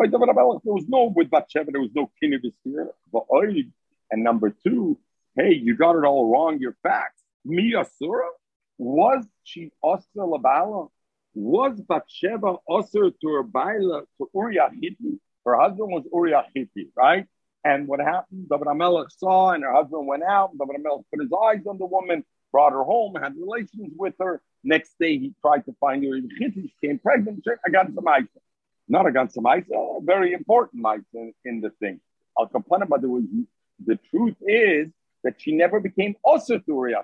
the 0.09 0.19
Rabbi 0.19 0.59
there 0.65 0.75
was 0.75 0.89
no 0.89 1.05
with 1.05 1.31
Bathsheba, 1.31 1.73
there 1.73 1.81
was 1.81 1.95
no 1.95 2.11
kinner 2.23 2.41
v'stira. 2.45 3.73
And 4.11 4.23
number 4.23 4.51
two, 4.51 4.99
hey, 5.35 5.55
you 5.55 5.77
got 5.77 5.97
it 5.97 6.05
all 6.05 6.31
wrong. 6.31 6.59
Your 6.59 6.77
facts. 6.83 7.23
Mia 7.45 7.85
Surah 7.99 8.29
was 8.79 9.25
she 9.45 9.71
Osir 9.83 10.05
Labala? 10.17 10.91
Was 11.35 11.81
Bathsheba 11.81 12.57
Osir 12.69 13.13
to 13.21 13.29
her 13.29 13.43
Baila 13.43 14.03
to 14.19 14.31
Uriah 14.35 14.71
Hitti? 14.73 15.19
Her 15.47 15.57
husband 15.57 15.91
was 15.91 16.05
Uriah 16.13 16.45
Hitti, 16.55 16.91
right? 16.97 17.27
And 17.65 17.89
what 17.89 18.01
happened? 18.01 18.49
David 18.51 18.67
Amelech 18.67 19.11
saw, 19.17 19.53
and 19.53 19.65
her 19.65 19.73
husband 19.73 20.07
went 20.07 20.25
out. 20.25 20.51
David 20.59 20.83
Amelech 20.83 21.05
put 21.11 21.23
his 21.23 21.33
eyes 21.33 21.67
on 21.67 21.79
the 21.79 21.87
woman 21.87 22.25
brought 22.53 22.73
her 22.73 22.85
home, 22.85 23.15
had 23.21 23.35
relations 23.37 23.93
with 23.97 24.15
her. 24.19 24.41
Next 24.65 24.95
day, 24.99 25.19
he 25.19 25.35
tried 25.43 25.65
to 25.67 25.75
find 25.79 26.03
her 26.05 26.19
She 26.39 26.73
became 26.81 26.99
pregnant. 26.99 27.45
I 27.67 27.71
got 27.71 27.93
some 27.95 28.09
ice. 28.09 28.25
Not 28.89 29.07
a 29.07 29.13
got 29.13 29.33
some 29.33 29.47
ice, 29.47 29.65
a 29.73 29.99
very 30.03 30.33
important 30.33 30.87
ice 30.87 31.01
in, 31.13 31.35
in 31.45 31.61
the 31.61 31.71
thing. 31.81 32.01
I'll 32.39 32.47
complain 32.47 32.83
about 32.83 33.03
the 33.03 33.47
The 33.85 33.99
truth 34.11 34.37
is 34.47 34.89
that 35.25 35.35
she 35.39 35.53
never 35.53 35.81
became 35.81 36.15
also 36.23 36.59
to 36.59 36.65
Uriah 36.67 37.03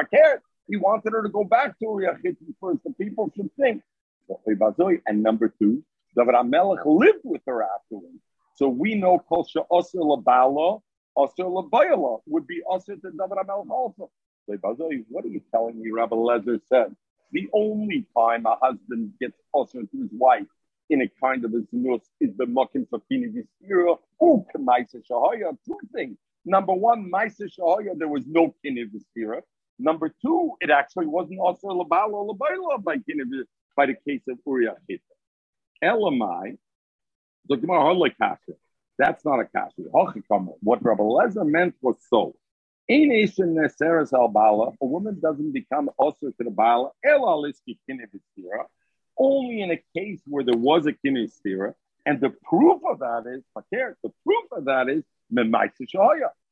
I 0.00 0.04
cared. 0.04 0.40
He 0.68 0.76
wanted 0.76 1.12
her 1.12 1.22
to 1.22 1.28
go 1.28 1.44
back 1.44 1.78
to 1.80 1.84
Uriah 1.84 2.16
first. 2.60 2.80
The 2.84 2.92
people 2.92 3.30
should 3.36 3.50
think. 3.60 3.82
And 5.06 5.22
number 5.22 5.52
two, 5.58 5.82
David 6.16 6.34
Amelech 6.34 6.84
lived 6.84 7.24
with 7.24 7.42
her 7.46 7.62
afterwards. 7.62 8.20
So 8.56 8.68
we 8.68 8.94
know 8.94 9.20
Kosha 9.30 9.66
Osir 9.70 9.96
Labala, 9.96 10.80
Osir 11.16 11.48
Labayala 11.70 12.20
would 12.26 12.46
be 12.46 12.62
Osir 12.70 13.00
to 13.00 13.10
David 13.10 13.38
Amelech 13.44 13.70
also. 13.70 14.10
What 14.46 15.24
are 15.24 15.28
you 15.28 15.40
telling 15.50 15.80
me? 15.80 15.90
Rabbi 15.90 16.14
Lezer 16.14 16.60
said 16.68 16.94
the 17.32 17.48
only 17.54 18.06
time 18.16 18.44
a 18.46 18.56
husband 18.60 19.12
gets 19.20 19.38
closer 19.50 19.80
to 19.80 19.96
his 19.96 20.10
wife 20.12 20.46
in 20.90 21.00
a 21.00 21.08
kind 21.20 21.44
of 21.46 21.54
a 21.54 21.60
zinus 21.74 22.02
is 22.20 22.36
the 22.36 22.44
mukim 22.44 22.86
fafini 22.88 23.32
v'stira. 23.32 23.96
Oh, 24.20 24.46
k'maisa 24.54 25.02
shahaya. 25.10 25.56
Two 25.66 25.78
things. 25.94 26.18
Number 26.44 26.74
one, 26.74 27.10
maisa 27.10 27.48
shahaya. 27.58 27.96
There 27.96 28.08
was 28.08 28.26
no 28.26 28.54
kin 28.62 28.76
v'stira. 28.76 29.40
Number 29.78 30.10
two, 30.20 30.52
it 30.60 30.70
actually 30.70 31.06
wasn't 31.06 31.40
also 31.40 31.68
labala 31.68 32.12
or 32.12 32.34
labaila 32.34 32.84
by 32.84 32.96
by 33.76 33.86
the 33.86 33.96
case 34.06 34.22
of 34.28 34.38
Uriah 34.46 34.76
Chita. 34.86 35.13
Elamai, 35.82 36.58
the 37.48 37.56
Gemara 37.56 37.92
like 37.94 38.16
kasha. 38.18 38.54
That's 38.98 39.24
not 39.24 39.40
a 39.40 39.44
kasha. 39.44 39.82
What 39.90 40.84
Rabbi 40.84 41.02
Lezer 41.02 41.46
meant 41.46 41.74
was 41.82 41.96
so. 42.08 42.36
In 42.86 43.10
Asian 43.12 43.54
Neseres 43.54 44.12
al 44.12 44.28
Bala, 44.28 44.72
a 44.80 44.86
woman 44.86 45.18
doesn't 45.18 45.52
become 45.52 45.90
also 45.96 46.28
to 46.28 46.44
the 46.44 46.50
Bala, 46.50 46.90
Elaliski 47.04 47.78
Kinevistira, 47.88 48.66
only 49.18 49.62
in 49.62 49.70
a 49.70 49.82
case 49.96 50.20
where 50.26 50.44
there 50.44 50.56
was 50.56 50.86
a 50.86 50.92
Kinevistira. 50.92 51.74
And 52.06 52.20
the 52.20 52.30
proof 52.30 52.82
of 52.88 52.98
that 52.98 53.24
is, 53.26 53.42
the 53.54 54.12
proof 54.24 54.44
of 54.52 54.66
that 54.66 54.88
is, 54.90 55.02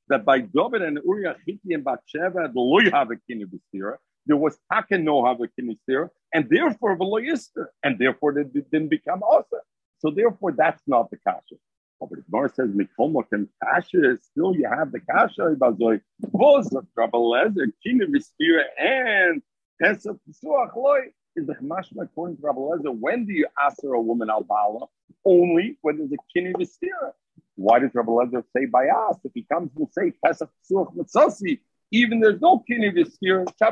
that 0.08 0.24
by 0.24 0.38
David 0.40 0.82
and 0.82 0.98
Uriah 1.04 1.36
Chiti 1.46 1.74
and 1.74 1.84
Batsheva, 1.84 2.52
the 2.52 2.60
loy 2.60 2.90
have 2.90 3.10
a 3.10 3.16
Kinevistira, 3.30 3.98
there 4.26 4.36
was 4.36 4.58
Taka 4.72 4.98
no 4.98 5.24
have 5.26 5.40
a 5.40 5.48
Kinevistira, 5.48 6.08
and 6.32 6.48
therefore 6.48 6.96
Veloyister, 6.96 7.66
and 7.82 7.98
therefore 7.98 8.34
they 8.34 8.44
didn't 8.44 8.88
become 8.88 9.22
Asa. 9.22 9.60
So 9.98 10.10
therefore, 10.10 10.52
that's 10.52 10.82
not 10.86 11.10
the 11.10 11.16
kasha. 11.16 11.56
But 12.00 12.10
the 12.10 12.22
Gemara 12.22 12.50
says 12.52 12.70
Mikomokim 12.70 13.48
kasha 13.62 14.18
still 14.22 14.56
you 14.56 14.68
have 14.68 14.90
the 14.90 14.98
kasha 15.00 15.54
bazoi 15.56 16.00
was 16.32 16.74
Rabbi 16.96 17.16
Lezer 17.16 17.66
Kinu 17.86 18.06
Vistira 18.08 18.64
and 18.76 19.40
Pesach 19.80 20.16
Pesuach 20.28 20.74
Loy 20.74 21.12
is 21.36 21.46
the 21.46 21.54
Hamashma 21.54 22.02
according 22.02 22.38
to 22.38 22.42
Rabbi 22.42 22.58
Lezer. 22.58 22.98
When 22.98 23.24
do 23.24 23.32
you 23.32 23.46
answer 23.64 23.92
a 23.92 24.00
woman 24.00 24.30
al 24.30 24.42
bala? 24.42 24.86
Only 25.24 25.78
when 25.82 25.98
there's 25.98 26.10
a 26.10 26.16
Kinu 26.36 26.54
Vistira. 26.54 27.12
Why 27.54 27.78
does 27.78 27.90
Rabbi 27.94 28.10
Lezer 28.10 28.42
say 28.56 28.66
by 28.66 28.88
us? 28.88 29.18
If 29.22 29.32
he 29.34 29.44
comes 29.44 29.70
to 29.76 29.88
say 29.92 30.12
Pesach 30.24 30.50
Pesuach 30.68 30.96
Mitzasi, 30.96 31.60
even 31.92 32.20
there's 32.20 32.40
no 32.40 32.64
kini 32.66 32.90
this 32.90 33.16
year. 33.20 33.44
Why 33.44 33.68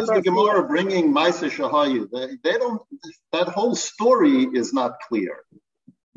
is 0.00 0.08
the 0.08 0.20
Gemara 0.22 0.66
bringing 0.66 1.14
Maisa 1.14 1.48
Shahayu? 1.48 2.10
They, 2.10 2.36
they, 2.42 2.58
don't. 2.58 2.82
That 3.32 3.48
whole 3.48 3.76
story 3.76 4.48
is 4.52 4.72
not 4.72 5.00
clear. 5.08 5.38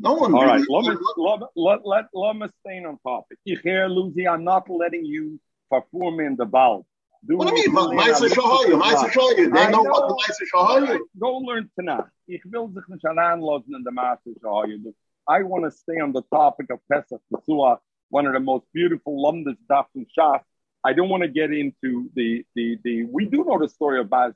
No 0.00 0.14
one. 0.14 0.34
All 0.34 0.44
really, 0.44 0.66
right, 0.76 1.46
let 1.56 1.80
let, 1.84 2.06
let, 2.12 2.36
me 2.36 2.46
stay 2.60 2.84
on 2.84 2.98
topic. 3.06 3.38
Ich 3.46 3.60
hear 3.62 3.88
Lucy, 3.88 4.26
I'm 4.28 4.44
not 4.44 4.68
letting 4.68 5.04
you 5.04 5.40
perform 5.70 6.20
in 6.20 6.36
the 6.36 6.46
ball. 6.46 6.86
Do 7.26 7.36
what 7.36 7.48
do 7.48 7.60
you 7.60 7.72
mean? 7.72 7.98
Maisa 7.98 8.28
Shahayu, 8.28 8.80
Maisa 8.80 9.08
Shahayu. 9.10 9.52
They 9.54 9.70
know, 9.70 9.82
know 9.82 9.90
what 9.90 10.08
the 10.08 10.14
Maisa 10.22 10.44
Shahayu. 10.52 10.98
Go 11.20 11.38
learn 11.38 11.70
tonight. 11.78 12.04
Ich 12.28 12.42
will 12.44 12.68
sich 12.68 12.88
nicht 12.88 13.04
anlassen 13.04 13.74
in 13.76 13.84
the 13.84 13.92
Maisa 13.92 14.28
Shahayu. 14.42 14.92
I 15.28 15.42
want 15.42 15.64
to 15.64 15.70
stay 15.70 16.00
on 16.00 16.12
the 16.12 16.22
topic 16.32 16.70
of 16.70 16.80
Pesach 16.90 17.20
Pesach 17.32 17.80
one 18.10 18.26
of 18.26 18.32
the 18.32 18.40
most 18.40 18.64
beautiful 18.72 19.22
lumdas 19.22 19.56
daf 19.70 19.86
and 19.94 20.06
shaf. 20.18 20.40
I 20.88 20.94
don't 20.94 21.10
want 21.10 21.22
to 21.22 21.28
get 21.28 21.52
into 21.52 22.08
the 22.14 22.46
the 22.54 22.78
the. 22.82 23.04
We 23.04 23.26
do 23.26 23.44
know 23.44 23.58
the 23.58 23.68
story 23.68 24.00
of 24.00 24.08
Baz 24.08 24.32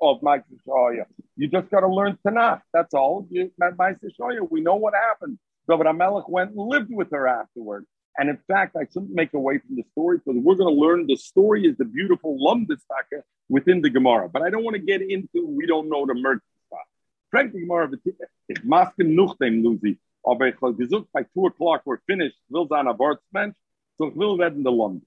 of 0.00 0.22
Mike 0.22 0.44
Shoya. 0.66 1.04
You 1.36 1.46
just 1.46 1.68
got 1.68 1.80
to 1.80 1.88
learn 1.88 2.16
Tanakh. 2.26 2.62
That's 2.72 2.94
all. 2.94 3.28
Shoya. 3.30 4.50
We 4.50 4.62
know 4.62 4.76
what 4.76 4.94
happened. 4.94 5.38
David 5.68 5.86
Amelech 5.88 6.26
went 6.26 6.52
and 6.52 6.58
lived 6.58 6.90
with 6.90 7.10
her 7.10 7.28
afterward. 7.28 7.84
And 8.16 8.30
in 8.30 8.38
fact, 8.48 8.76
I 8.76 8.84
shouldn't 8.90 9.12
make 9.12 9.34
away 9.34 9.58
from 9.58 9.76
the 9.76 9.84
story 9.92 10.16
because 10.24 10.40
we're 10.42 10.54
going 10.54 10.74
to 10.74 10.80
learn 10.80 11.06
the 11.06 11.16
story 11.16 11.66
is 11.66 11.76
the 11.76 11.84
beautiful 11.84 12.38
lumdistaka 12.38 13.20
within 13.50 13.82
the 13.82 13.90
Gemara. 13.90 14.30
But 14.30 14.40
I 14.40 14.48
don't 14.48 14.64
want 14.64 14.76
to 14.76 14.82
get 14.82 15.02
into 15.02 15.44
we 15.46 15.66
don't 15.66 15.90
know 15.90 16.06
the 16.06 16.14
murder 16.14 16.42
spot. 16.66 16.86
Frank 17.30 17.52
the 17.52 17.60
Gemara 17.60 17.90
is 18.48 18.58
masken 18.64 19.14
nuchtem 19.18 19.62
luzi. 19.62 19.98
By 21.12 21.22
two 21.34 21.46
o'clock 21.46 21.82
we're 21.84 21.98
finished. 22.06 22.38
Will 22.48 22.66
Abortsmensch, 22.68 23.54
so 23.98 24.10
will 24.14 24.38
werden 24.38 24.62
the 24.62 24.72
London. 24.72 25.02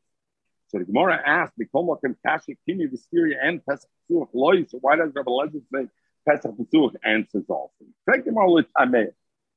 So 0.68 0.80
the 0.80 0.86
Gemara 0.86 1.22
asked, 1.26 1.54
"Mikol 1.60 1.88
makom 1.88 2.16
kasha 2.26 2.54
kini 2.66 2.88
v'stiria 2.88 3.36
and 3.42 3.66
Pesach 3.66 3.90
Pesuch 4.10 4.30
loy." 4.34 4.66
So 4.66 4.80
why 4.80 4.96
does 4.96 5.12
Rabbi 5.16 5.32
Lezer 5.32 5.62
say 5.74 5.88
Pesach 6.28 6.56
Pesuch 6.58 6.96
answers 7.04 7.46
also? 7.50 7.86
Take 8.10 8.26
Gemara 8.26 8.50
l'tameh. 8.50 9.12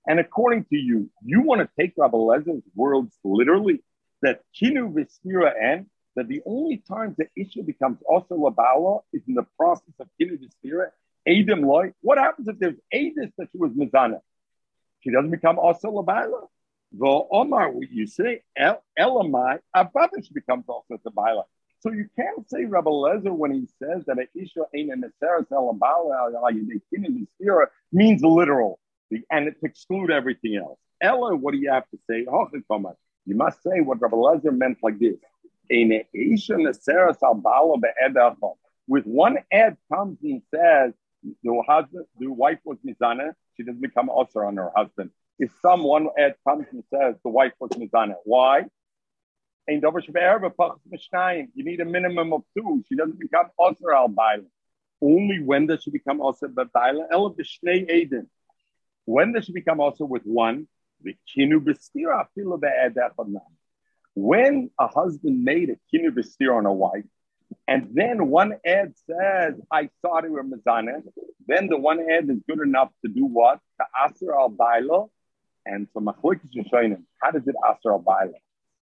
And 0.07 0.21
according 0.21 0.65
to 0.65 0.77
you, 0.77 1.11
you 1.23 1.43
want 1.43 1.61
to 1.61 1.69
take 1.79 1.95
Rabbi 1.97 2.17
Lezer's 2.17 2.63
words 2.75 3.19
literally 3.25 3.83
that 4.23 4.43
kinu 4.55 4.93
v'stira 4.93 5.53
and 5.61 5.87
that 6.17 6.29
the 6.29 6.43
only 6.47 6.79
time 6.79 7.15
the 7.17 7.29
issue 7.37 7.63
becomes 7.63 7.99
also 8.07 8.37
labala 8.37 9.03
is 9.13 9.23
in 9.29 9.35
the 9.35 9.47
process 9.57 9.95
of 10.01 10.09
kinu 10.21 10.39
v'stira. 10.39 10.91
Adam 11.27 11.63
loy. 11.63 11.93
What 12.01 12.19
happens 12.19 12.49
if 12.49 12.59
there's 12.59 12.79
Adis 12.93 13.33
that 13.37 13.49
she 13.53 13.59
was 13.59 13.73
mizana? 13.73 14.21
She 15.01 15.11
doesn't 15.11 15.31
become 15.31 15.59
also 15.59 15.91
Labaila. 15.91 16.49
The 16.93 17.23
Omar, 17.31 17.75
you 17.91 18.07
say, 18.07 18.43
El, 18.57 18.83
Elamai, 18.99 19.59
Abadish 19.77 20.33
becomes 20.33 20.65
also 20.69 20.99
Labaila. 21.07 21.45
So 21.81 21.93
you 21.93 22.09
can't 22.17 22.49
say 22.49 22.65
Rabbi 22.65 22.91
Lezer 22.91 23.31
when 23.31 23.53
he 23.53 23.69
says 23.79 24.05
that 24.07 24.19
Isha 24.35 24.63
ain't 24.75 24.91
in 24.91 25.01
the 25.01 25.13
Sarah 25.21 25.45
means 27.93 28.23
literal, 28.23 28.81
and 29.31 29.49
it 29.49 29.57
exclude 29.63 30.11
everything 30.11 30.57
else. 30.57 30.79
Ella, 31.01 31.37
what 31.37 31.53
do 31.53 31.59
you 31.59 31.71
have 31.71 31.89
to 31.91 31.99
say? 32.11 32.27
Oh, 32.29 32.49
you 33.27 33.37
must 33.37 33.63
say 33.63 33.81
what 33.81 34.01
Rabbi 34.01 34.17
Lezer 34.17 34.57
meant 34.57 34.79
like 34.83 34.99
this. 34.99 35.19
With 38.89 39.07
one 39.07 39.39
ed 39.53 39.77
comes 39.93 40.19
and 40.23 40.43
says 40.53 40.95
the 41.43 41.63
husband, 41.69 42.07
the 42.19 42.27
wife 42.29 42.59
was 42.65 42.79
mizana, 42.85 43.35
she 43.57 43.63
doesn't 43.63 43.83
become 43.83 44.11
usher 44.11 44.45
on 44.45 44.57
her 44.57 44.73
husband. 44.75 45.11
If 45.39 45.53
someone 45.63 46.09
comes 46.47 46.67
and 46.73 46.83
says 46.93 47.15
the 47.23 47.31
wife 47.31 47.53
was 47.61 47.71
mizana, 47.71 48.15
why? 48.25 48.65
You 49.69 49.81
need 51.57 51.81
a 51.81 51.85
minimum 51.85 52.33
of 52.33 52.43
two. 52.57 52.83
She 52.89 52.97
doesn't 52.97 53.21
become 53.21 53.51
usher 53.61 53.93
al 53.93 54.13
Only 55.01 55.43
when 55.43 55.67
does 55.67 55.83
she 55.83 55.91
become 55.91 56.21
usher 56.23 56.49
baila? 56.49 57.07
El 57.11 57.35
b'shnei 57.35 57.89
eden. 57.91 58.29
When 59.05 59.33
does 59.33 59.45
she 59.45 59.53
become 59.53 59.81
usher 59.81 60.07
with 60.07 60.23
one? 60.25 60.67
When 64.15 64.71
a 64.81 64.89
husband 64.89 65.45
made 65.45 65.71
a 65.71 65.77
kinu 65.93 66.11
b'stir 66.11 66.57
on 66.57 66.67
a 66.67 66.73
wife, 66.73 67.05
and 67.67 67.91
then 67.93 68.29
one 68.29 68.55
ad 68.65 68.95
says, 69.07 69.55
I 69.71 69.91
thought 70.03 70.25
it 70.25 70.31
were 70.31 70.45
Mazana. 70.45 71.03
Then 71.47 71.69
the 71.69 71.79
one 71.79 72.01
ad 72.11 72.29
is 72.29 72.43
good 72.49 72.61
enough 72.61 72.91
to 73.05 73.11
do 73.13 73.25
what? 73.27 73.61
To 73.81 73.87
Asr 74.05 74.35
al 74.35 74.49
Baila. 74.49 75.07
And 75.69 75.87
so 75.93 76.01
Machloikis 76.01 76.55
Rishonim, 76.57 77.03
how 77.21 77.31
does 77.31 77.47
it 77.47 77.55
Asr 77.63 77.93
al? 77.93 78.33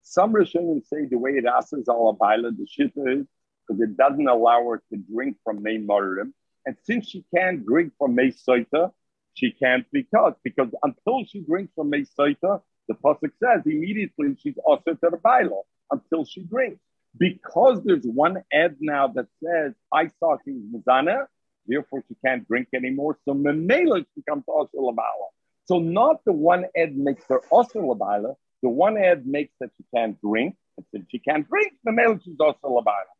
Some 0.03 0.33
Rishonim 0.33 0.85
say 0.85 1.05
the 1.05 1.17
way 1.17 1.31
it 1.31 1.45
Asrs 1.45 1.89
al 1.89 2.13
Baila, 2.13 2.51
the 2.51 2.67
Shita 2.73 3.21
is 3.21 3.25
because 3.67 3.81
it 3.81 3.97
doesn't 3.97 4.27
allow 4.27 4.63
her 4.69 4.83
to 4.91 4.97
drink 5.11 5.37
from 5.43 5.63
May 5.63 5.79
Morim. 5.79 6.31
And 6.67 6.75
since 6.83 7.09
she 7.09 7.25
can't 7.35 7.65
drink 7.65 7.93
from 7.97 8.13
May 8.13 8.31
Soita, 8.31 8.91
she 9.33 9.51
can't 9.51 9.89
be 9.91 10.03
cut 10.03 10.37
because 10.43 10.69
until 10.83 11.25
she 11.25 11.39
drinks 11.41 11.73
from 11.73 11.89
May 11.89 12.03
Soita, 12.17 12.61
the 12.87 12.93
Pasuk 12.93 13.31
says 13.43 13.63
immediately 13.65 14.37
she's 14.39 14.57
also 14.63 14.93
to 14.93 15.09
the 15.09 15.17
Baila 15.17 15.61
until 15.89 16.23
she 16.23 16.43
drinks 16.43 16.79
because 17.17 17.83
there's 17.83 18.05
one 18.05 18.43
ad 18.53 18.75
now 18.79 19.07
that 19.07 19.25
says 19.43 19.73
I 19.91 20.11
saw 20.19 20.37
she's 20.45 20.61
Mizana, 20.71 21.25
therefore 21.65 22.03
she 22.07 22.15
can't 22.23 22.47
drink 22.47 22.67
anymore. 22.75 23.17
So 23.25 23.33
Memela 23.33 24.05
becomes 24.15 24.43
also 24.47 24.77
Labala. 24.77 25.29
So 25.65 25.79
not 25.79 26.23
the 26.25 26.31
one 26.31 26.65
ad 26.77 26.95
makes 26.95 27.23
her 27.29 27.39
also 27.49 27.79
Labala, 27.81 28.35
the 28.61 28.69
one 28.69 28.97
ad 28.97 29.25
makes 29.25 29.53
that 29.59 29.71
she 29.77 29.83
can't 29.93 30.19
drink. 30.21 30.55
And 30.77 30.85
since 30.91 31.05
she 31.09 31.19
can't 31.19 31.47
drink, 31.47 31.73
Memela 31.87 32.21
she's 32.23 32.39
also 32.39 32.59
Labala. 32.63 33.11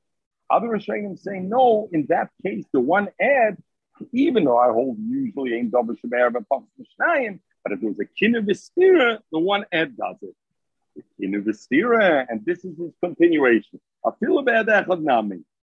Other 0.49 0.67
Rishonim 0.67 1.17
say 1.17 1.39
no, 1.39 1.89
in 1.91 2.05
that 2.09 2.29
case, 2.43 2.65
the 2.71 2.79
one 2.79 3.09
ad, 3.19 3.57
even 4.11 4.43
though 4.43 4.57
I 4.57 4.71
hold 4.71 4.97
usually 4.99 5.55
ain't 5.55 5.71
double 5.71 5.95
Shemer 5.95 6.31
but 6.31 6.43
but 6.49 7.71
if 7.71 7.81
there's 7.81 7.99
a 7.99 8.05
kin 8.05 8.35
of 8.35 8.45
the 8.45 9.19
one 9.39 9.65
ad 9.71 9.97
does 9.97 10.17
it 10.21 10.35
in 11.19 11.43
Vestira, 11.43 12.25
and 12.29 12.45
this 12.45 12.63
is 12.63 12.77
his 12.77 12.91
continuation. 13.03 13.79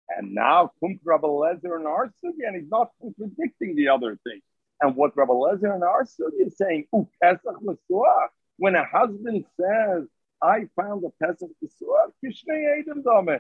And 0.10 0.34
now 0.34 0.72
comes 0.80 1.00
Rabbi 1.04 1.28
Lezer 1.28 1.76
and 1.76 1.88
our 1.88 2.14
and 2.24 2.56
he's 2.56 2.70
not 2.70 2.92
contradicting 3.02 3.76
the 3.76 3.90
other 3.90 4.18
thing. 4.24 4.42
And 4.82 4.96
what 4.96 5.18
Rabbi 5.18 5.34
Lezer 5.34 5.74
and 5.74 5.84
our 5.84 6.06
study 6.06 6.38
is 6.38 6.58
saying, 6.58 6.86
when 8.58 8.76
a 8.76 8.86
husband 8.86 9.46
says, 9.60 10.04
I 10.42 10.68
found 10.76 11.04
a 11.04 11.10
Pesach 11.24 11.50
Pesach, 11.62 12.14
Kishnei 12.24 12.80
Edom 12.80 13.02
Dome. 13.02 13.40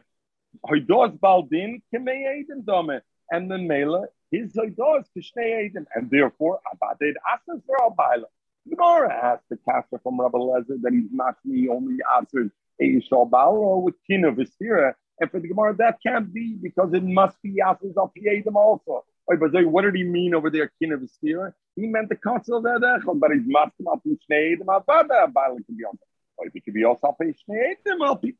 Hoidos 0.66 1.20
Baldin, 1.20 1.82
Kimei 1.94 2.42
Edom 2.42 2.64
Dome. 2.64 3.02
And 3.30 3.52
then 3.52 3.68
Mela, 3.68 4.06
his 4.32 4.54
Hoidos, 4.54 5.06
Kishnei 5.16 5.70
Edom. 5.70 5.86
And 5.94 6.10
therefore, 6.10 6.60
Abadid 6.74 7.14
Asas 7.32 7.62
Baila. 7.68 8.26
The 8.66 8.76
Gemara 8.76 9.14
asked 9.14 9.50
the 9.50 9.58
kasha 9.58 10.00
from 10.02 10.20
Rabbi 10.20 10.38
Lezer 10.38 10.82
that 10.82 10.92
he's 10.92 11.12
not 11.12 11.36
me 11.46 11.70
only 11.70 11.98
answered 12.18 12.52
Eishal 12.82 13.30
Bala 13.30 13.80
with 13.80 13.96
Kina 14.08 14.32
Vistira. 14.32 14.94
And 15.20 15.32
for 15.32 15.40
the 15.40 15.48
Gemara, 15.48 15.76
that 15.78 16.00
can't 16.02 16.34
be 16.34 16.58
because 16.62 16.94
it 16.94 17.04
must 17.04 17.42
be 17.42 17.58
Yasser 17.62 17.94
Zalpiedim 17.94 18.56
also. 18.56 19.06
What 19.28 19.84
did 19.84 19.96
he 19.96 20.04
mean 20.04 20.34
over 20.34 20.50
there, 20.50 20.72
Kina 20.80 20.98
Vistira? 20.98 21.54
He 21.76 21.86
meant 21.86 22.10
the 22.10 22.16
council 22.16 22.58
of 22.58 22.64
Edechel, 22.64 23.20
but 23.20 23.32
he's 23.32 23.44
masking 23.46 23.86
up 23.92 24.00
in 24.06 24.18
Shneid, 24.30 24.60
Mabada, 24.60 25.32
Bala 25.32 25.62
can 25.66 25.76
be 25.78 25.84
on. 25.84 25.98
Or 26.38 26.46
it 26.48 26.64
could 26.64 26.74
be 26.74 26.86
also 26.86 27.16
Shneidim, 27.20 27.98
I'll 28.02 28.16
be 28.16 28.34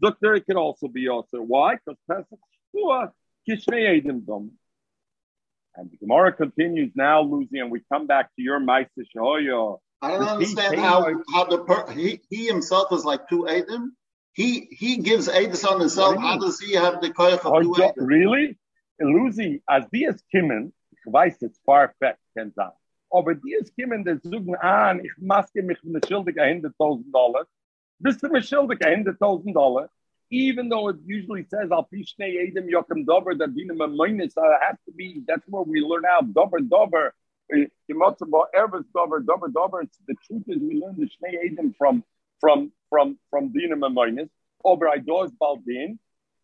Doctor, 0.00 0.34
it 0.34 0.46
could 0.46 0.56
also 0.56 0.88
be 0.88 1.08
also. 1.08 1.38
Why? 1.40 1.74
Because 1.74 1.98
Pesach 2.08 2.38
Shua 2.72 3.12
Kishnei 3.48 4.02
Edim 4.02 4.24
Dom. 4.24 4.52
And 5.74 5.90
the 5.90 5.96
Gemara 5.98 6.32
continues 6.32 6.92
now, 6.94 7.20
Lucy, 7.20 7.58
and 7.58 7.70
we 7.70 7.82
come 7.92 8.06
back 8.06 8.34
to 8.36 8.42
your 8.42 8.60
Maisa 8.60 8.88
Shahoyo. 9.14 9.78
I 10.00 10.12
don't 10.12 10.22
understand 10.22 10.78
how, 10.78 11.06
how 11.34 11.44
the 11.44 11.58
per, 11.58 11.90
he, 11.90 12.20
he 12.30 12.46
himself 12.46 12.92
is 12.92 13.04
like 13.04 13.28
two 13.28 13.46
Edim. 13.48 13.88
He 14.32 14.68
he 14.70 14.98
gives 14.98 15.28
Edis 15.28 15.66
on 15.70 15.80
himself. 15.80 16.16
How 16.18 16.38
does 16.38 16.60
he 16.60 16.74
have 16.74 17.00
the 17.00 17.08
koyach 17.10 17.40
of 17.40 17.46
oh, 17.46 17.60
two 17.62 17.72
Edim? 17.72 17.92
Really? 17.96 18.58
Lucy, 18.98 19.62
as 19.68 19.84
dies 19.92 20.22
kimmen, 20.32 20.72
ich 20.92 21.12
weiß, 21.12 21.42
it's 21.42 21.60
far 21.64 21.94
fetched, 21.98 22.20
kennt 22.36 22.54
sein. 22.54 22.72
Aber 23.10 23.34
dies 23.34 23.72
kimmen, 23.74 24.04
der 24.04 24.18
suchen 24.20 24.54
an, 24.56 25.04
ich 25.04 25.12
maske 25.18 25.62
mich 25.62 25.82
mit 25.82 25.94
einer 25.94 26.06
Schildig 26.06 26.36
100.000 26.36 27.12
Dollar. 27.12 27.46
Bist 27.98 28.22
du 28.22 28.28
mit 28.28 28.44
Schildig 28.44 28.80
100.000 28.80 29.52
Dollar? 29.52 29.90
even 30.30 30.68
though 30.68 30.88
it 30.88 30.96
usually 31.04 31.44
says 31.48 31.70
al 31.70 31.86
pishnei 31.92 32.30
edim 32.44 32.68
yokem 32.68 33.06
dober 33.06 33.34
that 33.34 33.50
dinam 33.54 33.96
minus 33.96 34.36
uh, 34.36 34.58
has 34.60 34.76
to 34.84 34.92
be 34.92 35.22
that's 35.26 35.46
where 35.48 35.62
we 35.62 35.80
learn 35.80 36.04
out 36.04 36.32
dober 36.34 36.58
dober 36.60 37.14
Yimotzabo 37.88 38.46
Erbes 38.56 38.84
dober 38.92 39.20
dober 39.20 39.48
dober. 39.48 39.84
The 40.08 40.14
truth 40.26 40.42
is 40.48 40.58
we 40.60 40.80
learn 40.80 40.96
the 40.98 41.06
shnei 41.06 41.34
edim 41.46 41.74
from 41.78 42.02
from 42.40 42.72
from 42.90 43.18
from 43.30 43.52
dinam 43.52 43.92
minus 43.92 44.28
over 44.64 44.86
idos 44.86 45.30
baldin 45.40 45.98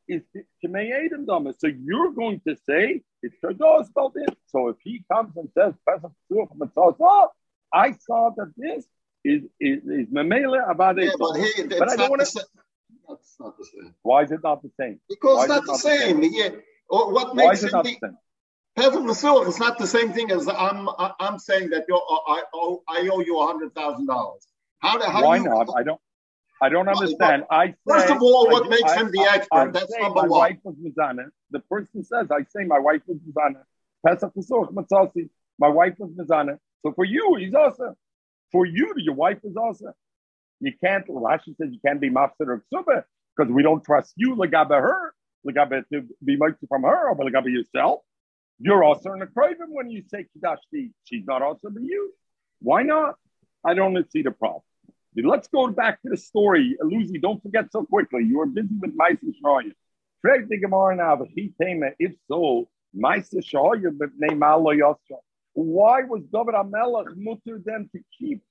is 0.08 0.22
Edim 0.64 1.26
Dama. 1.26 1.54
So 1.58 1.68
you're 1.68 2.12
going 2.12 2.40
to 2.46 2.56
say 2.68 3.02
it's 3.22 3.36
Shados 3.42 3.92
Baldin. 3.92 4.26
So 4.46 4.68
if 4.68 4.76
he 4.82 5.04
comes 5.10 5.36
and 5.36 5.48
says 5.56 5.74
Pesach 5.88 6.12
oh, 6.34 7.28
I 7.72 7.92
saw 7.92 8.30
that 8.36 8.52
this 8.56 8.84
is 9.24 9.42
is, 9.60 9.78
is 9.84 10.08
Memele 10.08 10.60
Abade. 10.68 11.04
Yeah, 11.04 11.12
but, 11.18 11.78
but 11.78 11.88
I 11.88 11.96
don't 11.96 12.10
want 12.10 12.24
to. 12.24 12.44
That's 13.08 13.36
not 13.40 13.58
the 13.58 13.64
same. 13.64 13.94
Why 14.02 14.22
is 14.22 14.32
it 14.32 14.40
not 14.42 14.62
the 14.62 14.70
same? 14.78 15.00
Because 15.08 15.44
it's 15.44 15.48
not, 15.48 15.66
the, 15.66 15.78
same. 15.78 16.16
Oh, 16.16 16.20
the 16.20 16.28
same. 16.28 16.32
Yeah. 16.32 16.60
Or 16.88 17.12
what 17.12 17.34
Why 17.34 17.48
makes 17.48 17.62
it 17.62 17.72
not 17.72 17.84
the? 17.84 17.96
Pesach 18.74 19.00
Masuch 19.00 19.48
is 19.48 19.58
not 19.58 19.78
the 19.78 19.86
same 19.86 20.12
thing 20.12 20.30
as 20.30 20.48
I'm. 20.48 20.88
I'm 21.20 21.38
saying 21.38 21.70
that 21.70 21.84
you're, 21.88 21.98
I 21.98 22.42
owe 22.54 22.82
I 22.88 23.08
owe 23.12 23.20
you 23.20 23.38
a 23.38 23.46
hundred 23.46 23.74
thousand 23.74 24.06
dollars. 24.06 24.46
How, 24.78 25.00
how 25.10 25.22
Why 25.24 25.36
you, 25.36 25.44
not? 25.44 25.68
I 25.76 25.82
don't. 25.82 26.00
I 26.62 26.68
don't 26.68 26.88
understand. 26.88 27.42
I 27.50 27.66
say, 27.66 27.74
first 27.88 28.10
of 28.10 28.22
all, 28.22 28.48
what 28.48 28.66
I, 28.66 28.68
makes 28.68 28.92
I, 28.92 29.00
him 29.00 29.10
the 29.10 29.22
expert? 29.22 29.56
I, 29.56 29.66
That's 29.72 29.92
number 29.98 30.22
my 30.22 30.28
one. 30.28 30.30
wife 30.30 30.58
was 30.62 30.76
Mizana. 30.76 31.24
The 31.50 31.58
person 31.58 32.04
says, 32.04 32.28
I 32.30 32.44
say 32.44 32.64
my 32.64 32.78
wife 32.78 33.02
was 33.08 33.18
Mizana. 33.18 33.62
Pesach 34.06 34.32
Masuch 34.34 34.72
Matzasi. 34.72 35.28
My 35.58 35.68
wife 35.68 35.94
was 35.98 36.10
Mizana. 36.12 36.58
So 36.86 36.92
for 36.92 37.04
you, 37.04 37.34
he's 37.40 37.52
awesome. 37.52 37.94
For 38.52 38.64
you, 38.64 38.94
your 38.96 39.14
wife 39.14 39.38
is 39.42 39.56
awesome. 39.56 39.92
You 40.60 40.72
can't. 40.82 41.04
Rashi 41.08 41.56
says 41.56 41.70
you 41.72 41.80
can't 41.84 42.00
be 42.00 42.10
mafsir 42.10 42.46
or 42.46 42.64
ksuba 42.72 43.02
because 43.36 43.52
we 43.52 43.64
don't 43.64 43.84
trust 43.84 44.12
you, 44.16 44.36
legabe 44.36 44.80
her, 44.80 45.14
legabe 45.44 45.82
to 45.92 46.06
be 46.24 46.36
mochi 46.36 46.66
from 46.68 46.82
her, 46.82 47.08
or 47.08 47.16
legabe 47.16 47.52
yourself. 47.52 48.02
You're 48.60 48.84
also 48.84 49.12
in 49.14 49.22
a 49.22 49.26
craven 49.26 49.68
when 49.70 49.90
you 49.90 50.04
say 50.06 50.26
kidashti. 50.36 50.92
She's 51.04 51.26
not 51.26 51.42
also 51.42 51.70
to 51.70 51.82
you. 51.82 52.12
Why 52.60 52.84
not? 52.84 53.16
I 53.64 53.74
don't 53.74 53.96
see 54.12 54.22
the 54.22 54.30
problem. 54.30 54.62
Let's 55.14 55.48
go 55.48 55.68
back 55.68 56.00
to 56.02 56.08
the 56.08 56.16
story. 56.16 56.76
Lucy, 56.82 57.18
don't 57.18 57.42
forget 57.42 57.70
so 57.70 57.84
quickly. 57.84 58.24
You 58.24 58.38
were 58.38 58.46
busy 58.46 58.74
with 58.80 58.96
Maisa 58.96 59.32
Shroya. 59.44 59.72
Frag 60.22 60.48
the 60.48 60.56
Gemara 60.58 60.96
now, 60.96 61.16
but 61.16 61.28
he 61.34 61.52
came 61.60 61.84
if 61.98 62.12
so, 62.28 62.68
Maisa 62.96 63.42
Shroya, 63.42 63.96
but 63.96 64.10
name. 64.16 64.40
Why 65.54 66.02
was 66.02 66.22
David 66.32 66.54
Amelech 66.54 67.14
mutter 67.16 67.60
them 67.64 67.90
to 67.92 68.00
keep 68.18 68.42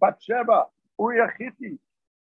Bathsheba, 0.00 0.66
Uriah? 0.98 1.30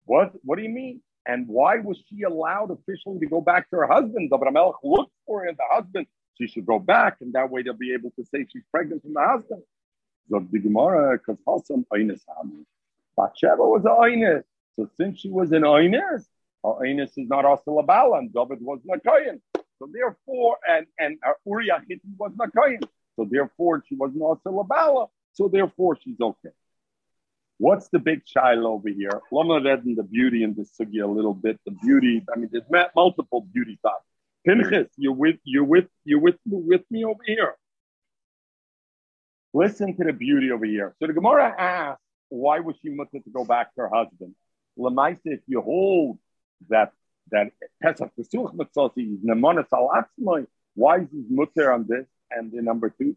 What, 0.06 0.32
what 0.42 0.56
do 0.56 0.62
you 0.62 0.70
mean? 0.70 1.02
And 1.26 1.46
why 1.48 1.78
was 1.78 1.98
she 2.08 2.22
allowed 2.22 2.70
officially 2.70 3.18
to 3.18 3.26
go 3.26 3.40
back 3.40 3.68
to 3.70 3.76
her 3.76 3.86
husband? 3.86 4.30
David 4.30 4.48
Amelech 4.48 4.76
looked 4.84 5.12
for 5.26 5.44
her, 5.44 5.52
husband. 5.70 6.06
She 6.38 6.46
should 6.46 6.64
go 6.64 6.78
back, 6.78 7.16
and 7.20 7.32
that 7.34 7.50
way 7.50 7.62
they'll 7.62 7.74
be 7.74 7.92
able 7.92 8.10
to 8.12 8.24
say 8.24 8.46
she's 8.50 8.62
pregnant 8.70 9.02
from 9.02 9.14
the 9.14 9.20
husband. 9.20 9.62
Zog 10.30 10.50
the 10.50 10.60
Gemara, 10.60 11.18
because 11.18 11.38
Einis 11.92 12.20
Bathsheba 13.16 13.62
was 13.62 13.84
an 13.84 13.92
Einis. 13.92 14.42
So 14.76 14.88
since 14.96 15.20
she 15.20 15.30
was 15.30 15.52
an 15.52 15.62
her 15.62 16.20
Einis 16.64 17.12
is 17.16 17.28
not 17.28 17.44
also 17.44 17.78
Labala, 17.80 18.18
and 18.18 18.32
David 18.32 18.58
was 18.60 18.80
not 18.84 19.02
Kayan. 19.04 19.40
So 19.78 19.88
therefore, 19.92 20.58
and, 20.68 20.86
and 20.98 21.18
uh, 21.26 21.32
Uriah 21.46 21.82
was 22.18 22.32
not 22.36 22.50
Kayan. 22.54 22.80
So 23.16 23.26
therefore, 23.30 23.82
she 23.88 23.94
wasn't 23.94 24.22
also 24.22 24.50
Labala. 24.50 25.08
So 25.32 25.48
therefore, 25.48 25.96
she's 26.02 26.20
okay. 26.20 26.50
What's 27.58 27.88
the 27.88 27.98
big 27.98 28.26
child 28.26 28.64
over 28.64 28.88
here? 28.88 29.20
Lama 29.32 29.60
read 29.62 29.84
in 29.86 29.94
the 29.94 30.02
beauty 30.02 30.42
in 30.42 30.54
the 30.54 30.62
sugi 30.62 31.02
a 31.02 31.06
little 31.06 31.32
bit. 31.32 31.58
The 31.64 31.70
beauty, 31.70 32.22
I 32.34 32.38
mean, 32.38 32.50
there's 32.52 32.88
multiple 32.94 33.46
beauty 33.52 33.78
thoughts. 33.80 34.04
Pinchas, 34.46 34.88
you're 34.96 35.12
with 35.12 35.36
you're 35.44 35.64
with 35.64 35.86
you're 36.04 36.20
with 36.20 36.36
with 36.46 36.82
me 36.90 37.04
over 37.04 37.22
here. 37.26 37.54
Listen 39.54 39.96
to 39.96 40.04
the 40.04 40.12
beauty 40.12 40.52
over 40.52 40.66
here. 40.66 40.94
So 41.00 41.06
the 41.06 41.14
Gemara 41.14 41.54
asks, 41.58 42.00
why 42.28 42.60
was 42.60 42.76
she 42.82 42.90
mutter 42.90 43.20
to 43.20 43.30
go 43.30 43.44
back 43.44 43.74
to 43.74 43.82
her 43.82 43.90
husband? 43.92 44.34
Lamaisa, 44.78 45.20
if 45.24 45.40
you 45.46 45.60
hold 45.60 46.18
that 46.68 46.92
that 47.30 47.52
Pesach 47.82 48.10
Pesuch 48.16 48.54
Mitzasi 48.54 49.14
is 49.14 49.20
Nemonis 49.24 49.66
al 49.72 49.90
Atzmai, 49.90 50.46
why 50.74 50.98
is 50.98 51.10
his 51.10 51.24
mutter 51.28 51.72
on 51.72 51.86
this? 51.88 52.06
And 52.30 52.52
the 52.52 52.62
number 52.62 52.90
two, 52.90 53.16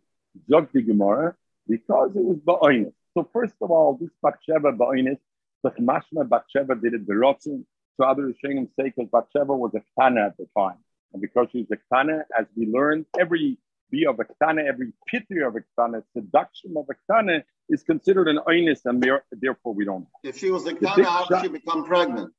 Zog 0.49 0.69
the 0.73 0.81
Gemara, 0.81 1.35
because 1.67 2.15
it 2.15 2.23
was 2.23 2.37
Ba'onis. 2.37 2.93
So 3.15 3.29
first 3.31 3.55
of 3.61 3.71
all, 3.71 3.97
this 3.99 4.09
Bathsheba 4.21 4.71
Ba'onis, 4.71 5.19
the 5.63 5.71
Mashma 5.71 6.27
Bathsheba 6.27 6.75
did 6.75 6.93
it 6.93 7.07
Berotzin. 7.07 7.65
So 7.97 8.05
other 8.05 8.23
Rishonim 8.23 8.69
say 8.79 8.93
because 8.95 9.09
Bathsheba 9.11 9.53
was 9.53 9.73
a 9.75 9.83
Ktana 9.99 10.27
at 10.27 10.37
the 10.37 10.47
time. 10.57 10.77
And 11.13 11.21
because 11.21 11.47
she's 11.51 11.67
a 11.71 11.77
Ktana, 11.77 12.21
as 12.37 12.45
we 12.55 12.65
learned, 12.67 13.05
every 13.19 13.57
be 13.91 14.05
of 14.05 14.19
a 14.19 14.25
Ktana, 14.25 14.65
every 14.67 14.91
pity 15.07 15.41
of 15.41 15.55
a 15.55 15.61
Ktana, 15.61 16.03
seduction 16.13 16.75
of 16.77 16.85
a 16.89 16.95
Ktana 17.11 17.43
is 17.69 17.83
considered 17.83 18.27
an 18.27 18.39
oinus, 18.47 18.81
and 18.85 19.03
therefore 19.31 19.73
we 19.73 19.85
don't. 19.85 20.07
If 20.23 20.37
she 20.37 20.51
was 20.51 20.65
a 20.65 20.73
Ktana, 20.73 21.05
how 21.05 21.25
did 21.25 21.41
she 21.41 21.47
become 21.47 21.85
pregnant? 21.85 22.33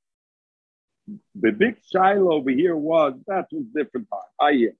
The 1.34 1.50
big 1.50 1.76
shiloh 1.92 2.32
over 2.34 2.50
here 2.50 2.76
was 2.76 3.14
that 3.26 3.46
was 3.50 3.64
different 3.74 4.08
time. 4.10 4.20
Ah, 4.40 4.48
yeah. 4.48 4.70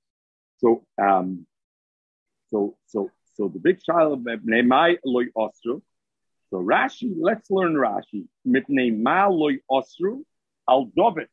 So, 0.58 0.84
um, 1.00 1.46
so, 2.50 2.76
so, 2.86 3.10
so 3.34 3.48
the 3.48 3.58
big 3.58 3.80
shiloh 3.84 4.16
Nemai 4.16 4.98
loy 5.04 5.26
osru. 5.36 5.82
So 6.50 6.58
Rashi, 6.58 7.14
let's 7.18 7.50
learn 7.50 7.74
Rashi. 7.74 8.26
Mitnei 8.46 8.96
ma 8.96 9.26
loy 9.28 9.58
osru 9.70 10.22
al 10.68 10.84
David. 10.96 11.28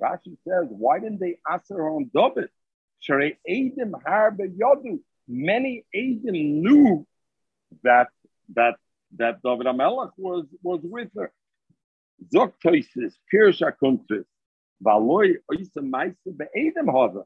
Rashi 0.00 0.36
says, 0.46 0.66
why 0.68 1.00
didn't 1.00 1.20
they 1.20 1.38
answer 1.50 1.88
on 1.88 2.10
David? 2.14 2.50
Yodu. 4.58 5.00
Many 5.30 5.84
Edim 5.94 6.62
knew 6.62 7.06
that 7.82 8.08
that 8.54 8.76
that 9.16 9.42
David 9.42 9.66
Amelech 9.66 10.12
was 10.16 10.46
was 10.62 10.80
with 10.82 11.10
her. 11.16 11.32
Zok 12.34 12.52
pirsha 12.64 13.72
kuntris, 13.82 14.24
valoy 14.82 15.36
oisa 15.50 15.82
meise 15.82 16.14
be'edim 16.24 16.90
hava. 16.90 17.24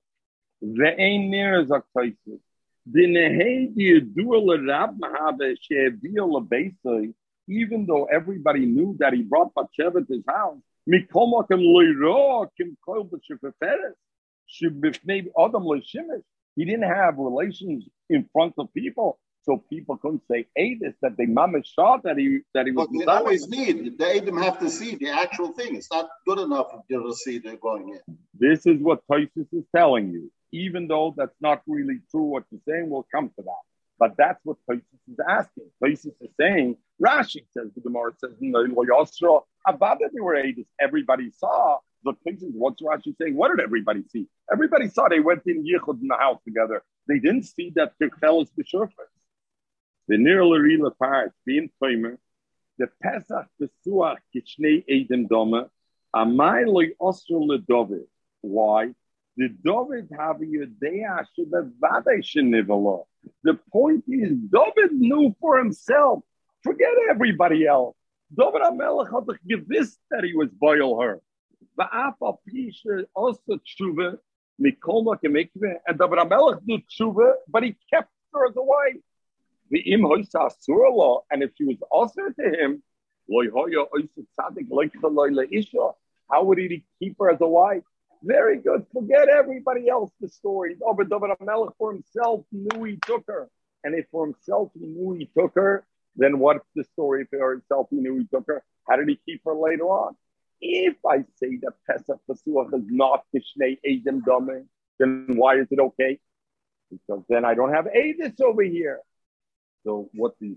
Ve'ein 0.63 1.31
nir 1.31 1.65
zok 1.65 1.85
l'beisoi, 6.27 7.15
even 7.49 7.87
though 7.87 8.05
everybody 8.07 8.67
knew 8.67 8.97
that 8.99 9.13
he 9.13 9.23
brought 9.23 9.55
Bathsheba 9.55 10.01
to 10.05 10.13
his 10.13 10.25
house, 10.27 10.59
mikol 14.51 14.73
makem 14.81 15.03
loyro 15.03 15.03
kim 15.03 15.31
kol 15.33 15.43
b'shefeferes, 15.43 15.47
adam 15.47 15.63
lo'shimish. 15.65 16.23
He 16.57 16.65
didn't 16.65 16.83
have 16.83 17.17
relations 17.17 17.89
in 18.11 18.29
front 18.33 18.55
of 18.59 18.73
people. 18.75 19.19
So 19.45 19.57
people 19.69 19.97
couldn't 19.97 20.23
say 20.31 20.47
Adis 20.57 20.95
that 21.03 21.17
they 21.17 21.27
mama 21.27 21.65
saw 21.65 21.97
that 22.05 22.17
he 22.17 22.41
that 22.55 22.67
he 22.67 22.73
was. 22.73 22.87
But 22.87 22.99
they 22.99 23.05
always 23.07 23.49
need 23.49 23.99
the 23.99 24.17
Adam 24.17 24.37
have 24.37 24.59
to 24.61 24.71
see 24.71 24.95
the 24.95 25.09
actual 25.09 25.53
thing. 25.53 25.75
It's 25.75 25.91
not 25.91 26.09
good 26.27 26.39
enough 26.39 26.71
for 26.71 26.83
you 26.89 27.03
to 27.03 27.15
see 27.15 27.39
they're 27.39 27.57
going 27.57 27.89
in. 27.89 28.17
This 28.39 28.67
is 28.67 28.81
what 28.81 29.05
Tysus 29.11 29.49
is 29.53 29.65
telling 29.75 30.13
you. 30.13 30.31
Even 30.53 30.87
though 30.87 31.13
that's 31.17 31.41
not 31.41 31.63
really 31.67 32.01
true, 32.11 32.23
what 32.23 32.45
you're 32.51 32.61
saying, 32.69 32.89
we'll 32.89 33.07
come 33.13 33.31
to 33.31 33.43
that. 33.43 33.65
But 33.99 34.17
that's 34.17 34.39
what 34.45 34.59
Tysus 34.71 34.83
is 35.11 35.19
asking. 35.29 35.71
Tysus 35.83 36.15
is 36.21 36.31
saying, 36.39 36.77
Rashi 37.03 37.45
says 37.51 37.73
the 37.75 37.81
Gemara 37.81 38.13
says, 38.19 38.37
about 39.67 39.99
that 40.01 40.11
they 40.15 40.21
were 40.21 40.37
Adis, 40.37 40.67
everybody 40.81 41.31
saw. 41.33 41.79
The 42.05 42.13
Tysus, 42.27 42.53
what's 42.55 42.83
Rashi 42.83 43.17
saying? 43.17 43.37
What 43.37 43.57
did 43.57 43.63
everybody 43.63 44.03
see? 44.09 44.27
Everybody 44.53 44.89
saw 44.89 45.09
they 45.09 45.21
went 45.21 45.43
in 45.47 45.65
Yichud 45.65 46.01
in 46.01 46.09
the 46.09 46.17
house 46.17 46.41
together. 46.45 46.83
They 47.07 47.19
didn't 47.19 47.45
see 47.45 47.73
that 47.77 47.93
Kirchel 48.01 48.43
is 48.43 48.51
the 48.57 48.65
surface. 48.65 49.07
The 50.09 50.17
real 50.17 50.91
part 50.91 51.33
being 51.47 51.71
timer, 51.83 52.19
the 52.79 52.89
Pesach 53.03 53.47
the 53.59 53.71
Suach 53.87 54.19
Kishnei 54.35 54.85
Edim 54.91 55.29
Doma, 55.29 55.69
Amai 56.15 56.67
loy 56.67 56.91
Osro 57.01 57.47
le 57.47 57.59
David. 57.59 58.07
Why? 58.41 58.93
The 59.37 59.49
David 59.49 60.11
Yudea 60.11 61.25
Shebevade 61.39 62.23
Shenivalo. 62.23 63.05
The 63.45 63.55
point 63.73 64.05
is, 64.09 64.33
David 64.33 64.93
knew 64.93 65.35
for 65.41 65.59
himself. 65.59 66.25
Forget 66.63 66.91
everybody 67.11 67.67
else. 67.67 67.97
David 68.37 68.63
Amelech 68.63 69.11
had 69.13 69.39
give 69.49 69.69
this 69.69 69.97
that 70.11 70.25
he 70.25 70.35
was 70.35 70.49
boil 70.51 71.01
her. 71.01 71.21
Va'af 71.79 72.15
al 72.23 72.41
pisha 72.49 73.05
also 73.15 73.59
tshuva 73.59 74.19
mikol 74.61 75.05
makemikve, 75.05 75.77
and 75.87 75.99
the 75.99 76.09
Melech 76.09 76.59
do 76.67 76.79
tshuva, 76.79 77.33
but 77.49 77.63
he 77.63 77.77
kept 77.93 78.11
her 78.35 78.49
as 78.49 78.57
a 78.57 78.63
wife. 78.63 78.97
The 79.71 79.83
hoisa 79.99 80.47
asura 80.47 80.93
law, 80.93 81.23
and 81.31 81.43
if 81.43 81.53
she 81.57 81.65
was 81.65 81.79
also 81.91 82.23
to 82.39 82.45
him, 82.45 82.83
loy 83.29 83.49
hoya 83.51 83.87
oisa 83.95 84.27
tzadik 84.39 84.67
like 84.71 84.93
isha, 85.53 85.91
how 86.31 86.45
would 86.45 86.59
he 86.59 86.85
keep 86.99 87.17
her 87.19 87.31
as 87.31 87.41
a 87.41 87.49
wife? 87.49 87.83
Very 88.23 88.59
good. 88.59 88.87
Forget 88.93 89.29
everybody 89.29 89.89
else. 89.89 90.13
The 90.21 90.29
stories. 90.29 90.79
Oh, 90.85 90.95
but 90.95 91.09
David 91.09 91.31
for 91.79 91.93
himself 91.93 92.45
knew 92.53 92.85
he 92.85 92.99
took 93.05 93.25
her, 93.27 93.49
and 93.83 93.95
if 93.95 94.07
for 94.11 94.27
himself 94.27 94.71
he 94.79 94.87
knew 94.87 95.15
he 95.15 95.29
took 95.37 95.55
her, 95.55 95.85
then 96.17 96.39
what's 96.39 96.67
the 96.77 96.85
story 96.85 97.27
for 97.31 97.53
himself? 97.53 97.89
He 97.91 97.97
knew 97.97 98.19
he 98.19 98.27
took 98.27 98.47
her. 98.47 98.63
How 98.89 98.97
did 98.97 99.09
he 99.09 99.19
keep 99.27 99.43
her 99.45 99.55
later 99.55 99.85
on? 99.85 100.17
If 100.65 100.97
I 101.05 101.25
say 101.37 101.59
that 101.63 101.73
Pesach 101.91 102.21
Pesuach 102.31 102.73
is 102.73 102.85
not 102.87 103.25
Tishnei 103.35 103.79
Edom 103.85 104.21
Dome, 104.21 104.69
then 105.01 105.27
why 105.35 105.57
is 105.57 105.67
it 105.73 105.81
okay? 105.81 106.21
Because 106.89 107.25
then 107.29 107.45
I 107.45 107.55
don't 107.55 107.75
have 107.75 107.87
Edis 107.87 108.41
over 108.41 108.63
here. 108.63 109.01
So 109.85 110.09
what 110.15 110.35
the 110.41 110.57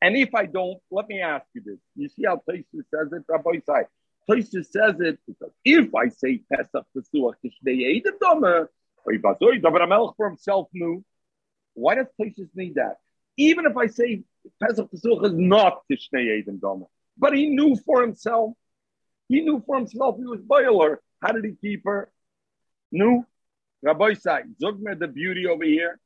and 0.00 0.16
if 0.16 0.34
I 0.34 0.46
don't, 0.46 0.78
let 0.90 1.08
me 1.08 1.20
ask 1.20 1.44
you 1.54 1.62
this. 1.64 1.78
You 1.94 2.08
see 2.08 2.24
how 2.24 2.42
Taisa 2.48 2.64
says 2.72 3.12
it, 3.12 3.24
Rabbi 3.28 3.60
Sai? 3.66 3.84
Taisa 4.28 4.64
says 4.64 4.94
it 5.00 5.18
because 5.26 5.52
if 5.64 5.94
I 5.94 6.08
say 6.08 6.42
Pesach 6.50 6.86
Pesuach 6.96 7.34
Tishnei 7.44 7.98
Edom 7.98 8.14
Dome, 8.20 8.68
for 10.16 10.28
himself 10.28 10.68
knew, 10.72 11.04
why 11.74 11.96
does 11.96 12.06
Taisa 12.18 12.48
need 12.54 12.76
that? 12.76 12.96
Even 13.36 13.66
if 13.66 13.76
I 13.76 13.86
say 13.86 14.22
Pesach 14.62 14.90
Pesuach 14.90 15.26
is 15.26 15.34
not 15.34 15.82
Tishnei 15.90 16.40
Edom 16.40 16.58
Dome, 16.58 16.86
but 17.18 17.34
he 17.34 17.48
knew 17.48 17.76
for 17.84 18.00
himself 18.02 18.54
he 19.28 19.40
knew 19.40 19.62
for 19.66 19.76
himself 19.76 20.16
he 20.18 20.24
was 20.24 20.40
boiler. 20.40 21.00
How 21.22 21.32
did 21.32 21.44
he 21.44 21.54
keep 21.60 21.84
her? 21.84 22.10
Knew. 22.92 23.24
Rabbi 23.82 24.14
Sai, 24.14 24.42
Zugmer, 24.60 24.98
the 24.98 25.08
beauty 25.08 25.46
over 25.46 25.64
here. 25.64 26.00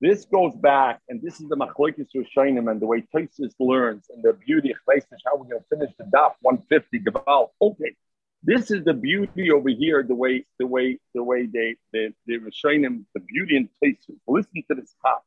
This 0.00 0.24
goes 0.24 0.54
back, 0.56 1.00
and 1.08 1.20
this 1.20 1.40
is 1.40 1.48
the 1.48 1.56
Machlokes 1.56 2.06
Rishonim 2.16 2.70
and 2.70 2.80
the 2.80 2.86
way 2.86 3.02
Tosis 3.14 3.52
learns 3.58 4.06
and 4.08 4.22
the 4.22 4.32
beauty 4.32 4.70
of 4.70 4.78
how 5.26 5.36
we're 5.36 5.44
going 5.44 5.60
to 5.60 5.76
finish 5.76 5.94
the 5.98 6.04
daf 6.04 6.32
150 6.40 7.00
Gaval. 7.00 7.50
Okay, 7.60 7.94
this 8.42 8.70
is 8.70 8.82
the 8.84 8.94
beauty 8.94 9.50
over 9.50 9.68
here. 9.68 10.02
The 10.02 10.14
way, 10.14 10.46
the 10.58 10.66
way, 10.66 10.98
the 11.14 11.22
way 11.22 11.44
they, 11.44 11.76
the 11.92 12.14
the 12.26 12.38
Rishonim, 12.38 13.04
the 13.14 13.20
beauty 13.20 13.56
in 13.56 13.68
Tosis. 13.82 14.16
Listen 14.26 14.64
to 14.70 14.74
this 14.74 14.94
top. 15.02 15.22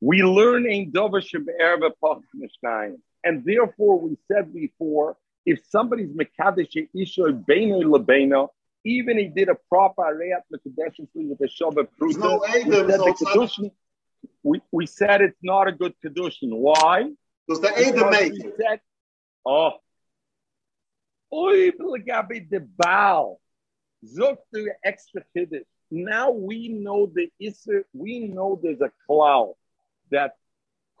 We 0.00 0.24
learn 0.24 0.66
in 0.66 0.90
Dover 0.90 1.20
Shabbat 1.20 1.92
Mishnayim, 2.34 2.96
and 3.22 3.44
therefore 3.44 4.00
we 4.00 4.16
said 4.26 4.52
before 4.52 5.16
if 5.46 5.60
somebody's 5.68 6.10
Mekadesh 6.10 6.88
Isha 6.94 7.22
Beino 7.22 7.82
Lebeino, 7.82 8.48
even 8.84 9.18
he 9.18 9.28
did 9.28 9.48
a 9.48 9.56
proper 9.68 10.02
Arayat 10.02 10.42
Mekadesh 10.52 10.98
with 11.14 11.38
the 11.38 11.46
Shabbat 11.46 11.88
Pruta, 12.00 12.18
no 12.18 12.42
we, 12.42 13.16
said 13.16 13.70
we, 14.42 14.60
we 14.72 14.86
said 14.86 15.20
it's 15.20 15.38
not 15.42 15.68
a 15.68 15.72
good 15.72 15.94
Kedushin. 16.04 16.50
Why? 16.50 17.10
Because 17.46 17.60
the 17.60 17.76
Adam 17.76 18.10
make 18.10 18.32
it. 18.34 18.54
Said, 18.56 18.80
oh, 19.44 19.72
Oy, 21.32 21.70
the 21.70 22.66
Baal. 22.76 23.40
Zok 24.04 24.38
the 24.52 24.72
extra 24.84 25.22
kiddush. 25.36 25.62
Now 25.90 26.30
we 26.30 26.68
know 26.68 27.10
the 27.12 27.28
Isser, 27.42 27.82
we 27.92 28.20
know 28.20 28.58
there's 28.62 28.80
a 28.80 28.90
cloud 29.06 29.54
that 30.10 30.36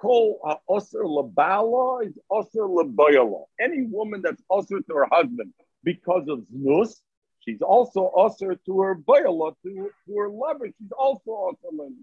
Kol 0.00 0.38
Osir 0.68 1.04
Labala 1.04 2.06
is 2.06 2.18
Osir 2.32 2.66
Labayala. 2.68 3.44
Any 3.60 3.82
woman 3.82 4.22
that's 4.22 4.42
Osir 4.50 4.84
to 4.86 4.94
her 4.94 5.08
husband 5.10 5.52
because 5.84 6.26
of 6.28 6.40
Znus, 6.54 7.00
she's 7.40 7.60
also 7.60 8.10
Osir 8.16 8.58
to 8.64 8.80
her 8.80 8.94
Bayala, 8.94 9.54
to, 9.62 9.90
to 10.06 10.18
her 10.18 10.28
lover. 10.30 10.66
She's 10.66 10.92
also 10.98 11.54
Lady. 11.70 11.94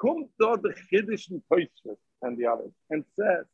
Comes 0.00 0.26
to 0.40 0.58
the 0.60 0.74
Chiddush 0.92 1.30
and 1.30 1.42
and 2.22 2.36
the 2.36 2.46
others 2.46 2.72
and 2.90 3.04
says, 3.16 3.44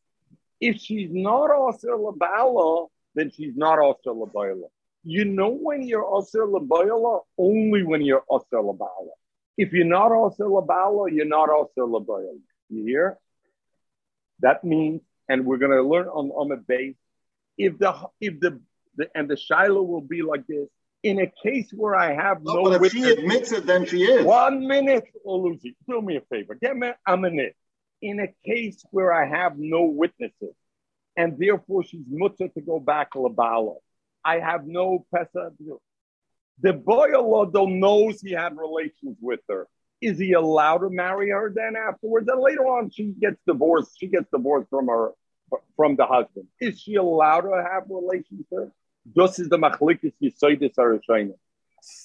if 0.60 0.76
she's 0.76 1.10
not 1.12 1.50
Osir 1.50 1.98
Labala, 1.98 2.88
then 3.14 3.30
she's 3.30 3.54
not 3.54 3.78
Osir 3.78 4.14
Labayala. 4.16 4.68
You 5.04 5.26
know 5.26 5.50
when 5.50 5.82
you're 5.82 6.04
Osir 6.04 6.50
Labayala? 6.50 7.20
Only 7.36 7.82
when 7.82 8.00
you're 8.00 8.24
Osir 8.30 8.62
Labala. 8.64 9.10
If 9.58 9.72
you're 9.72 9.84
not 9.84 10.12
Osir 10.12 10.48
Labala, 10.48 11.12
you're 11.12 11.26
not 11.26 11.50
Osir 11.50 11.86
Labayala. 11.86 12.40
You 12.68 12.84
hear? 12.84 13.18
That 14.40 14.64
means, 14.64 15.02
and 15.28 15.44
we're 15.44 15.58
going 15.58 15.72
to 15.72 15.82
learn 15.82 16.06
on 16.08 16.30
on 16.30 16.48
the 16.48 16.56
base, 16.56 16.96
if 17.56 17.78
the 17.78 17.94
if 18.20 18.40
the, 18.40 18.60
the 18.96 19.08
and 19.14 19.28
the 19.28 19.36
Shiloh 19.36 19.82
will 19.82 20.00
be 20.00 20.22
like 20.22 20.46
this. 20.46 20.68
In 21.04 21.20
a 21.20 21.32
case 21.44 21.70
where 21.72 21.94
I 21.94 22.12
have 22.12 22.42
no, 22.42 22.54
no 22.54 22.64
but 22.64 22.72
if 22.74 22.80
witness, 22.80 23.04
she 23.04 23.12
admits 23.12 23.52
it, 23.52 23.66
then 23.66 23.86
she 23.86 24.02
is. 24.02 24.24
One 24.24 24.66
minute, 24.66 25.04
oh, 25.24 25.56
do 25.88 26.02
me 26.02 26.16
a 26.16 26.20
favor. 26.22 26.56
Get 26.56 26.76
me 26.76 26.90
a 27.06 27.16
minute. 27.16 27.54
In 28.02 28.18
a 28.18 28.28
case 28.44 28.84
where 28.90 29.12
I 29.12 29.24
have 29.28 29.58
no 29.58 29.82
witnesses, 29.82 30.54
and 31.16 31.38
therefore 31.38 31.84
she's 31.84 32.04
mutter 32.08 32.48
to 32.48 32.60
go 32.60 32.80
back 32.80 33.12
labala. 33.12 33.76
I 34.24 34.40
have 34.40 34.66
no 34.66 35.06
pesa. 35.14 35.52
The 36.60 36.72
boy 36.72 37.16
Allah 37.16 37.68
knows 37.68 38.20
he 38.20 38.32
had 38.32 38.56
relations 38.56 39.16
with 39.20 39.40
her. 39.48 39.68
Is 40.00 40.18
he 40.18 40.32
allowed 40.32 40.78
to 40.78 40.90
marry 40.90 41.30
her 41.30 41.52
then 41.54 41.74
afterwards? 41.76 42.28
And 42.28 42.40
later 42.40 42.66
on, 42.66 42.90
she 42.90 43.14
gets 43.20 43.38
divorced. 43.46 43.98
She 43.98 44.06
gets 44.06 44.30
divorced 44.30 44.68
from 44.70 44.86
her 44.86 45.12
from 45.76 45.96
the 45.96 46.06
husband. 46.06 46.46
Is 46.60 46.80
she 46.80 46.96
allowed 46.96 47.42
to 47.42 47.64
have 47.70 47.84
relations 47.88 48.44
with 48.50 48.58
her? 48.58 48.72
This 49.14 49.38
is 49.38 49.48
the 49.48 49.56
machlikis 49.58 50.12
yisoidis 50.22 50.74
Rishonim. 50.76 51.34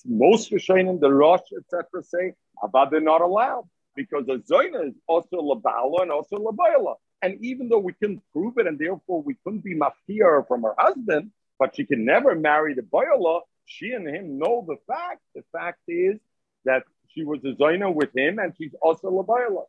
Most 0.05 0.51
Rishonim, 0.51 0.99
the 0.99 1.11
Rosh, 1.11 1.41
etc., 1.57 2.03
say, 2.03 2.33
but 2.71 2.89
they're 2.89 3.01
not 3.01 3.21
allowed 3.21 3.67
because 3.95 4.27
a 4.29 4.37
zoina 4.37 4.89
is 4.89 4.95
also 5.07 5.37
labala 5.37 6.03
and 6.03 6.11
also 6.11 6.37
labayla. 6.37 6.95
And 7.21 7.37
even 7.43 7.69
though 7.69 7.79
we 7.79 7.93
couldn't 7.93 8.21
prove 8.31 8.57
it, 8.57 8.67
and 8.67 8.77
therefore 8.77 9.21
we 9.21 9.35
couldn't 9.43 9.63
be 9.63 9.75
mafia 9.75 10.43
from 10.47 10.63
her 10.63 10.75
husband, 10.77 11.31
but 11.59 11.75
she 11.75 11.85
can 11.85 12.05
never 12.05 12.35
marry 12.35 12.73
the 12.73 12.81
bayla. 12.81 13.41
She 13.65 13.91
and 13.91 14.07
him 14.07 14.37
know 14.37 14.65
the 14.67 14.77
fact. 14.87 15.21
The 15.35 15.43
fact 15.51 15.79
is 15.87 16.19
that 16.65 16.83
she 17.14 17.24
was 17.24 17.39
a 17.45 17.53
Zaina 17.53 17.93
with 17.93 18.16
him, 18.16 18.39
and 18.39 18.53
she's 18.57 18.74
also 18.82 19.09
Labayla. 19.09 19.66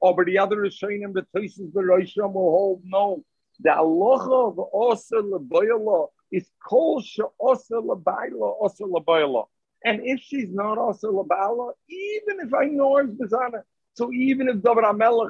Over 0.00 0.24
the 0.24 0.38
other 0.38 0.56
Rishonim, 0.56 1.12
the 1.12 1.26
Tosis 1.34 1.72
the 1.72 1.80
Rishon 1.80 2.32
will 2.32 2.50
hold 2.50 2.82
no. 2.84 3.24
The 3.60 3.74
Allah 3.74 4.48
of 4.48 4.60
Osa 4.72 5.16
Labayla 5.16 6.08
is 6.30 6.48
Kol 6.64 7.02
Osa 7.40 7.74
Labayla, 7.74 8.54
Osa 8.60 8.84
Labayla. 8.84 9.46
And 9.84 10.00
if 10.04 10.20
she's 10.20 10.52
not 10.52 10.78
Osa 10.78 11.06
Labayla, 11.06 11.72
even 11.88 12.40
if 12.46 12.54
I 12.54 12.66
know 12.66 12.96
her 12.96 13.04
Mizana, 13.04 13.62
so 13.94 14.12
even 14.12 14.48
if 14.48 14.62
David 14.62 14.84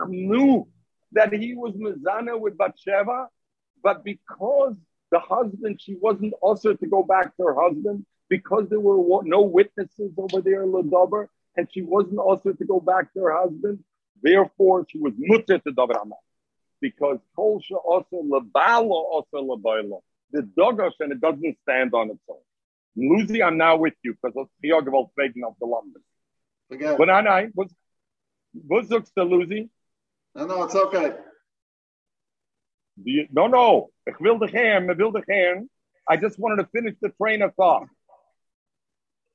knew 0.09 0.69
that 1.13 1.33
he 1.33 1.55
was 1.55 1.75
Mizana 1.75 2.39
with 2.39 2.59
Bathsheba, 2.59 3.29
but 3.83 4.05
because 4.05 4.75
the 5.11 5.19
husband, 5.19 5.81
she 5.81 5.97
wasn't 6.01 6.35
also 6.43 6.75
to 6.75 6.87
go 6.87 7.03
back 7.03 7.35
to 7.37 7.45
her 7.45 7.57
husband, 7.59 8.05
because 8.29 8.69
there 8.69 8.81
were 8.81 9.23
no 9.25 9.41
witnesses 9.41 10.13
over 10.19 10.43
there 10.43 10.67
Ladover, 10.67 11.29
and 11.59 11.69
she 11.73 11.83
wasn't 11.83 12.21
also 12.21 12.53
to 12.53 12.65
go 12.65 12.79
back 12.79 13.13
to 13.13 13.21
her 13.21 13.37
husband. 13.37 13.81
Therefore, 14.23 14.87
she 14.89 14.99
was 14.99 15.13
mutter 15.19 15.59
to 15.59 15.73
David 15.73 15.97
because 16.81 17.19
Kolsha 17.37 17.77
also 17.85 18.23
labala 18.23 18.99
also 19.15 19.39
labayla. 19.43 19.99
The 20.31 20.43
dogosh 20.43 20.93
and 21.01 21.13
it 21.13 21.21
doesn't 21.21 21.57
stand 21.63 21.95
on 21.95 22.11
its 22.11 22.21
own. 22.29 22.37
Lucy, 22.97 23.43
I'm 23.43 23.59
now 23.59 23.77
with 23.77 23.95
you 24.05 24.15
because 24.15 24.35
it's 24.37 24.51
the 24.63 24.69
Yogavol 24.71 25.11
Fagan 25.17 25.43
of 25.45 25.55
the 25.61 25.67
London. 25.67 26.03
But 26.97 27.11
I 27.11 27.21
know, 27.23 27.51
was 27.55 27.75
was 28.55 28.89
looks 28.89 29.11
to 29.19 29.25
Lucy? 29.25 29.69
No, 30.37 30.47
no, 30.47 30.63
it's 30.63 30.77
okay. 30.77 31.13
You, 33.03 33.27
no, 33.33 33.49
no. 33.49 33.91
Ich 34.07 34.21
will 34.21 34.39
dich 34.39 34.53
hören, 34.53 34.91
ich 34.91 34.99
will 34.99 35.11
dich 35.11 35.25
hören. 35.29 35.69
I 36.09 36.17
just 36.17 36.39
wanted 36.39 36.63
to 36.63 36.69
finish 36.73 36.95
the 37.01 37.09
train 37.11 37.43
of 37.43 37.55
thought. 37.57 37.89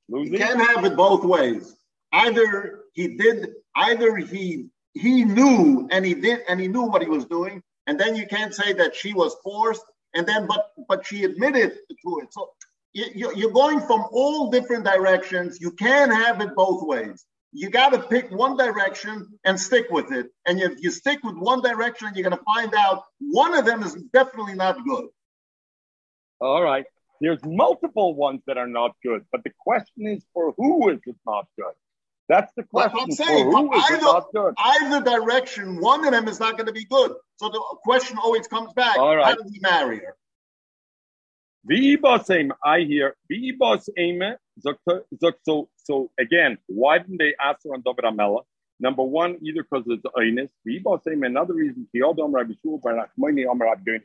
Lucy? 0.07 0.31
You 0.31 0.37
can't 0.37 0.61
have 0.61 0.85
it 0.85 0.95
both 0.95 1.25
ways 1.25 1.75
either 2.13 2.81
he 2.93 3.17
did, 3.17 3.49
either 3.75 4.15
he 4.15 4.67
he 4.93 5.25
knew 5.25 5.87
and 5.91 6.05
he 6.05 6.13
did 6.13 6.41
and 6.47 6.59
he 6.59 6.67
knew 6.67 6.83
what 6.83 7.01
he 7.01 7.09
was 7.09 7.25
doing, 7.25 7.61
and 7.87 7.99
then 7.99 8.15
you 8.15 8.27
can't 8.27 8.53
say 8.53 8.73
that 8.73 8.95
she 8.95 9.13
was 9.13 9.35
forced, 9.43 9.83
and 10.13 10.25
then 10.25 10.47
but 10.47 10.71
but 10.87 11.05
she 11.05 11.23
admitted 11.23 11.71
to 12.05 12.19
it. 12.21 12.31
So 12.31 12.51
you're 12.93 13.51
going 13.51 13.79
from 13.81 14.05
all 14.11 14.51
different 14.51 14.85
directions. 14.85 15.59
You 15.59 15.71
can't 15.71 16.13
have 16.13 16.41
it 16.41 16.55
both 16.55 16.83
ways. 16.83 17.25
You 17.51 17.69
got 17.69 17.89
to 17.89 17.99
pick 17.99 18.31
one 18.31 18.57
direction 18.57 19.27
and 19.45 19.59
stick 19.59 19.87
with 19.89 20.11
it. 20.11 20.27
And 20.47 20.59
if 20.59 20.81
you 20.81 20.91
stick 20.91 21.23
with 21.23 21.35
one 21.35 21.61
direction, 21.61 22.09
you're 22.13 22.27
going 22.27 22.37
to 22.37 22.43
find 22.43 22.73
out 22.75 23.03
one 23.19 23.55
of 23.55 23.65
them 23.65 23.83
is 23.83 23.95
definitely 24.11 24.55
not 24.55 24.77
good. 24.85 25.05
All 26.39 26.61
right. 26.61 26.85
There's 27.21 27.43
multiple 27.43 28.15
ones 28.15 28.41
that 28.47 28.57
are 28.57 28.67
not 28.67 28.95
good, 29.03 29.23
but 29.31 29.43
the 29.43 29.51
question 29.59 30.07
is 30.07 30.23
for 30.33 30.53
who 30.57 30.89
is 30.89 30.99
it 31.05 31.15
not 31.25 31.47
good? 31.57 31.73
That's 32.29 32.51
the 32.55 32.63
question. 32.63 32.99
I'm 33.01 33.11
saying, 33.11 33.45
who 33.45 33.73
is 33.73 33.83
either, 33.91 34.53
either 34.57 35.01
direction, 35.01 35.81
one 35.81 36.05
of 36.05 36.11
them 36.13 36.27
is 36.27 36.39
not 36.39 36.57
going 36.57 36.67
to 36.67 36.73
be 36.73 36.85
good. 36.85 37.13
So 37.37 37.49
the 37.49 37.61
question 37.83 38.17
always 38.17 38.47
comes 38.47 38.71
back: 38.73 38.97
All 38.97 39.15
right. 39.15 39.25
How 39.25 39.35
did 39.35 39.51
he 39.51 39.59
marry 39.59 39.97
her? 39.97 40.15
V'ibas 41.69 42.51
I 42.63 42.79
hear 42.81 43.15
v'ibas. 43.31 43.89
So 45.43 45.69
so 45.77 46.11
again, 46.19 46.57
why 46.67 46.99
didn't 46.99 47.17
they 47.17 47.33
ask 47.43 47.59
her 47.65 47.73
on 47.73 47.83
David 47.85 48.05
Amela? 48.05 48.41
Number 48.79 49.03
one, 49.03 49.37
either 49.41 49.63
because 49.63 49.83
it's 49.87 50.03
eines. 50.17 50.49
V'ibas 50.65 51.01
eme. 51.07 51.25
Another 51.25 51.53
reason. 51.53 51.87
Kiyodam 51.93 52.33
Rabbi 52.33 52.53
Shul 52.61 52.79
Barachmoni 52.79 53.49
Amar 53.51 53.75
Abdin. 53.75 54.01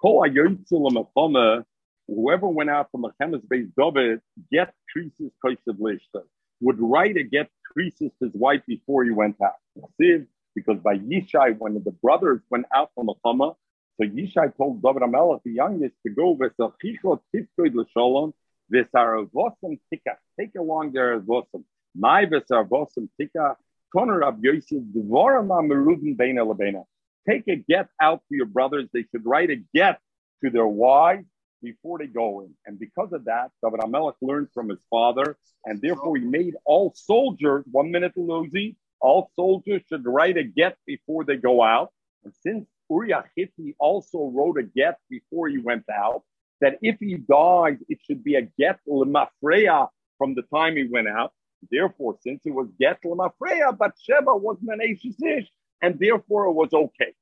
Kol 0.00 0.22
ayoytzul 0.22 0.90
amachama. 0.90 1.64
Whoever 2.08 2.48
went 2.48 2.70
out 2.70 2.90
from 2.90 3.04
a 3.04 3.12
chemis 3.20 3.46
base 3.48 3.66
David 3.76 4.20
get 4.50 4.72
creases 4.92 5.32
kaisav 5.44 5.78
lishta 5.78 6.22
would 6.60 6.80
write 6.80 7.16
a 7.16 7.22
get 7.22 7.48
creases 7.72 8.10
his 8.20 8.32
wife 8.34 8.62
before 8.66 9.04
he 9.04 9.10
went 9.10 9.36
out. 9.42 9.54
Because 10.54 10.78
by 10.78 10.98
Yishai, 10.98 11.58
when 11.58 11.74
the 11.74 11.90
brothers 12.02 12.40
went 12.50 12.66
out 12.74 12.90
from 12.94 13.06
the 13.06 13.14
Chama, 13.24 13.54
so 13.98 14.06
Yishai 14.06 14.56
told 14.56 14.82
David 14.82 15.02
Amelech, 15.02 15.42
the 15.44 15.52
youngest, 15.52 15.94
to 16.06 16.12
go 16.12 16.36
v'saravosim 18.72 19.78
tika. 19.90 20.18
Take 20.38 20.54
along 20.58 20.92
their 20.92 21.20
avosim. 21.20 21.64
My 21.94 22.26
v'saravosim 22.26 23.08
tika. 23.20 23.56
Toner 23.94 24.18
Rab 24.18 24.42
Yosef 24.44 24.82
dvorim 24.94 25.48
ameruvin 25.48 26.16
beina 26.16 26.44
lebena. 26.44 26.84
Take 27.28 27.46
a 27.48 27.56
get 27.56 27.88
out 28.00 28.20
to 28.28 28.36
your 28.36 28.46
brothers. 28.46 28.88
They 28.92 29.04
should 29.10 29.24
write 29.24 29.50
a 29.50 29.56
get 29.74 30.00
to 30.42 30.50
their 30.50 30.66
wives 30.66 31.24
before 31.70 31.98
they 31.98 32.06
go 32.06 32.28
in. 32.44 32.50
And 32.66 32.78
because 32.78 33.12
of 33.12 33.24
that, 33.24 33.48
David 33.62 33.80
Amelech 33.80 34.18
learned 34.22 34.50
from 34.54 34.68
his 34.68 34.82
father, 34.88 35.28
and 35.64 35.74
therefore 35.80 36.16
he 36.16 36.24
made 36.24 36.54
all 36.64 36.92
soldiers, 36.94 37.64
one 37.80 37.90
minute 37.90 38.14
Luzi, 38.16 38.76
all 39.00 39.22
soldiers 39.34 39.82
should 39.88 40.04
write 40.16 40.36
a 40.36 40.44
get 40.44 40.74
before 40.86 41.22
they 41.24 41.36
go 41.36 41.54
out. 41.62 41.88
And 42.24 42.32
since 42.44 42.64
Uriah 42.88 43.24
Hitti 43.36 43.74
also 43.78 44.18
wrote 44.34 44.58
a 44.58 44.62
get 44.62 44.98
before 45.10 45.48
he 45.48 45.58
went 45.58 45.86
out, 46.04 46.22
that 46.60 46.78
if 46.82 46.96
he 47.00 47.16
dies, 47.16 47.78
it 47.88 47.98
should 48.04 48.22
be 48.22 48.36
a 48.36 48.42
get 48.62 48.78
lemafreya 48.88 49.88
from 50.18 50.34
the 50.34 50.44
time 50.54 50.76
he 50.76 50.86
went 50.96 51.08
out. 51.08 51.32
Therefore, 51.70 52.16
since 52.24 52.40
it 52.44 52.54
was 52.54 52.68
get 52.78 52.98
lemafreya, 53.02 53.76
but 53.76 53.92
Sheba 54.04 54.34
wasn't 54.36 54.70
an 54.76 54.80
Ashish, 54.88 55.48
and 55.82 55.98
therefore 55.98 56.46
it 56.46 56.52
was 56.52 56.72
okay. 56.72 57.12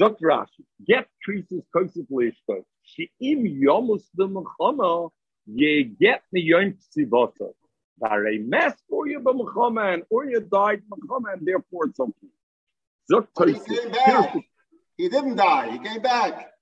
Zok 0.00 0.20
Rashi, 0.20 0.64
get 0.86 1.06
creases 1.24 1.62
koisif 1.74 2.06
leishko. 2.10 2.64
She'im 2.82 3.44
yomus 3.44 4.04
b'mechama, 4.16 5.10
ye 5.46 5.84
get 5.84 6.22
me 6.32 6.40
yom 6.40 6.74
tzivota. 6.96 7.52
Vare 8.00 8.38
mes 8.38 8.74
or 8.88 9.06
you 9.08 9.20
b'mechama, 9.20 9.94
and 9.94 10.02
or 10.10 10.24
you 10.26 10.40
died 10.40 10.82
b'mechama, 10.88 11.34
and 11.34 11.46
therefore 11.46 11.86
it's 11.86 12.00
okay. 12.00 12.12
Zok 13.10 13.26
he 13.46 13.54
came 13.54 13.90
back. 13.92 14.36
He 14.96 15.08
didn't 15.08 15.36
die. 15.36 15.70
He 15.70 15.78
came 15.78 16.02
back. 16.02 16.52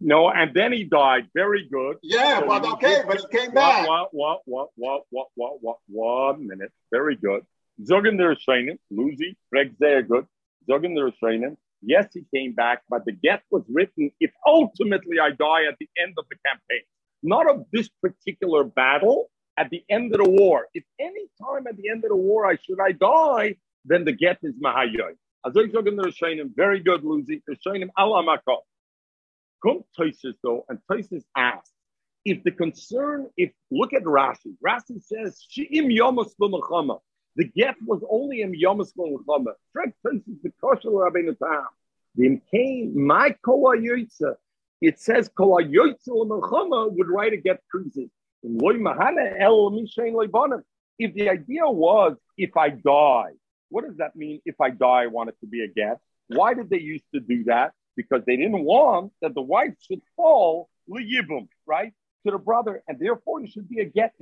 No, 0.00 0.28
and 0.28 0.52
then 0.54 0.72
he 0.72 0.84
died. 0.84 1.28
Very 1.34 1.68
good. 1.70 1.98
Yeah, 2.02 2.40
so 2.40 2.46
but 2.48 2.64
okay, 2.72 3.02
but 3.06 3.20
he 3.20 3.26
came 3.38 3.52
back. 3.52 3.88
What, 3.88 4.08
what, 4.12 4.40
what, 4.44 4.68
what, 4.76 5.02
what, 5.10 5.28
what, 5.34 5.62
what, 5.62 5.78
one 5.86 6.46
minute. 6.46 6.72
Very 6.90 7.16
good. 7.16 7.42
Zogan 7.80 8.18
der 8.18 8.34
Shainim, 8.36 8.78
Luzi, 8.92 9.36
Greg 9.50 9.74
sehr 9.78 10.02
good. 10.02 10.26
Zogan 10.68 10.94
der 10.94 11.10
Shainim, 11.22 11.56
Yes, 11.86 12.08
he 12.12 12.24
came 12.34 12.54
back, 12.54 12.82
but 12.88 13.04
the 13.04 13.12
get 13.12 13.42
was 13.50 13.62
written 13.68 14.10
if 14.20 14.30
ultimately 14.46 15.20
I 15.20 15.30
die 15.30 15.64
at 15.68 15.76
the 15.78 15.88
end 15.98 16.14
of 16.18 16.24
the 16.30 16.36
campaign, 16.46 16.84
not 17.22 17.48
of 17.50 17.64
this 17.72 17.88
particular 18.02 18.64
battle, 18.64 19.30
at 19.56 19.70
the 19.70 19.84
end 19.88 20.14
of 20.14 20.24
the 20.24 20.30
war. 20.30 20.66
If 20.74 20.84
any 21.00 21.26
time 21.40 21.66
at 21.68 21.76
the 21.76 21.88
end 21.88 22.04
of 22.04 22.10
the 22.10 22.16
war 22.16 22.46
I 22.46 22.56
should 22.56 22.80
I 22.80 22.92
die, 22.92 23.56
then 23.84 24.04
the 24.04 24.12
get 24.12 24.38
is 24.42 24.54
Mahayoy. 24.62 25.14
Very 25.46 26.80
good, 26.80 27.02
Luzi. 27.02 27.42
Rishonim 27.48 27.90
alamakot. 27.98 28.62
Come 29.62 29.84
Toises 29.98 30.34
though, 30.42 30.64
and 30.68 30.78
Toises 30.90 31.24
asks 31.36 31.70
if 32.24 32.42
the 32.44 32.50
concern, 32.50 33.28
if 33.36 33.52
look 33.70 33.92
at 33.92 34.02
Rashi, 34.04 34.56
Rashi 34.66 35.02
says 35.02 35.44
Shi'im 35.50 35.94
Yomas 35.94 36.30
the 37.36 37.44
get 37.44 37.74
was 37.84 38.02
only 38.08 38.42
in 38.42 38.54
Yom 38.54 38.78
Chama. 38.78 39.52
Trek 39.72 39.94
is 40.12 40.20
the 40.42 40.52
kosher 40.60 40.88
Rabbeinu 40.88 41.36
Tam. 41.38 41.66
The 42.16 42.40
came 42.50 43.06
my 43.06 43.34
kola 43.44 43.76
yoitza. 43.76 44.36
It 44.80 45.00
says 45.00 45.28
kola 45.36 45.64
yoitza 45.64 46.08
l'melchama 46.08 46.92
would 46.92 47.08
write 47.08 47.32
a 47.32 47.36
get 47.36 47.60
creases. 47.70 48.10
If 48.46 48.60
the 51.14 51.30
idea 51.30 51.66
was 51.66 52.16
if 52.36 52.56
I 52.56 52.70
die, 52.70 53.32
what 53.70 53.86
does 53.86 53.96
that 53.96 54.14
mean? 54.14 54.40
If 54.44 54.60
I 54.60 54.70
die, 54.70 55.04
I 55.04 55.06
want 55.06 55.30
it 55.30 55.36
to 55.40 55.46
be 55.46 55.64
a 55.64 55.68
get. 55.68 55.98
Why 56.28 56.54
did 56.54 56.70
they 56.70 56.78
used 56.78 57.04
to 57.14 57.20
do 57.20 57.44
that? 57.44 57.72
Because 57.96 58.22
they 58.26 58.36
didn't 58.36 58.62
want 58.62 59.12
that 59.22 59.34
the 59.34 59.42
wife 59.42 59.74
should 59.80 60.02
fall 60.14 60.68
liyibum, 60.88 61.48
right, 61.66 61.92
to 62.24 62.32
the 62.32 62.38
brother, 62.38 62.82
and 62.86 62.98
therefore 62.98 63.42
it 63.42 63.50
should 63.50 63.68
be 63.68 63.80
a 63.80 63.84
get. 63.84 64.14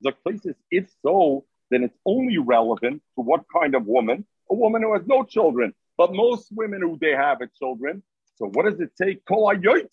The 0.00 0.12
places, 0.12 0.54
if 0.70 0.88
so, 1.02 1.44
then 1.70 1.84
it's 1.84 1.98
only 2.06 2.38
relevant 2.38 3.02
to 3.16 3.22
what 3.22 3.44
kind 3.54 3.74
of 3.74 3.84
woman? 3.86 4.26
A 4.50 4.54
woman 4.54 4.82
who 4.82 4.94
has 4.94 5.06
no 5.06 5.24
children. 5.24 5.74
But 5.96 6.12
most 6.12 6.48
women 6.52 6.80
who 6.80 6.96
they 7.00 7.10
have 7.10 7.40
a 7.40 7.48
children. 7.58 8.02
So 8.36 8.46
what 8.46 8.66
does 8.66 8.78
it 8.80 8.96
say? 8.96 9.18
Let's 9.30 9.86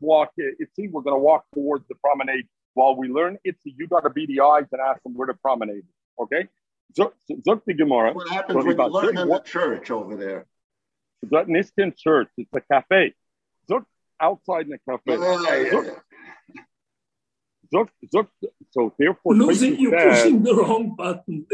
walk. 0.00 0.32
It's 0.36 0.76
see, 0.76 0.88
we're 0.88 1.02
going 1.02 1.16
to 1.16 1.18
walk 1.18 1.44
towards 1.54 1.88
the 1.88 1.94
promenade 1.96 2.46
while 2.74 2.96
we 2.96 3.08
learn. 3.08 3.38
It's 3.44 3.60
you 3.64 3.88
got 3.88 4.00
to 4.00 4.10
be 4.10 4.26
the 4.26 4.40
eyes 4.40 4.64
and 4.72 4.80
ask 4.80 5.02
them 5.02 5.14
where 5.14 5.26
the 5.26 5.34
promenade. 5.34 5.84
Okay. 6.20 6.48
Zuk 6.96 7.12
the 7.66 7.74
Gemara. 7.74 8.12
What 8.12 8.28
happens 8.28 8.64
when 8.64 8.76
you 8.76 8.84
learn 8.84 9.16
in 9.16 9.28
the 9.28 9.40
church 9.40 9.90
over 9.90 10.16
there? 10.16 10.46
Niskin 11.24 11.96
Church. 11.96 12.28
It's 12.36 12.52
a 12.52 12.60
cafe. 12.60 13.14
Zuk 13.70 13.84
outside 14.20 14.66
in 14.66 14.70
the 14.70 14.78
cafe. 14.86 15.16
Zok, 17.72 17.88
Zok, 18.14 18.28
so 18.70 18.94
therefore, 18.98 19.34
losing 19.34 19.78
you're 19.78 19.98
says, 19.98 20.22
pushing 20.22 20.42
the 20.42 20.54
wrong 20.54 20.94
button. 20.96 21.46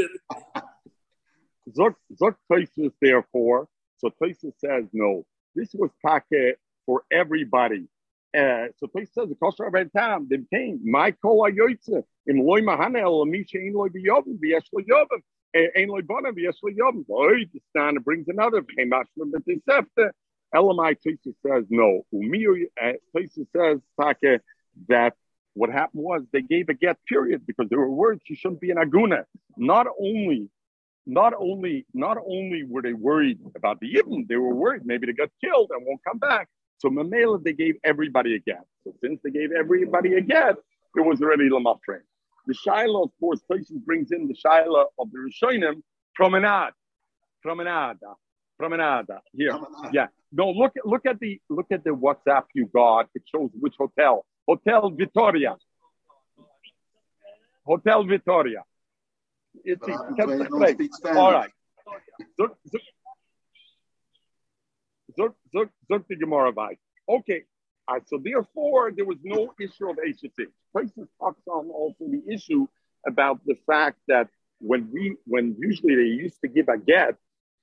Zok, 1.71 1.95
Zok 2.21 2.35
Taisus, 2.51 2.93
therefore, 3.01 3.69
so 3.99 4.11
Taisus 4.21 4.53
says 4.59 4.85
no. 4.93 5.25
This 5.55 5.69
was 5.75 5.91
take 6.05 6.57
for 6.87 7.03
everybody. 7.13 7.89
Uh, 8.37 8.67
so 8.77 8.87
Taisus 8.87 9.13
says 9.13 9.29
the 9.29 9.37
kosher 9.41 9.65
of 9.65 9.93
time 9.93 10.27
they 10.29 10.39
came. 10.53 10.81
My 10.85 11.13
kol 11.13 11.43
ayoytze 11.43 12.03
im 12.27 12.41
loy 12.41 12.61
mahane 12.61 13.01
el 13.01 13.25
misha 13.25 13.59
ein 13.59 13.73
loy 13.75 13.89
biyovim 13.89 14.39
v'yesh 14.39 14.67
loy 14.73 14.83
yovim 14.83 15.23
ein 15.55 15.89
loy 15.89 16.03
bonim 16.03 16.35
v'yesh 16.35 16.57
loy 16.63 16.73
yovim. 16.73 17.05
Oy, 17.11 17.47
the 17.53 17.61
stand 17.71 18.05
brings 18.05 18.29
another. 18.29 18.63
Came 18.63 18.91
from 19.17 19.31
the 19.31 19.41
deceptor. 19.41 20.13
Elamai 20.55 20.97
Taisus 21.05 21.35
says 21.47 21.65
no. 21.71 22.03
Umiyu 22.13 22.67
uh, 22.83 22.93
says 23.15 23.81
take 24.01 24.41
that 24.89 25.15
what 25.59 25.71
happened 25.71 26.05
was 26.05 26.23
they 26.33 26.43
gave 26.43 26.69
a 26.69 26.75
get 26.75 26.97
period 27.07 27.47
because 27.47 27.69
there 27.69 27.81
were 27.81 27.91
words 27.91 28.23
she 28.25 28.37
shouldn't 28.37 28.61
be 28.61 28.71
an 28.71 28.77
aguna. 28.77 29.25
Not 29.57 29.87
only, 30.01 30.49
not 31.07 31.33
only, 31.37 31.85
not 31.95 32.17
only 32.25 32.63
were 32.63 32.83
they 32.83 32.93
worried 32.93 33.41
about 33.57 33.81
the 33.81 33.93
Yibn, 33.95 34.29
they 34.29 34.37
were 34.37 34.55
worried 34.55 34.83
maybe 34.85 35.07
they 35.07 35.13
got 35.13 35.31
killed 35.43 35.71
and 35.73 35.85
won't 35.85 36.01
come 36.07 36.19
back. 36.19 36.49
So 36.79 36.89
Mamela, 36.89 37.43
they 37.43 37.53
gave 37.53 37.75
everybody 37.83 38.37
a 38.37 38.39
get. 38.39 38.65
So 38.85 38.95
since 39.03 39.21
they 39.25 39.31
gave 39.31 39.51
everybody 39.51 40.15
a 40.15 40.21
get, 40.21 40.57
it 40.97 41.05
was 41.05 41.21
already 41.21 41.49
Lamafrain. 41.51 42.07
The 42.47 42.55
Shiloh, 42.55 43.03
of 43.05 43.11
course, 43.21 43.41
places 43.41 43.79
brings 43.85 44.13
in 44.13 44.29
the 44.29 44.35
Shiloh 44.35 44.87
of 44.99 45.11
the 45.11 45.19
Rishonim, 45.19 45.83
promenade, 46.15 46.73
promenade, 47.43 47.99
promenade. 48.59 49.07
Here, 49.33 49.59
yeah. 49.93 50.07
No, 50.31 50.51
look 50.51 50.73
look 50.85 51.05
at 51.07 51.19
the 51.21 51.41
look 51.51 51.67
at 51.71 51.83
the 51.85 51.91
WhatsApp 51.91 52.45
you 52.55 52.67
got. 52.73 53.09
It 53.15 53.23
shows 53.33 53.51
which 53.59 53.75
hotel. 53.77 54.25
Hotel 54.49 54.91
Vitoria. 54.91 55.57
Hotel 57.67 58.05
Vitoria. 58.05 58.65
It's 59.63 59.83
All 61.05 61.33
right. 61.33 61.51
Zuk, 62.41 62.55
Zuk 65.91 66.05
the 66.09 66.17
Gemara 66.17 66.53
Okay. 67.09 67.43
So 68.07 68.19
therefore, 68.23 68.93
there 68.97 69.05
was 69.05 69.19
no 69.23 69.53
issue 69.61 69.91
of 69.91 69.97
HSH. 69.97 70.49
Places 70.73 71.09
talks 71.21 71.43
on 71.47 71.69
also 71.71 72.05
the 72.09 72.23
issue 72.33 72.67
about 73.07 73.41
the 73.45 73.57
fact 73.67 73.99
that 74.09 74.29
when 74.61 74.89
we, 74.93 75.17
when 75.25 75.57
usually 75.59 75.95
they 75.95 76.11
used 76.25 76.41
to 76.43 76.49
give 76.49 76.69
a 76.69 76.79
get, 76.79 77.17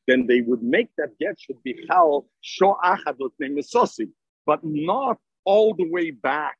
then 0.07 0.27
they 0.27 0.41
would 0.41 0.61
make 0.61 0.89
that 0.97 1.17
get 1.19 1.39
should 1.39 1.61
be 1.63 1.85
held 1.89 2.25
sho'achadot 2.43 3.31
mesosi, 3.41 4.09
but 4.45 4.59
not 4.63 5.17
all 5.45 5.73
the 5.73 5.89
way 5.89 6.11
back 6.11 6.57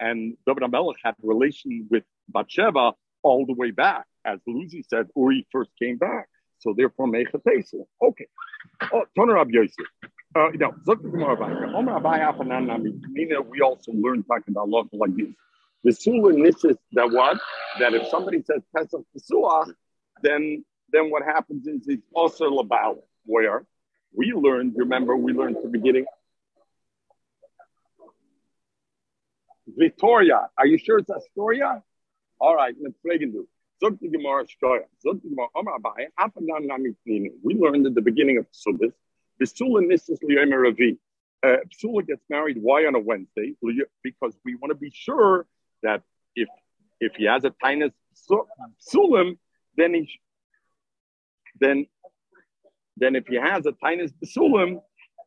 and 0.00 0.36
David 0.46 0.62
Amelech 0.62 0.96
had 1.02 1.14
relation 1.22 1.86
with 1.90 2.04
Bathsheba 2.28 2.92
all 3.22 3.46
the 3.46 3.54
way 3.54 3.70
back. 3.70 4.06
As 4.24 4.38
Luzi 4.48 4.82
said, 4.86 5.06
Uri 5.16 5.46
first 5.50 5.70
came 5.80 5.96
back. 5.96 6.28
So 6.58 6.74
therefore, 6.76 7.06
Mechatesa. 7.06 7.84
Okay. 8.02 8.26
Oh, 8.92 9.04
Toner 9.16 9.34
Rab 9.34 9.50
Yosef. 9.50 9.86
Uh, 10.34 10.48
no, 10.54 10.74
we 13.50 13.60
also 13.60 13.92
learn 13.92 14.22
talking 14.24 14.52
about 14.52 14.68
law 14.68 14.84
like 14.92 15.16
this. 15.16 15.28
The 15.84 15.92
Sula 15.92 16.32
Nissis 16.32 16.76
that 16.92 17.10
what? 17.10 17.38
That 17.78 17.94
if 17.94 18.08
somebody 18.08 18.42
says 18.42 18.62
Pesach 18.76 19.00
Pesuach, 19.16 19.72
then 20.22 20.64
then 20.92 21.10
what 21.10 21.22
happens 21.22 21.66
is 21.66 21.86
it's 21.86 22.06
also 22.14 22.58
about 22.58 22.98
where 23.24 23.64
we 24.14 24.32
learned, 24.32 24.74
remember, 24.76 25.16
we 25.16 25.32
learned 25.32 25.56
at 25.56 25.62
the 25.62 25.68
beginning 25.68 26.06
Victoria. 29.76 30.48
Are 30.56 30.66
you 30.66 30.78
sure 30.78 30.98
it's 30.98 31.10
Astoria? 31.10 31.82
All 32.40 32.54
right, 32.54 32.74
let's 32.80 32.96
friggin' 33.04 33.32
do. 33.32 33.48
Zog 33.80 33.98
Gemara 34.00 34.44
Shtoya. 34.44 34.84
Zog 35.02 35.22
Gemara 35.22 35.48
Omar 35.54 35.78
Abai. 35.78 36.06
Afanan 36.18 36.66
Namitnini. 36.68 37.30
We 37.42 37.54
learned 37.54 37.86
at 37.86 37.94
the 37.94 38.02
beginning 38.02 38.38
of 38.38 38.46
Subbis. 38.52 38.92
Psula 39.40 39.86
Mrs. 39.86 40.18
Liyomer 40.22 40.62
Ravi. 40.64 40.98
Uh, 41.42 41.58
Psula 41.68 42.06
gets 42.06 42.22
married. 42.28 42.58
Why 42.60 42.86
on 42.86 42.94
a 42.94 42.98
Wednesday? 42.98 43.54
Because 44.02 44.34
we 44.44 44.56
want 44.56 44.72
to 44.72 44.74
be 44.76 44.90
sure 44.92 45.46
that 45.82 46.02
if 46.34 46.48
if 47.00 47.14
he 47.14 47.24
has 47.26 47.44
a 47.44 47.50
tinus 47.50 47.92
psulim, 48.80 49.38
then 49.76 49.94
he 49.94 50.20
then 51.60 51.86
then 52.96 53.14
if 53.14 53.28
he 53.28 53.36
has 53.36 53.64
a 53.66 53.72
tinus 53.72 54.12
psulim, 54.24 54.80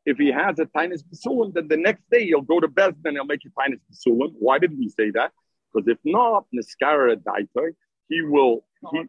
if 0.06 0.18
he 0.18 0.32
has 0.32 0.60
a 0.60 0.66
tinus 0.66 1.04
psulim, 1.14 1.54
then 1.54 1.68
the 1.68 1.78
next 1.78 2.04
day 2.10 2.26
he'll 2.26 2.42
go 2.42 2.60
to 2.60 2.68
Bezdin 2.68 3.06
and 3.06 3.18
he'll 3.18 3.26
make 3.26 3.42
a 3.46 3.50
tinus 3.50 3.80
psulim. 3.94 4.34
Why 4.40 4.60
did 4.60 4.78
we 4.78 4.90
say 4.90 5.12
that? 5.12 5.32
Because 5.74 5.88
if 5.88 5.98
not, 6.04 6.46
niskara 6.54 7.16
daitoy, 7.18 7.72
he 8.10 8.22
will 8.22 8.66
he, 8.92 9.04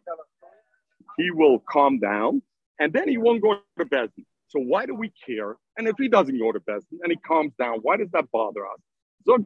he 1.17 1.31
will 1.31 1.59
calm 1.69 1.99
down 1.99 2.41
and 2.79 2.93
then 2.93 3.07
he 3.07 3.17
won't 3.17 3.41
go 3.41 3.55
to 3.79 3.85
Bezdin. 3.85 4.25
So 4.47 4.59
why 4.59 4.85
do 4.85 4.93
we 4.93 5.11
care? 5.25 5.55
And 5.77 5.87
if 5.87 5.95
he 5.97 6.07
doesn't 6.07 6.37
go 6.37 6.51
to 6.51 6.59
Bezdin 6.59 6.99
and 7.01 7.11
he 7.11 7.15
calms 7.17 7.53
down, 7.57 7.79
why 7.81 7.97
does 7.97 8.11
that 8.11 8.29
bother 8.31 8.65
us? 8.65 8.79
Bisulim 9.27 9.45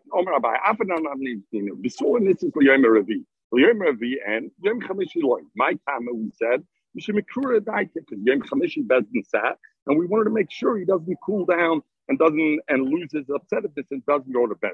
Nisis 2.24 2.52
Yom 2.62 2.84
Ravi, 2.84 3.24
Yom 3.54 3.80
Ravi, 3.80 4.20
and 4.28 4.52
Yom 4.62 4.82
Chamishi. 4.82 5.22
My 5.56 5.78
time, 5.88 6.08
we 6.14 6.32
said, 6.36 6.64
because 6.96 8.20
Yom 8.24 8.42
Chamishi 8.42 8.86
Bezdin 8.86 9.26
sat, 9.28 9.58
and 9.86 9.98
we 9.98 10.06
wanted 10.06 10.26
to 10.26 10.30
make 10.32 10.52
sure 10.52 10.78
he 10.78 10.86
doesn't 10.86 11.18
cool 11.26 11.46
down 11.46 11.82
and 12.08 12.18
doesn't 12.18 12.60
and 12.68 12.90
loses 12.90 13.26
upsetness 13.28 13.86
and 13.92 14.06
doesn't 14.06 14.32
go 14.32 14.48
to 14.48 14.56
bed. 14.56 14.72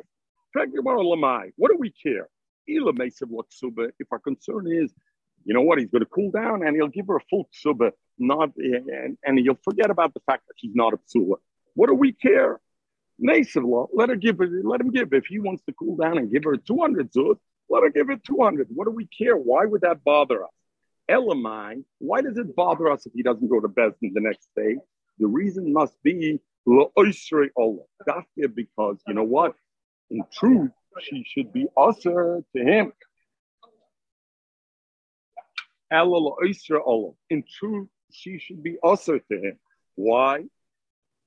What 0.53 1.72
do 1.72 1.78
we 1.80 1.91
care? 1.91 2.30
Tsuba. 2.70 3.91
If 3.99 4.07
our 4.11 4.20
concern 4.20 4.68
is, 4.72 4.93
you 5.45 5.53
know 5.53 5.61
what, 5.61 5.80
he's 5.80 5.89
going 5.89 6.03
to 6.03 6.09
cool 6.09 6.32
down 6.32 6.66
and 6.66 6.76
he'll 6.76 6.88
give 6.88 7.07
her 7.07 7.18
a 7.18 7.22
full 7.30 7.49
ksuba, 7.53 7.91
not 8.18 8.51
and, 8.55 9.18
and 9.24 9.39
he'll 9.39 9.59
forget 9.64 9.89
about 9.89 10.14
the 10.14 10.22
fact 10.22 10.47
that 10.47 10.53
she's 10.57 10.76
not 10.76 10.93
a 10.93 10.97
psula. 10.97 11.36
What 11.74 11.88
do 11.88 11.95
we 11.95 12.14
care? 12.14 12.59
Let 13.20 14.09
her 14.09 14.16
give 14.16 14.41
it. 14.41 14.49
Let 14.66 14.82
him 14.82 14.91
give. 14.91 15.14
If 15.14 15.26
he 15.26 15.39
wants 15.39 15.64
to 15.66 15.74
cool 15.74 15.97
down 15.97 16.18
and 16.18 16.32
give 16.32 16.43
her 16.45 16.55
200 16.57 17.11
zuz, 17.11 17.38
let 17.70 17.84
her 17.84 17.89
give 17.89 18.09
it 18.09 18.24
200. 18.24 18.68
What 18.74 18.86
do 18.86 18.91
we 18.91 19.05
care? 19.05 19.36
Why 19.36 19.66
would 19.66 19.82
that 19.82 20.03
bother 20.03 20.43
us? 20.43 20.49
Elamai, 21.10 21.84
why 21.99 22.22
does 22.22 22.38
it 22.38 22.56
bother 22.56 22.91
us 22.91 23.06
if 23.06 23.14
he 23.14 23.24
doesn't 23.24 23.49
go 23.49 23.60
to 23.60 23.68
Bezdin 23.68 24.14
the 24.14 24.22
next 24.22 24.49
day? 24.56 24.78
The 25.20 25.28
reason 25.28 25.74
must 25.74 26.01
be 26.04 26.39
because 26.66 27.04
you 29.08 29.14
know 29.14 29.24
what? 29.24 29.56
In 30.10 30.24
truth, 30.32 30.72
she 31.01 31.26
should 31.28 31.51
be 31.51 31.68
usher 31.76 32.43
to 32.56 32.64
him. 32.64 32.93
In 35.91 37.43
truth, 37.60 37.88
she 38.12 38.39
should 38.39 38.64
be 38.64 38.78
usher 38.84 39.20
to 39.20 39.38
him. 39.38 39.60
Why? 39.95 40.43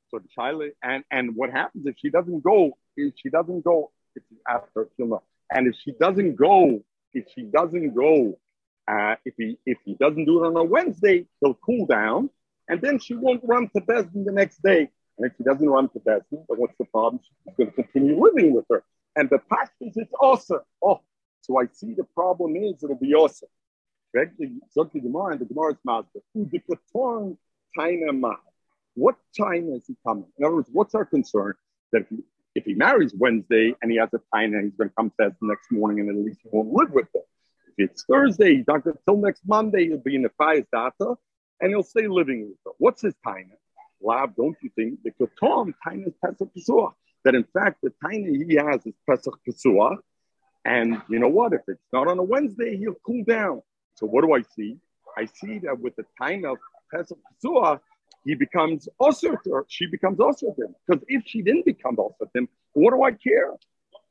So 0.08 0.18
the 0.18 0.28
child 0.34 0.62
and 0.82 1.04
and 1.10 1.36
what 1.36 1.50
happens 1.50 1.86
if 1.86 1.96
she 1.98 2.10
doesn't 2.10 2.42
go? 2.42 2.78
If 2.96 3.14
she 3.16 3.28
doesn't 3.28 3.64
go, 3.64 3.92
it's 4.14 4.26
after 4.48 4.88
Shema. 4.96 5.18
And 5.50 5.66
if 5.66 5.76
she 5.84 5.92
doesn't 5.92 6.36
go, 6.36 6.82
if 7.12 7.26
she 7.34 7.42
doesn't 7.42 7.94
go, 7.94 8.38
uh, 8.88 9.16
if 9.24 9.34
he 9.36 9.58
if 9.66 9.78
he 9.84 9.94
doesn't 9.94 10.24
do 10.24 10.44
it 10.44 10.46
on 10.46 10.56
a 10.56 10.62
Wednesday, 10.62 11.26
he'll 11.40 11.54
cool 11.54 11.86
down, 11.86 12.30
and 12.68 12.80
then 12.80 12.98
she 12.98 13.14
won't 13.14 13.42
run 13.44 13.68
to 13.74 13.80
Besdin 13.80 14.24
the 14.24 14.32
next 14.32 14.62
day. 14.62 14.90
And 15.18 15.26
if 15.26 15.32
she 15.36 15.44
doesn't 15.44 15.68
run 15.68 15.88
to 15.90 16.00
Besdin, 16.00 16.44
then 16.48 16.58
what's 16.58 16.76
the 16.78 16.84
problem? 16.86 17.20
She's 17.22 17.54
going 17.56 17.70
to 17.70 17.82
continue 17.82 18.20
living 18.22 18.54
with 18.54 18.66
her. 18.70 18.84
And 19.16 19.30
the 19.30 19.38
practice 19.38 19.96
is 19.96 20.08
awesome. 20.20 20.60
Oh, 20.82 21.00
so 21.40 21.58
I 21.58 21.66
see 21.72 21.94
the 21.94 22.04
problem 22.04 22.56
is 22.56 22.82
it'll 22.82 22.96
be 22.96 23.14
awesome. 23.14 23.48
So 24.70 24.84
the 24.84 25.00
Gemara 25.00 25.32
and 25.32 25.40
the 25.40 25.46
Gemara's 25.46 25.76
master. 25.84 26.20
What 28.94 29.16
time 29.38 29.72
is 29.72 29.86
he 29.86 29.96
coming? 30.06 30.26
In 30.38 30.44
other 30.44 30.56
words, 30.56 30.68
what's 30.72 30.94
our 30.94 31.04
concern? 31.04 31.54
That 31.92 32.02
if 32.02 32.08
he, 32.08 32.18
if 32.54 32.64
he 32.64 32.74
marries 32.74 33.14
Wednesday 33.14 33.74
and 33.82 33.90
he 33.90 33.98
has 33.98 34.08
a 34.14 34.20
time 34.34 34.54
and 34.54 34.64
he's 34.64 34.76
going 34.76 34.90
to 34.90 34.94
come 34.96 35.10
to 35.20 35.34
the 35.40 35.46
next 35.46 35.70
morning 35.70 36.00
and 36.00 36.08
at 36.08 36.24
least 36.24 36.40
he 36.42 36.48
won't 36.52 36.72
live 36.72 36.90
with 36.92 37.06
her. 37.14 37.20
It's 37.78 38.04
Thursday, 38.04 38.62
going 38.62 38.82
till 38.82 39.18
next 39.18 39.42
Monday, 39.46 39.88
he'll 39.88 39.98
be 39.98 40.14
in 40.14 40.22
the 40.22 40.30
Fayas 40.40 40.64
data 40.72 41.14
and 41.60 41.70
he'll 41.70 41.82
stay 41.82 42.06
living 42.08 42.48
with 42.48 42.56
her. 42.64 42.70
What's 42.78 43.02
his 43.02 43.14
time? 43.22 43.52
Lab, 44.00 44.34
don't 44.34 44.56
you 44.62 44.70
think? 44.74 45.00
The 45.04 45.10
Ketom, 45.10 45.74
time 45.84 46.04
is 46.06 46.14
Pesach 46.24 46.48
Pesach. 46.54 46.94
That 47.24 47.34
in 47.34 47.44
fact, 47.44 47.82
the 47.82 47.92
time 48.02 48.24
he 48.24 48.54
has 48.54 48.86
is 48.86 48.94
Pesach 49.06 49.38
Pesach. 49.44 50.02
And 50.64 51.02
you 51.10 51.18
know 51.18 51.28
what? 51.28 51.52
If 51.52 51.62
it's 51.68 51.86
not 51.92 52.08
on 52.08 52.18
a 52.18 52.22
Wednesday, 52.22 52.78
he'll 52.78 52.96
cool 53.04 53.24
down. 53.24 53.60
So 53.96 54.06
what 54.06 54.24
do 54.24 54.32
I 54.32 54.40
see? 54.54 54.78
I 55.18 55.26
see 55.26 55.58
that 55.58 55.78
with 55.78 55.96
the 55.96 56.06
time 56.20 56.46
of 56.46 56.56
Pesach 56.90 57.18
Pesach, 57.42 57.82
he 58.24 58.34
becomes 58.34 58.88
also 58.98 59.36
she 59.68 59.86
becomes 59.86 60.18
also 60.18 60.54
him. 60.58 60.74
Because 60.86 61.04
if 61.08 61.24
she 61.26 61.42
didn't 61.42 61.66
become 61.66 61.96
also 61.98 62.30
him, 62.34 62.48
what 62.72 62.92
do 62.92 63.02
I 63.02 63.12
care? 63.12 63.52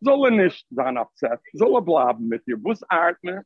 Zolle 0.04 0.30
nicht 0.30 0.66
sein 0.72 0.98
upset. 0.98 1.40
Zolle 1.56 1.82
bleiben 1.82 2.30
mit 2.30 2.44
ihr. 2.48 2.58
Bus 2.58 2.84
atmen. 2.92 3.44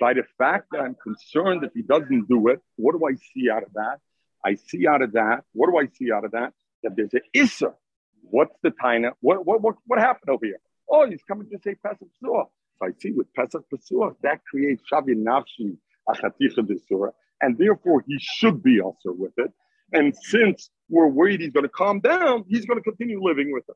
By 0.00 0.14
the 0.14 0.24
fact 0.38 0.68
that 0.72 0.80
I'm 0.80 0.96
concerned 1.02 1.62
that 1.62 1.72
he 1.74 1.82
doesn't 1.82 2.28
do 2.28 2.48
it, 2.48 2.60
what 2.76 2.92
do 2.92 3.06
I 3.06 3.14
see 3.32 3.50
out 3.50 3.62
of 3.62 3.72
that? 3.74 3.98
I 4.44 4.54
see 4.54 4.86
out 4.86 5.02
of 5.02 5.12
that. 5.12 5.44
What 5.52 5.70
do 5.70 5.78
I 5.78 5.86
see 5.86 6.12
out 6.12 6.24
of 6.24 6.32
that? 6.32 6.52
That 6.82 6.96
there's 6.96 7.14
an 7.14 7.22
issa. 7.32 7.74
What's 8.22 8.56
the 8.62 8.70
taina? 8.70 9.12
What, 9.20 9.46
what 9.46 9.60
what 9.62 9.76
what 9.86 9.98
happened 9.98 10.30
over 10.30 10.44
here? 10.44 10.60
Oh, 10.88 11.08
he's 11.08 11.22
coming 11.26 11.48
to 11.50 11.58
say 11.64 11.74
Pesach 11.74 11.98
Pesach. 12.00 12.08
So 12.22 12.50
I 12.82 12.90
see 13.00 13.12
with 13.12 13.32
Pesach 13.34 13.62
Pesach 13.70 14.16
that 14.22 14.40
creates 14.44 14.82
Shavi 14.90 15.14
Nafshi 15.14 15.76
Achaticha 16.08 16.58
Desura, 16.58 17.12
and 17.40 17.56
therefore 17.56 18.04
he 18.06 18.18
should 18.20 18.62
be 18.62 18.80
also 18.80 19.12
with 19.12 19.32
it. 19.38 19.50
And 19.92 20.14
since 20.16 20.70
we're 20.88 21.06
worried 21.06 21.40
he's 21.40 21.52
going 21.52 21.64
to 21.64 21.70
calm 21.70 22.00
down, 22.00 22.44
he's 22.48 22.66
going 22.66 22.78
to 22.78 22.84
continue 22.84 23.22
living 23.22 23.52
with 23.52 23.64
her. 23.68 23.74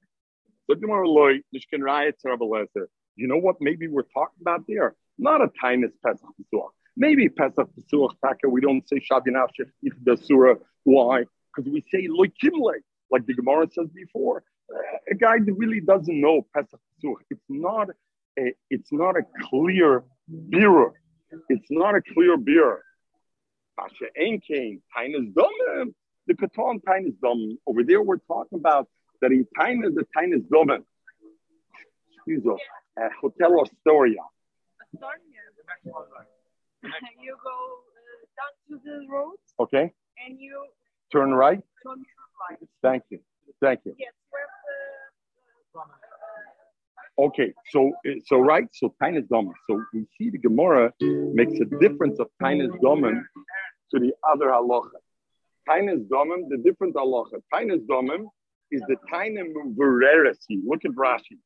You 3.16 3.26
know 3.26 3.38
what? 3.38 3.56
Maybe 3.60 3.88
we're 3.88 4.02
talking 4.02 4.38
about 4.40 4.64
there. 4.68 4.94
Not 5.18 5.42
a 5.42 5.50
time 5.60 5.84
is 5.84 5.90
Pesach 6.04 6.20
Pesach. 6.36 6.72
Maybe 6.96 7.28
Pesach 7.28 7.68
Pesach 7.74 8.10
Taka, 8.24 8.48
we 8.48 8.60
don't 8.60 8.88
say 8.88 9.00
Shabbat 9.00 9.24
the 10.04 10.16
Surah. 10.16 10.54
Why? 10.84 11.24
Because 11.54 11.70
we 11.70 11.84
say 11.92 12.06
Loikimle, 12.06 12.74
like 13.10 13.26
the 13.26 13.34
Gemara 13.34 13.68
says 13.72 13.88
before. 13.94 14.44
A 15.10 15.14
guy 15.14 15.38
that 15.38 15.52
really 15.54 15.80
doesn't 15.80 16.20
know 16.20 16.46
Pesach 16.54 16.80
Pesach. 17.02 17.24
It's 17.30 17.44
not 17.48 17.88
a, 18.38 18.54
it's 18.70 18.92
not 18.92 19.16
a 19.16 19.22
clear 19.48 20.04
beer. 20.50 20.92
It's 21.48 21.70
not 21.70 21.94
a 21.94 22.02
clear 22.14 22.36
beer. 22.36 22.82
Asha 23.78 24.08
Enkain, 24.20 24.80
Tainas 24.96 25.32
Domim. 25.32 25.94
The 26.26 26.34
Katon 26.34 26.80
Tainas 26.80 27.16
Domim. 27.22 27.56
Over 27.66 27.82
there, 27.84 28.02
we're 28.02 28.18
talking 28.18 28.58
about 28.58 28.88
that 29.20 29.32
in 29.32 29.46
Tainas, 29.58 29.94
the 29.94 30.06
Tainas 30.16 30.46
Domim. 30.48 30.84
Excuse. 32.14 32.44
Uh, 32.46 33.08
Hotel 33.20 33.62
Astoria. 33.62 34.20
you 37.20 37.36
go 37.42 37.56
uh, 37.98 38.24
down 38.38 38.52
to 38.68 38.74
the 38.84 39.06
road. 39.10 39.36
Okay. 39.60 39.92
And 40.24 40.40
you 40.40 40.66
turn 41.12 41.32
right. 41.32 41.60
Turn 41.86 42.04
right. 42.50 42.58
Thank 42.82 43.04
you. 43.10 43.20
Thank 43.60 43.80
you. 43.84 43.94
Yes. 43.98 44.12
Uh, 45.74 45.82
Okay, 47.20 47.52
so 47.70 47.92
so 48.26 48.38
right, 48.38 48.68
so 48.72 48.94
Tainas 49.02 49.26
Domen. 49.26 49.52
So 49.68 49.84
we 49.92 50.06
see 50.16 50.30
the 50.30 50.38
Gemara 50.38 50.92
makes 51.00 51.58
a 51.58 51.64
difference 51.64 52.20
of 52.20 52.28
Tainas 52.40 52.70
Domen 52.80 53.24
to 53.90 53.98
the 53.98 54.12
other 54.30 54.50
halacha. 54.50 55.00
Tainas 55.68 56.06
Domen, 56.06 56.48
the 56.48 56.58
different 56.58 56.94
halacha. 56.94 57.42
Tainas 57.52 57.84
Domen 57.86 58.26
is 58.70 58.82
the 58.88 58.96
Taina 59.12 59.42
Muvereresi. 59.52 60.60
Look 60.64 60.84
at 60.84 60.92
Rashi. 60.92 61.38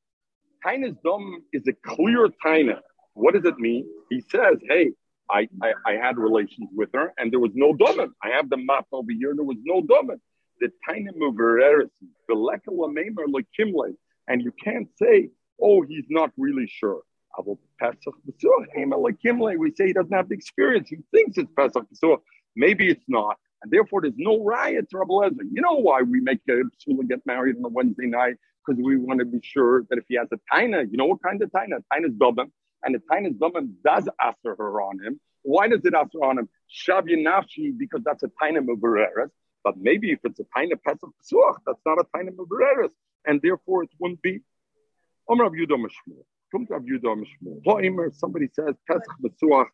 Tainas 0.64 0.97
Domen 1.05 1.38
is 1.55 1.62
a 1.66 1.72
clear 1.72 2.28
Taina. 2.45 2.80
What 3.15 3.35
does 3.35 3.45
it 3.45 3.59
mean? 3.59 3.87
He 4.11 4.23
says, 4.31 4.57
hey, 4.69 4.93
I, 5.31 5.49
I, 5.63 5.73
I, 5.87 5.93
had 5.93 6.19
relations 6.19 6.69
with 6.75 6.91
her 6.95 7.13
and 7.17 7.33
there 7.33 7.41
was 7.41 7.53
no 7.55 7.73
domen. 7.73 8.11
I 8.23 8.31
have 8.31 8.51
the 8.51 8.57
map 8.57 8.87
over 8.93 9.13
here, 9.13 9.33
there 9.35 9.45
was 9.45 9.59
no 9.65 9.81
domen. 9.81 10.21
The 10.61 10.71
the 12.29 12.35
Lekimle. 12.35 13.95
And 14.29 14.43
you 14.43 14.53
can't 14.63 14.89
say 14.97 15.31
oh, 15.61 15.83
he's 15.83 16.07
not 16.11 16.31
really 16.37 16.67
sure. 16.67 17.03
We 17.39 17.55
say 19.77 19.87
he 19.87 19.93
doesn't 19.93 20.13
have 20.13 20.29
the 20.29 20.35
experience. 20.35 20.89
He 20.89 20.99
thinks 21.13 21.39
it's 21.39 21.51
Pesach 21.57 21.87
So 21.95 22.23
Maybe 22.57 22.91
it's 22.91 23.05
not. 23.09 23.39
And 23.63 23.71
therefore, 23.71 24.03
there's 24.03 24.15
no 24.17 24.45
riot 24.45 24.87
Rabbi 24.93 25.13
Lezer. 25.13 25.45
You 25.51 25.63
know 25.63 25.75
why 25.75 26.03
we 26.03 26.21
make 26.21 26.41
a 26.49 26.53
psula 26.53 27.09
get 27.09 27.25
married 27.27 27.57
on 27.57 27.65
a 27.65 27.69
Wednesday 27.69 28.07
night? 28.07 28.35
Because 28.67 28.83
we 28.83 28.97
want 28.97 29.21
to 29.21 29.25
be 29.25 29.41
sure 29.43 29.85
that 29.89 29.99
if 29.99 30.05
he 30.09 30.17
has 30.17 30.29
a 30.33 30.39
taina, 30.53 30.87
you 30.91 30.97
know 30.97 31.07
what 31.07 31.23
kind 31.23 31.41
of 31.43 31.51
taina? 31.51 31.83
Taina 31.93 32.07
is 32.07 32.13
dobim. 32.13 32.51
And 32.85 32.95
the 32.95 32.99
taina 33.11 33.30
is 33.30 33.37
dobim 33.37 33.74
does 33.85 34.09
answer 34.24 34.57
her 34.57 34.83
on 34.83 34.99
him. 35.05 35.20
Why 35.43 35.68
does 35.68 35.85
it 35.85 35.95
answer 35.95 36.18
on 36.18 36.39
him? 36.39 36.49
Shavya 36.70 37.16
nafshi, 37.16 37.76
because 37.76 38.03
that's 38.05 38.22
a 38.22 38.28
taina 38.41 38.59
mubareres. 38.59 39.30
But 39.64 39.76
maybe 39.78 40.11
if 40.11 40.20
it's 40.24 40.41
a 40.41 40.45
taina 40.57 40.80
pesach 40.85 41.11
psuach, 41.22 41.57
that's 41.66 41.80
not 41.87 41.99
a 41.99 42.05
taina 42.16 42.30
mubareres. 42.30 42.91
And 43.24 43.41
therefore, 43.43 43.85
it 43.85 43.91
wouldn't 43.99 44.22
be 44.22 44.41
Omer 45.28 45.45
Rav 45.45 45.53
Yudah 45.53 45.78
Mishmur. 45.78 46.22
Come 46.51 46.66
to 46.66 46.74
Rav 46.74 46.83
Yudah 46.83 47.22
Mishmur. 47.22 48.14
Somebody 48.14 48.49
says 48.53 48.74
Pesach 48.89 49.14
Metzuach 49.22 49.66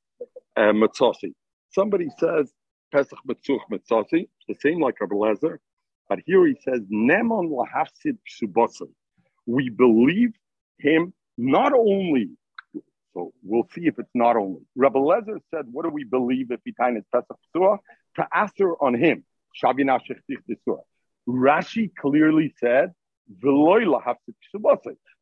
uh. 0.56 1.28
Somebody 1.70 2.08
says 2.18 2.52
Pesach 2.92 3.18
Metzuach 3.26 3.60
Matzasi. 3.72 4.28
The 4.46 4.54
same 4.60 4.80
like 4.80 5.00
Rabbi 5.00 5.14
Lezer. 5.14 5.58
But 6.08 6.20
here 6.24 6.46
he 6.46 6.56
says 6.62 6.80
Nemon 6.92 7.50
Lahafsid 7.50 8.18
Ksubasi. 8.28 8.88
We 9.46 9.68
believe 9.70 10.32
him 10.78 11.12
not 11.36 11.72
only 11.72 12.30
so 13.14 13.32
we'll 13.42 13.68
see 13.74 13.86
if 13.86 13.98
it's 13.98 14.14
not 14.14 14.36
only. 14.36 14.60
Rabbi 14.76 14.98
Lezer 14.98 15.38
said, 15.52 15.66
what 15.70 15.84
do 15.84 15.90
we 15.90 16.04
believe 16.04 16.50
if 16.50 16.60
he 16.64 16.70
is 16.70 17.04
Pesach 17.12 17.38
Surah? 17.52 17.78
To 18.16 18.26
answer 18.34 18.74
on 18.80 18.94
him. 18.94 19.24
Rashi 21.28 21.90
clearly 21.94 22.54
said, 22.58 22.92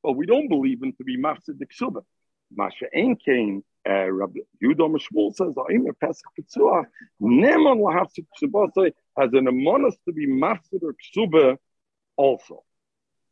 but 0.03 0.13
we 0.13 0.27
don't 0.27 0.49
believe 0.49 0.83
him 0.83 0.93
to 0.93 1.05
be 1.05 1.19
mafsid 1.19 1.59
ksuba. 1.59 2.03
Masha 2.55 2.87
Ein 2.95 3.17
came, 3.17 3.65
uh, 3.89 4.11
Rabbi 4.11 4.41
Yudah 4.63 4.89
Mishmul 4.89 5.35
says, 5.35 5.55
Aim 5.71 5.87
Pesach 6.01 6.25
Pitzua, 6.39 6.85
Neman 7.21 7.81
lahafsid 7.81 8.27
ksubase 8.41 8.93
has 9.19 9.33
an 9.33 9.47
amonis 9.47 9.97
to 10.05 10.13
be 10.13 10.29
mafsid 10.29 10.83
or 10.83 10.95
ksuba 10.95 11.57
also. 12.17 12.63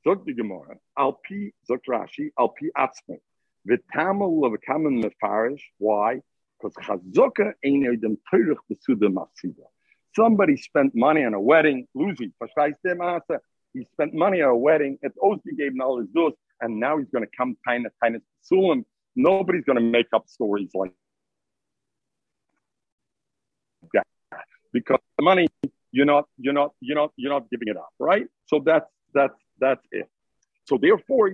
Zog 0.02 0.26
the 0.26 0.34
Gemara, 0.34 0.76
Alpi, 0.98 1.52
Zog 1.66 1.80
Rashi, 1.88 2.30
Alpi 2.38 2.70
Atzmei. 2.76 3.20
V'tamal 3.68 4.46
of 4.46 4.52
a 4.52 4.58
common 4.58 5.02
mefarish. 5.02 5.62
Why? 5.78 6.20
Because 6.60 6.74
chazaka 6.74 7.52
ain't 7.64 7.84
even 7.84 8.18
teirich 8.32 8.56
besuda 8.70 9.08
mafsida. 9.12 9.64
Somebody 10.14 10.56
spent 10.56 10.94
money 10.94 11.24
on 11.24 11.34
a 11.34 11.40
wedding. 11.40 11.86
Luzi, 11.96 12.32
he 13.72 13.84
spent 13.84 14.14
money 14.14 14.40
on 14.42 14.50
a 14.50 14.56
wedding. 14.56 14.98
It's 15.02 15.16
Oski 15.20 15.56
gave 15.56 15.72
all 15.82 15.98
his 15.98 16.08
dos, 16.14 16.32
and 16.60 16.78
now 16.78 16.98
he's 16.98 17.08
going 17.10 17.24
to 17.24 17.30
come 17.36 17.56
kind 17.66 17.84
of 17.86 17.92
kind 18.02 18.14
of 18.14 18.22
sulim. 18.50 18.84
Nobody's 19.16 19.64
going 19.64 19.78
to 19.78 19.84
make 19.84 20.06
up 20.12 20.28
stories 20.28 20.70
like 20.74 20.92
that 23.92 24.06
because 24.72 24.98
the 25.18 25.24
money 25.24 25.48
you're 25.90 26.06
not 26.06 26.26
you're 26.38 26.52
not 26.52 26.72
you're 26.80 26.96
not 26.96 27.12
you're 27.16 27.32
not 27.32 27.48
giving 27.50 27.68
it 27.68 27.76
up, 27.76 27.92
right? 27.98 28.26
So 28.46 28.60
that's 28.64 28.90
that's 29.14 29.34
that's 29.60 29.84
it. 29.92 30.08
So 30.64 30.78
therefore, 30.80 31.32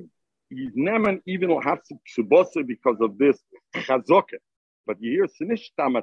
he's 0.50 0.72
neman 0.72 1.20
even 1.26 1.50
hafsik 1.50 1.98
shubasa 2.16 2.66
because 2.66 2.96
of 3.00 3.16
this 3.18 3.38
chazoke. 3.76 4.38
But 4.86 4.96
you 5.00 5.12
hear 5.12 5.26
sinishtamat 5.26 6.02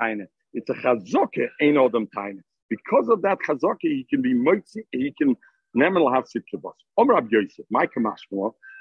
taina. 0.00 0.26
It's 0.54 0.70
a 0.70 0.74
chazoke, 0.74 1.48
ain't 1.60 1.92
them 1.92 2.08
taina. 2.16 2.40
Because 2.68 3.08
of 3.08 3.22
that 3.22 3.38
chazoke, 3.46 3.76
he 3.82 4.06
can 4.08 4.22
be 4.22 4.34
motzi, 4.34 4.84
he 4.92 5.14
can 5.16 5.36
neman 5.76 6.02
hafsik 6.14 6.42
shubasa. 6.52 6.74
Omer 6.96 7.16
Ab 7.16 7.28
Yosef, 7.30 7.66
my 7.70 7.86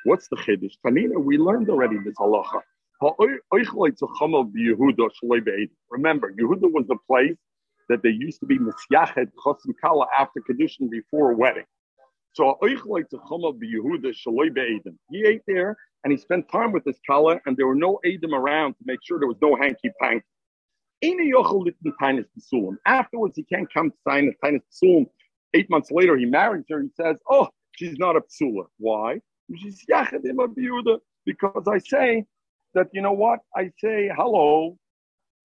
what's 0.05 0.27
the 0.29 0.37
chiddush? 0.37 0.73
Tanina, 0.85 1.21
we 1.21 1.37
learned 1.37 1.69
already 1.69 1.97
this 2.03 2.15
halacha. 2.19 2.61
Remember, 5.89 6.33
Yehuda 6.33 6.71
was 6.71 6.87
the 6.87 6.97
place 7.07 7.37
that 7.89 8.03
they 8.03 8.09
used 8.09 8.39
to 8.39 8.45
be 8.45 8.59
misyachet 8.59 9.31
chosim 9.43 9.73
kala 9.83 10.05
after 10.17 10.39
kedushin 10.47 10.87
before 10.89 11.33
wedding. 11.33 11.65
So 12.33 12.57
he 15.11 15.25
ate 15.25 15.41
there 15.47 15.77
and 16.03 16.11
he 16.11 16.17
spent 16.17 16.49
time 16.51 16.71
with 16.71 16.85
his 16.85 16.99
kala, 17.05 17.39
and 17.45 17.57
there 17.57 17.67
were 17.67 17.75
no 17.75 17.99
Adam 18.05 18.33
around 18.33 18.73
to 18.73 18.79
make 18.85 18.99
sure 19.03 19.19
there 19.19 19.27
was 19.27 19.37
no 19.41 19.55
hanky 19.55 19.91
panky. 20.01 20.25
Afterwards, 22.85 23.35
he 23.35 23.43
can't 23.43 23.71
come 23.73 23.91
to 23.91 23.97
sign 24.07 24.31
a 24.31 24.45
tainis 24.45 24.61
psulim. 24.71 25.05
Eight 25.53 25.69
months 25.69 25.91
later, 25.91 26.15
he 26.17 26.25
marries 26.25 26.65
her. 26.69 26.81
He 26.81 26.89
says, 26.95 27.19
"Oh, 27.29 27.49
she's 27.73 27.97
not 27.97 28.15
a 28.15 28.21
psula. 28.21 28.65
Why? 28.77 29.19
Because 31.25 31.67
I 31.67 31.77
say 31.79 32.25
that 32.73 32.87
you 32.93 33.01
know 33.01 33.11
what? 33.11 33.39
I 33.55 33.71
say 33.79 34.09
hello. 34.15 34.77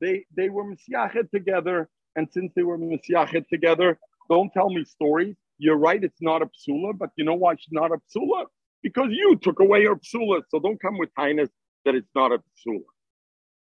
They 0.01 0.25
they 0.37 0.49
were 0.51 0.65
misyachet 0.65 1.31
together, 1.31 1.89
and 2.15 2.29
since 2.33 2.53
they 2.55 2.63
were 2.63 2.79
misyachet 2.79 3.49
together, 3.49 3.99
don't 4.31 4.53
tell 4.53 4.71
me 4.71 4.85
stories 4.85 5.37
you're 5.59 5.77
right, 5.77 6.03
it's 6.03 6.21
not 6.21 6.43
a 6.43 6.47
psula, 6.47 6.97
but 6.97 7.11
you 7.17 7.25
know 7.25 7.35
why 7.35 7.55
she's 7.55 7.73
not 7.73 7.91
a 7.93 7.97
psula? 7.97 8.47
Because 8.83 9.09
you 9.11 9.37
took 9.37 9.61
away 9.61 9.85
her 9.85 9.97
psula. 9.97 10.43
So 10.51 10.61
don't 10.61 10.81
come 10.81 10.99
with 10.99 11.11
highness 11.17 11.49
that 11.85 11.95
it's 11.95 12.11
not 12.15 12.33
a 12.33 12.39
psula. 12.39 12.85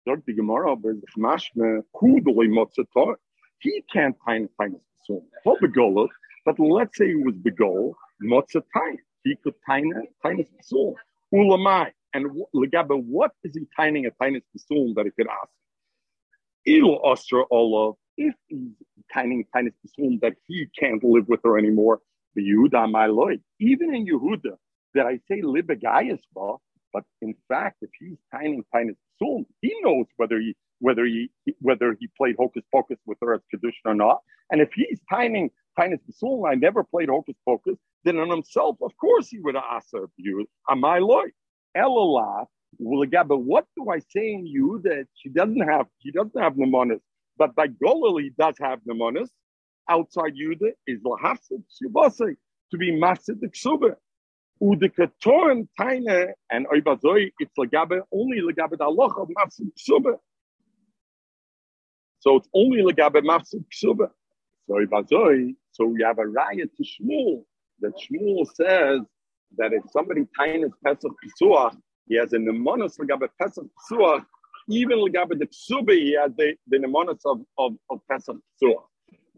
the 0.06 0.32
Gemara, 0.32 0.76
he 3.60 3.82
can't 3.92 4.16
find 4.24 4.48
highness 4.58 4.82
psula. 5.08 5.22
Not 5.44 5.58
begol, 5.60 6.08
but 6.44 6.58
let's 6.58 6.96
say 6.96 7.06
it 7.06 7.24
was 7.24 7.34
begol, 7.36 7.94
motzah 8.24 8.62
He 9.24 9.36
could 9.42 9.54
tiny 9.66 9.92
highness 10.22 10.48
psula. 10.62 10.94
Ulamai. 11.34 11.92
And 12.12 12.42
Legaba, 12.54 13.00
what 13.00 13.30
is 13.44 13.54
he 13.54 13.66
tining 13.76 14.06
a 14.06 14.10
tiny 14.10 14.42
psula 14.56 14.94
that 14.96 15.04
he 15.04 15.10
could 15.12 15.28
ask? 15.28 15.50
Il 16.66 16.98
Ostra 17.04 17.44
Olav, 17.50 17.96
if 18.16 18.34
he's 18.48 18.74
tiny, 19.14 19.46
tiny 19.54 19.70
assume 19.84 20.18
that 20.22 20.34
he 20.48 20.66
can't 20.78 21.02
live 21.04 21.28
with 21.28 21.40
her 21.44 21.58
anymore, 21.58 22.00
Yehuda 22.38 22.90
my 22.90 23.06
Lord, 23.06 23.40
even 23.60 23.94
in 23.94 24.06
Yehuda, 24.06 24.56
that 24.94 25.06
I 25.06 25.20
say 25.28 25.42
libegayas 25.42 26.20
but 26.92 27.04
in 27.22 27.34
fact, 27.48 27.78
if 27.82 27.90
he's 28.00 28.18
tiny, 28.34 28.62
tiny 28.74 28.92
assume, 29.22 29.46
he 29.62 29.76
knows 29.82 30.06
whether 30.16 30.38
he 30.40 30.56
whether 30.80 31.04
he 31.06 31.30
whether 31.60 31.96
he 32.00 32.08
played 32.18 32.36
hocus 32.38 32.64
pocus 32.72 32.98
with 33.06 33.18
her 33.22 33.34
as 33.34 33.42
kedushin 33.54 33.86
or 33.86 33.94
not. 33.94 34.20
And 34.50 34.60
if 34.62 34.70
he's 34.74 35.00
tiny, 35.10 35.52
tiny 35.78 35.96
assume, 36.08 36.44
I 36.46 36.54
never 36.56 36.84
played 36.84 37.10
hocus 37.10 37.36
pocus, 37.46 37.76
then 38.04 38.18
on 38.18 38.30
himself, 38.30 38.78
of 38.82 38.92
course, 38.98 39.28
he 39.28 39.40
would 39.40 39.56
ask 39.56 39.88
her 39.94 40.06
you, 40.18 40.46
am 40.70 40.84
I 40.84 40.98
Lord? 41.00 41.32
Elalah, 41.76 42.46
well, 42.78 43.06
but 43.24 43.38
what 43.38 43.66
do 43.76 43.90
I 43.90 44.00
say 44.00 44.32
in 44.32 44.46
you 44.46 44.80
that 44.84 45.06
she 45.14 45.28
doesn't 45.30 45.60
have? 45.60 45.86
She 46.02 46.12
doesn't 46.12 46.40
have 46.40 46.54
pneumonis. 46.54 47.00
But 47.40 47.54
by 47.54 47.68
Golil, 47.68 48.20
he 48.20 48.32
does 48.38 48.56
have 48.60 48.80
Nemonis. 48.86 49.30
Outside 49.88 50.34
Yuda 50.34 50.72
is 50.86 51.00
Lahafsid 51.00 51.62
Shubase, 51.72 52.36
to 52.70 52.76
be 52.76 52.92
Masid 53.00 53.40
Ksuba. 53.40 53.94
Udikatorn 54.62 55.66
Taina 55.80 56.32
and 56.50 56.66
Oibazoi, 56.66 57.30
it's 57.38 57.56
Lagabe, 57.58 58.02
only 58.12 58.42
Lagabe 58.42 58.78
Allah 58.78 59.10
of 59.22 59.28
Masid 59.34 59.68
Ksuba. 59.74 60.18
So 62.18 62.36
it's 62.36 62.48
only 62.52 62.82
Lagabe 62.82 63.24
Masid 63.24 63.64
Ksuba. 63.72 64.10
So 64.66 64.74
Oibazoi, 64.74 65.54
so 65.72 65.86
we 65.86 66.02
have 66.02 66.18
a 66.18 66.26
riot 66.26 66.70
to 66.76 66.84
Shmuel, 66.84 67.44
that 67.80 67.94
Shmuel 67.96 68.44
says 68.52 69.00
that 69.56 69.72
if 69.72 69.82
somebody 69.90 70.26
tainas 70.38 70.72
Pesach 70.84 71.12
Pesuach, 71.24 71.74
he 72.06 72.16
has 72.16 72.34
a 72.34 72.36
Nemonis 72.36 72.98
Lagabe 72.98 73.30
Pesach 73.40 73.64
Pesuach, 73.64 74.26
even 74.70 74.98
Lagabe 74.98 75.38
the 75.38 75.46
Ksuba, 75.46 75.92
he 75.92 76.16
has 76.20 76.32
the, 76.36 76.54
the 76.68 76.78
mnemonis 76.78 77.20
of, 77.24 77.40
of, 77.58 77.72
of 77.90 78.00
Pesach 78.10 78.36
Tzua. 78.62 78.82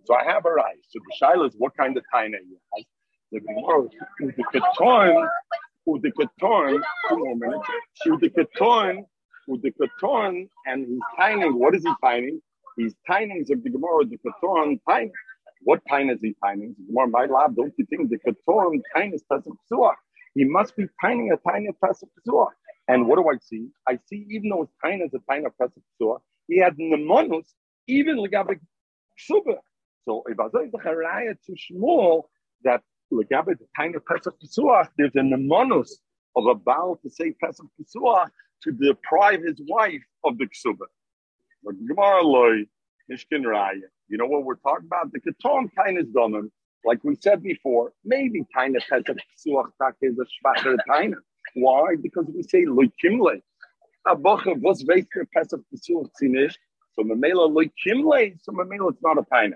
So 0.05 0.15
I 0.15 0.25
have 0.25 0.45
a 0.45 0.51
right. 0.51 0.77
So 0.89 0.99
the 0.99 1.27
Shaila 1.27 1.49
is 1.49 1.55
what 1.57 1.77
kind 1.77 1.97
of 1.97 2.05
taina 2.13 2.37
he 2.47 2.57
has. 2.75 2.85
The 3.31 3.41
Gemara, 3.41 3.89
the 4.21 4.45
Keton, 4.53 5.29
the 5.87 6.11
Keton, 6.11 6.83
the 8.21 8.31
Keton, 8.31 9.07
the 9.49 9.71
Keton, 9.71 10.49
and 10.67 10.87
he's 10.87 11.01
tining. 11.17 11.59
What 11.59 11.75
is 11.75 11.83
he 11.85 11.93
tining? 12.05 12.41
He's 12.77 12.95
tining 13.07 13.45
the 13.49 13.57
Gemara, 13.57 14.05
the 14.05 14.19
Keton, 14.19 14.81
tining. 14.89 15.13
What 15.63 15.81
time 15.89 16.11
is 16.11 16.21
he 16.21 16.35
tining? 16.45 16.75
The 16.79 16.93
Gemara, 16.93 17.09
my 17.09 17.25
lab, 17.27 17.57
don't 17.57 17.73
you 17.79 17.87
think 17.87 18.11
the 18.11 18.19
Keton, 18.19 18.83
time 18.95 19.15
is 19.15 19.23
Pesach 19.31 19.55
Tzua? 19.73 19.95
He 20.35 20.45
must 20.45 20.77
be 20.77 20.87
tining 21.01 21.33
a 21.33 21.37
tiny 21.49 21.71
Pesach 21.83 22.09
Tzua. 22.27 22.49
And 22.89 23.07
what 23.07 23.17
do 23.17 23.29
I 23.29 23.39
see? 23.41 23.69
I 23.89 23.99
see 24.07 24.27
even 24.31 24.51
though 24.51 24.63
it's 24.63 24.73
tiny 24.85 25.05
as 25.05 25.15
a 25.15 25.19
of 25.47 25.59
Pesach 25.59 25.83
Tzua, 26.01 26.19
he 26.49 26.59
had 26.59 26.77
nemonus 26.77 27.47
even 27.87 28.17
legabe 28.19 28.59
ksuba. 29.19 29.59
So 30.05 30.25
if 30.27 30.39
I 30.39 30.47
say 30.47 30.69
the 30.71 30.79
charaya 30.79 31.37
to 31.47 31.53
Shmuel 31.53 32.25
that 32.65 32.83
legabe 33.13 33.59
the 33.59 33.67
tiny 33.77 33.99
Pesach 34.09 34.35
Tzua, 34.45 34.89
there's 34.99 35.15
a 35.15 35.21
nemonus 35.21 35.91
of 36.37 36.47
a 36.47 36.55
vow 36.55 36.99
to 37.03 37.11
say 37.11 37.33
Pesach 37.33 37.67
Tzua 37.81 38.29
to 38.65 38.73
deprive 38.73 39.43
his 39.43 39.61
wife 39.69 40.03
of 40.25 40.39
the 40.39 40.47
ksuba. 40.47 40.87
But. 41.65 41.75
You 44.09 44.19
know 44.19 44.27
what 44.27 44.45
we're 44.45 44.57
talking 44.57 44.87
about? 44.87 45.13
The 45.13 45.21
Keton 45.21 45.71
Tainas 45.77 46.13
Domim, 46.13 46.51
like 46.85 47.03
we 47.05 47.17
said 47.21 47.43
before, 47.43 47.93
maybe 48.05 48.45
kind 48.55 48.77
of 48.77 48.83
Pesach 48.89 49.17
Tzua 49.47 49.71
is 50.03 50.19
a 50.19 50.25
Shvacher 50.25 50.77
Taina. 50.89 51.17
Why? 51.55 51.97
Because 52.01 52.27
we 52.35 52.43
say 52.43 52.65
loikimle. 52.65 53.43
A 54.07 54.17
bocha 54.17 54.59
was 54.61 54.85
veisker 54.85 55.27
pesach 55.35 55.61
pesuch 55.73 56.09
tzinish. 56.21 56.55
So 56.95 57.03
mamela 57.03 57.51
loikimle. 57.51 58.39
So 58.43 58.53
mamela 58.53 58.91
it's 58.91 59.03
not 59.03 59.19
a 59.19 59.23
taina. 59.23 59.55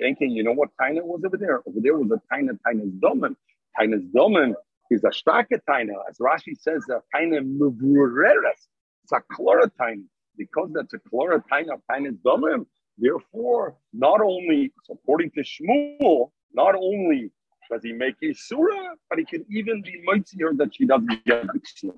Shenkin, 0.00 0.30
you 0.30 0.44
know 0.44 0.52
what 0.52 0.70
taina 0.80 1.02
was 1.02 1.22
over 1.24 1.36
there? 1.36 1.60
Over 1.66 1.80
there 1.80 1.96
was 1.96 2.10
a 2.10 2.34
taina 2.34 2.58
taina's 2.66 2.92
domen. 3.02 3.36
Taina's 3.78 4.04
domen 4.14 4.54
is 4.90 5.02
a 5.04 5.08
starke 5.08 5.58
taina. 5.68 5.94
As 6.08 6.18
Rashi 6.18 6.56
says, 6.58 6.84
a 6.90 7.02
taina 7.14 7.40
muvureres. 7.40 8.68
It's 9.04 9.12
a 9.12 9.20
chlorotaina. 9.34 10.04
Because 10.36 10.70
that's 10.72 10.94
a 10.94 10.98
chlorotaina 10.98 11.74
of 11.74 11.80
taina's 11.90 12.16
domen. 12.24 12.66
Therefore, 12.98 13.76
not 13.92 14.20
only, 14.20 14.72
according 14.90 15.32
to 15.32 15.40
Shmuel, 15.40 16.30
not 16.54 16.74
only 16.76 17.32
Does 17.70 17.82
he 17.82 17.92
make 17.92 18.16
a 18.22 18.34
surah? 18.34 18.94
But 19.08 19.18
he 19.18 19.24
can 19.24 19.44
even 19.50 19.82
be 19.82 20.02
mightier 20.04 20.52
that 20.56 20.74
she 20.74 20.86
doesn't 20.86 21.24
get 21.24 21.46
the 21.46 21.60
surah. 21.64 21.94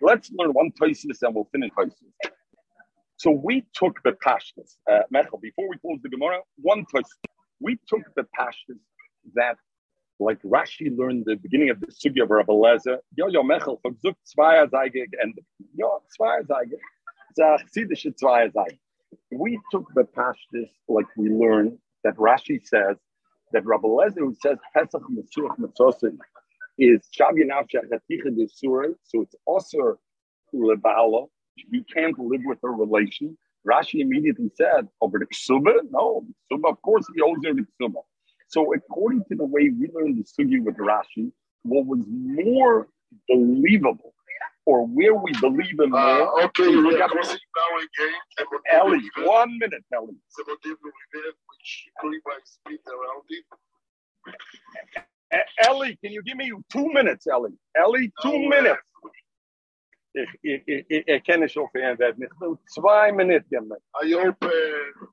Let's 0.00 0.30
learn 0.32 0.50
one 0.52 0.70
Taisis 0.72 1.22
and 1.22 1.34
we'll 1.34 1.48
finish 1.50 1.70
Taisis. 1.76 2.12
So 3.16 3.30
we 3.32 3.66
took 3.74 4.00
the 4.04 4.12
pashtas, 4.12 4.76
uh, 4.90 5.00
Mechel, 5.12 5.40
before 5.40 5.68
we 5.68 5.76
close 5.78 5.98
the 6.02 6.08
Gemara, 6.08 6.38
one 6.56 6.84
Taisis. 6.94 7.10
We 7.60 7.78
took 7.88 8.02
the 8.14 8.24
pashtas 8.38 8.78
that, 9.34 9.56
like 10.20 10.40
Rashi 10.42 10.96
learned 10.96 11.24
the 11.26 11.34
beginning 11.34 11.70
of 11.70 11.80
the 11.80 11.88
Sugi 11.88 12.22
of 12.22 12.30
Rabbi 12.30 12.52
Lezer, 12.52 12.98
Yo, 13.16 13.26
yo, 13.26 13.42
Mechel, 13.42 13.80
versucht 13.82 14.16
zwei 14.24 14.64
Zeige 14.66 15.06
and 15.20 15.34
Yo, 15.74 16.00
zwei 16.16 16.42
Zeige. 16.42 16.78
Chassidische 17.36 18.16
zwei 18.16 18.48
Zeige. 18.50 18.78
We 19.32 19.58
took 19.72 19.92
the 19.94 20.04
pashtas 20.04 20.70
like 20.88 21.06
we 21.16 21.28
learned 21.28 21.78
that 22.04 22.16
Rashi 22.16 22.60
says 22.64 22.96
that 23.52 23.64
Rabbi 23.66 23.88
Lezer, 23.88 24.18
who 24.18 24.36
says 24.42 24.58
Pesach 24.74 25.02
Mesuach 25.10 25.58
Metzosim, 25.58 26.18
is 26.78 27.08
Shabi 27.18 27.44
Nafsha 27.50 27.82
Chaticha 27.90 28.34
de 28.36 28.48
so 28.48 29.22
it's 29.22 29.34
also 29.46 29.98
Lebala. 30.54 31.28
He 31.56 31.84
can't 31.92 32.18
live 32.18 32.42
with 32.44 32.58
a 32.64 32.68
relation. 32.68 33.36
Rashi 33.68 34.00
immediately 34.00 34.50
said, 34.54 34.88
oh, 35.00 35.06
over 35.06 35.18
the 35.18 35.26
Ksuba? 35.26 35.80
No, 35.90 36.24
Ksuba, 36.50 36.70
of 36.70 36.82
course 36.82 37.06
he 37.14 37.20
owes 37.20 37.38
her 37.44 37.54
the 37.54 37.66
Ksuba. 37.80 38.02
So 38.48 38.72
according 38.74 39.24
to 39.30 39.36
the 39.36 39.44
way 39.44 39.70
we 39.78 39.90
learned 39.92 40.18
the 40.18 40.24
Sugi 40.24 40.62
with 40.62 40.76
Rashi, 40.76 41.32
what 41.64 41.86
was 41.86 42.00
more 42.08 42.88
believable 43.28 44.14
or 44.68 44.86
where 44.86 45.14
we 45.14 45.32
believe 45.40 45.80
in 45.80 45.90
more. 45.90 45.98
Uh, 45.98 46.44
okay, 46.44 46.68
we 46.68 47.00
are 47.00 47.08
crossing 47.08 47.38
now 47.56 47.70
again. 47.78 48.14
Ellie, 48.70 49.10
one 49.26 49.58
minute, 49.58 49.82
Ellie. 49.94 50.20
which 50.36 51.88
Kliba 51.98 52.34
is 52.44 52.78
around 52.86 53.24
it. 53.30 53.44
Ellie, 55.62 55.96
can 56.04 56.12
you 56.12 56.22
give 56.22 56.36
me 56.36 56.52
two 56.70 56.92
minutes, 56.92 57.26
Ellie? 57.26 57.58
Ellie, 57.82 58.12
two 58.20 58.34
oh, 58.34 58.48
minutes. 58.48 58.82
Für 61.72 61.80
ihn, 61.80 61.98
wird 61.98 62.18
nicht 62.18 62.40
nur 62.40 62.58
zwei 62.66 63.12
Minuten. 63.12 63.72
I 64.02 64.12
hope, 64.12 64.44
uh, 64.44 65.06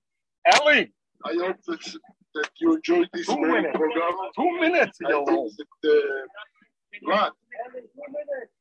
Ellie! 0.43 0.91
I 1.24 1.34
hope 1.38 1.62
that, 1.68 1.97
that 2.34 2.49
you 2.60 2.76
enjoyed 2.76 3.10
this 3.14 3.28
two 3.28 3.39
minutes. 3.39 3.78
program. 3.78 4.14
Two 4.36 4.60
minutes, 4.60 4.99
I 5.06 5.12
think 5.12 5.28
that, 5.58 5.89
uh, 7.10 7.30
Ellie, 7.68 7.88
two 7.93 8.08
minutes. 8.10 8.55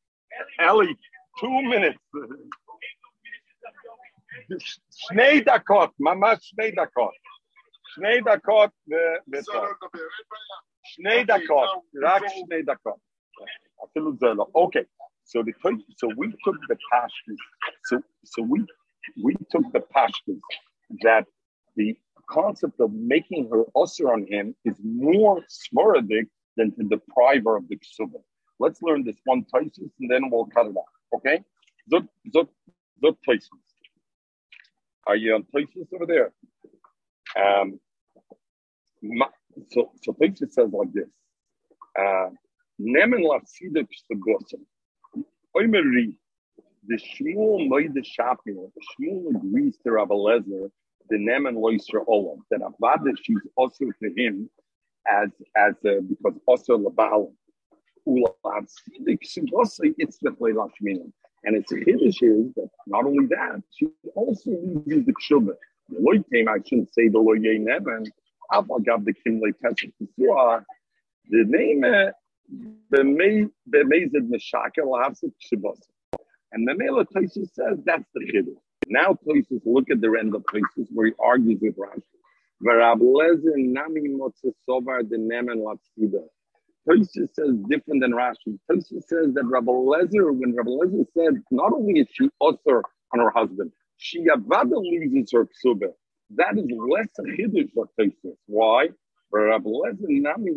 שני 4.89 5.41
דקות, 5.41 5.91
ממש 5.99 6.37
שני 6.41 6.71
דקות. 6.71 7.13
שני 7.95 8.21
דקות 8.21 8.71
וסוף. 9.33 9.65
שני 10.83 11.23
דקות, 11.23 11.69
רק 12.03 12.21
שני 12.27 12.61
דקות. 12.63 12.97
אפילו 13.83 14.11
זה 14.19 14.27
לא. 14.27 14.45
אוקיי. 14.55 14.83
So 15.31 15.43
the 15.43 15.53
so 16.01 16.07
we 16.17 16.27
took 16.45 16.57
the 16.71 16.77
pastures. 16.91 17.41
So 17.87 17.95
so 18.31 18.41
we 18.51 18.59
we 19.25 19.33
took 19.51 19.65
the 19.77 19.83
pastures 19.97 20.43
that 21.05 21.25
the 21.75 21.89
concept 22.37 22.77
of 22.85 22.89
making 23.15 23.43
her 23.51 23.63
usher 23.83 24.07
on 24.15 24.21
him 24.33 24.45
is 24.69 24.77
more 24.83 25.37
sporadic 25.47 26.27
than 26.57 26.67
to 26.77 26.83
deprive 26.95 27.43
her 27.47 27.55
of 27.61 27.65
the 27.69 27.77
ksuba. 27.83 28.19
Let's 28.58 28.82
learn 28.82 29.04
this 29.04 29.16
one 29.24 29.44
Taisus 29.54 29.90
and 30.00 30.10
then 30.10 30.30
we'll 30.30 30.46
cut 30.46 30.66
it 30.66 30.76
off. 30.76 30.86
Okay? 31.14 31.42
Zot 31.92 32.08
zot 32.34 32.48
zot 33.02 33.16
Taisus. 33.28 33.48
Are 35.06 35.16
you 35.16 35.34
on 35.34 35.44
Taisus 35.54 35.92
over 35.94 36.06
there? 36.06 36.32
Um, 37.36 37.80
so, 39.70 39.90
so 40.02 40.12
Tosha 40.12 40.50
says 40.52 40.70
like 40.72 40.92
this. 40.92 41.08
Uh, 41.98 42.30
Nemen 42.80 43.22
lafsidik 43.22 43.88
segosim. 44.10 44.64
Oimeri, 45.56 46.16
the 46.86 46.96
Shmuel 46.96 47.68
Moide 47.68 48.02
Shapir, 48.04 48.70
Shmuel 48.98 49.36
agrees 49.36 49.78
to 49.84 49.92
Rabbi 49.92 50.14
Lezer, 50.14 50.70
the 51.08 51.16
Nemen 51.16 51.54
Loiser 51.54 52.04
Olam, 52.08 52.38
that 52.50 52.60
Avada, 52.60 53.12
she's 53.22 53.38
also 53.56 53.84
to 54.02 54.14
him 54.16 54.50
as, 55.06 55.28
as 55.56 55.74
because 55.82 56.34
also 56.46 56.78
Labal. 56.78 57.32
The 58.06 58.28
Lashminim. 60.52 61.12
And 61.44 61.56
it's 61.56 61.72
a 61.72 61.76
Kiddush 61.76 62.22
is 62.22 62.52
that 62.54 62.70
not 62.86 63.04
only 63.04 63.26
that, 63.26 63.62
she 63.70 63.88
also 64.14 64.50
uses 64.86 65.06
the 65.06 65.12
Kshubat. 65.12 65.56
The 65.90 66.00
Lord 66.00 66.24
came, 66.32 66.48
I 66.48 66.56
shouldn't 66.66 66.94
say 66.94 67.08
the 67.08 67.18
Lord 67.18 67.40
Neven, 67.40 68.06
Avagav 68.52 69.04
the 69.04 69.12
Kimle 69.12 69.52
Pesach 69.62 69.90
the 71.30 71.44
name 71.44 71.84
Bemezid 73.70 74.28
Meshakel 74.28 75.02
Havsik 75.02 75.32
Shabbos. 75.38 75.80
And 76.52 76.68
the 76.68 76.74
Mela 76.74 77.04
says 77.12 77.50
that's 77.84 78.04
the 78.14 78.20
Chiddush. 78.20 78.56
Now 78.86 79.14
places 79.14 79.62
look 79.64 79.90
at 79.90 80.00
the 80.00 80.16
end 80.18 80.34
of 80.34 80.44
Tosis 80.52 80.88
where 80.92 81.06
he 81.06 81.12
argues 81.18 81.60
with 81.60 81.76
Rashi. 81.76 82.02
Verablezer 82.62 83.56
Nami 83.56 84.08
Motzesovar 84.10 85.08
the 85.08 85.16
Nemen 85.16 85.58
Lapsida. 85.58 86.24
Tosis 86.88 87.28
says 87.34 87.54
different 87.70 88.02
than 88.02 88.12
Rashi. 88.12 88.58
Tosis 88.70 89.04
says 89.08 89.34
that 89.34 89.44
Rabbi 89.46 89.72
Lezer, 89.72 90.34
when 90.36 90.54
Rabbi 90.54 90.70
Lezer 90.70 91.06
said, 91.16 91.42
not 91.50 91.72
only 91.72 92.00
is 92.00 92.08
she 92.12 92.30
usher 92.42 92.82
on 93.14 93.20
her 93.20 93.30
husband, 93.30 93.72
she 93.98 94.26
avada 94.26 94.76
loses 94.76 95.30
her 95.32 95.46
ksubah. 95.46 95.92
That 96.36 96.58
is 96.58 96.66
less 96.90 97.08
a 97.20 97.22
chiddush 97.22 97.70
for 97.74 97.88
Tosfos. 98.00 98.36
Why? 98.46 98.88
Rabbi 99.32 99.68
Lezer 99.70 100.08
Nami 100.08 100.52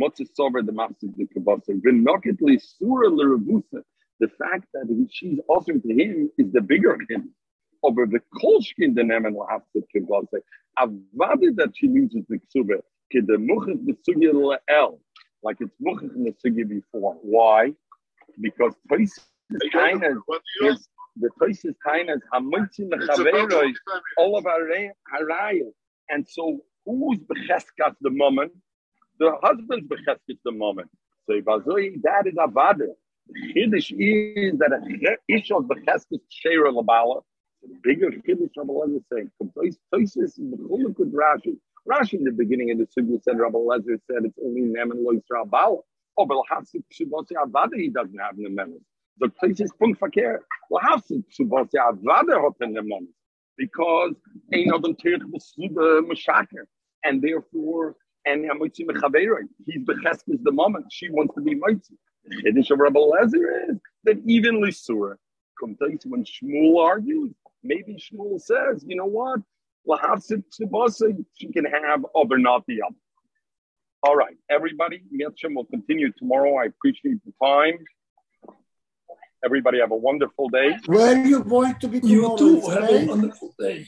Motzesover 0.00 0.64
the 0.66 0.72
Mapsid 0.72 1.16
the 1.16 1.26
Kabasa. 1.36 1.80
V'noketli 1.82 2.60
Surah 2.60 3.08
L'Revusa. 3.10 3.82
The 4.20 4.28
fact 4.38 4.66
that 4.74 4.86
he, 4.88 5.06
she's 5.10 5.40
offering 5.48 5.82
to 5.82 5.88
him 5.94 6.30
is 6.38 6.52
the 6.52 6.60
bigger 6.60 6.98
him. 7.08 7.30
Over 7.82 8.06
the 8.06 8.20
Kolshkin 8.36 8.94
the 8.94 9.02
Nemen 9.02 9.34
Lahafsid 9.34 9.84
Kabasa. 9.96 10.40
Avada 10.78 11.56
that 11.56 11.72
she 11.74 11.88
loses 11.88 12.24
the 12.28 12.38
Ksubah. 12.38 12.82
Kede 13.14 13.36
Muchach 13.38 13.84
the 13.86 13.96
Sugya 14.08 14.32
Le'el. 14.34 14.98
Like 15.42 15.56
it's 15.60 15.74
Muchach 15.84 16.14
in 16.14 16.24
the 16.24 16.32
Sugya 16.32 16.68
before. 16.68 17.18
Why? 17.22 17.72
Because 18.40 18.74
kind 19.72 20.04
of 20.04 20.18
is 20.62 20.88
the 21.16 21.30
place 21.38 21.64
is 21.64 21.74
kind 21.84 22.08
of 22.10 22.22
hamutzin 22.32 22.88
mechaveroi, 22.90 23.72
all 24.16 24.38
of 24.38 24.46
our 24.46 24.60
harayim. 25.12 25.72
And 26.08 26.26
so 26.26 26.60
who's 26.86 27.18
becheskas 27.18 27.94
the 28.00 28.10
moment? 28.10 28.52
The 29.18 29.36
husband's 29.42 29.86
becheskas 29.88 30.38
the 30.44 30.52
moment. 30.52 30.88
So 31.26 31.34
that 31.34 32.26
is 32.26 32.34
avada. 32.34 32.88
Chiddush 33.54 33.92
is 33.96 34.58
that 34.58 34.72
a 34.72 35.32
ishos 35.32 35.66
becheskas 35.66 36.20
sheira 36.30 36.72
labala. 36.72 37.22
The 37.62 37.76
bigger 37.82 38.10
chiddush 38.10 38.50
Rabbi 38.56 38.72
Lezer 38.72 39.02
saying, 39.12 39.30
places 39.92 40.16
is 40.16 40.34
the 40.36 40.56
chulukut 40.56 41.12
Rashi. 41.12 41.56
Rashi 41.88 42.14
in 42.14 42.24
the 42.24 42.32
beginning 42.32 42.70
of 42.70 42.78
the 42.78 42.86
sugya 42.86 43.22
said 43.22 43.38
Rabbi 43.38 43.58
Lezer 43.58 43.98
said 44.06 44.24
it's 44.24 44.38
only 44.44 44.62
nem 44.62 44.90
and 44.90 45.02
lo 45.02 45.12
yisrael 45.12 45.48
bala. 45.48 45.78
Oh, 46.16 46.26
but 46.26 46.36
Lahasik 46.36 46.84
Shibose 46.92 47.32
Avada 47.32 47.74
he 47.74 47.88
doesn't 47.88 48.18
have 48.18 48.38
in 48.38 48.54
the 49.18 49.28
place 49.28 49.60
is 49.60 49.72
Punkt 49.78 50.00
Verkehr. 50.00 50.38
Lahasik 50.70 51.24
Shibose 51.32 51.74
Avada 51.74 52.52
the 52.58 52.66
members. 52.66 53.08
Because 53.56 54.14
of 54.72 54.82
them 54.82 54.94
Tirch 54.96 55.22
Meshaker. 55.22 56.64
And 57.04 57.22
therefore, 57.22 57.96
and 58.24 58.44
Hamoitzi 58.44 58.86
Mechaveroi, 58.86 59.42
he's 59.66 59.84
Becheskes 59.84 60.42
the 60.42 60.52
moment. 60.52 60.86
She 60.90 61.10
wants 61.10 61.34
to 61.34 61.40
be 61.40 61.54
Moitzi. 61.54 61.96
The 62.24 62.42
Kiddush 62.42 62.70
of 62.70 62.78
Rabbi 62.78 62.98
Lezer 62.98 63.70
is 63.70 63.76
that 64.04 64.20
even 64.26 64.62
Lisura, 64.62 65.16
when 65.60 66.24
Shmuel 66.24 66.78
argues, 66.78 67.32
maybe 67.62 67.96
Shmuel 67.96 68.40
says, 68.40 68.84
you 68.86 68.96
know 68.96 69.06
what? 69.06 69.40
Lahasik 69.88 70.44
Shibose, 70.52 71.24
she 71.34 71.52
can 71.52 71.64
have, 71.64 72.02
but 72.02 72.38
not 72.38 72.64
the 72.66 72.82
other. 72.82 72.96
All 74.04 74.16
right, 74.16 74.36
everybody, 74.50 75.02
Mitzvah 75.10 75.48
will 75.54 75.64
continue 75.64 76.12
tomorrow. 76.12 76.56
I 76.56 76.64
appreciate 76.66 77.18
the 77.24 77.32
time. 77.42 77.78
Everybody 79.44 79.80
have 79.80 79.90
a 79.90 79.96
wonderful 79.96 80.48
day. 80.48 80.76
Where 80.86 81.16
are 81.16 81.26
you 81.26 81.42
going 81.42 81.74
to 81.76 81.88
be 81.88 82.00
tomorrow? 82.00 82.32
You 82.32 82.60
too 82.60 82.70
have 82.70 82.88
a 82.88 83.06
wonderful 83.06 83.54
day. 83.58 83.86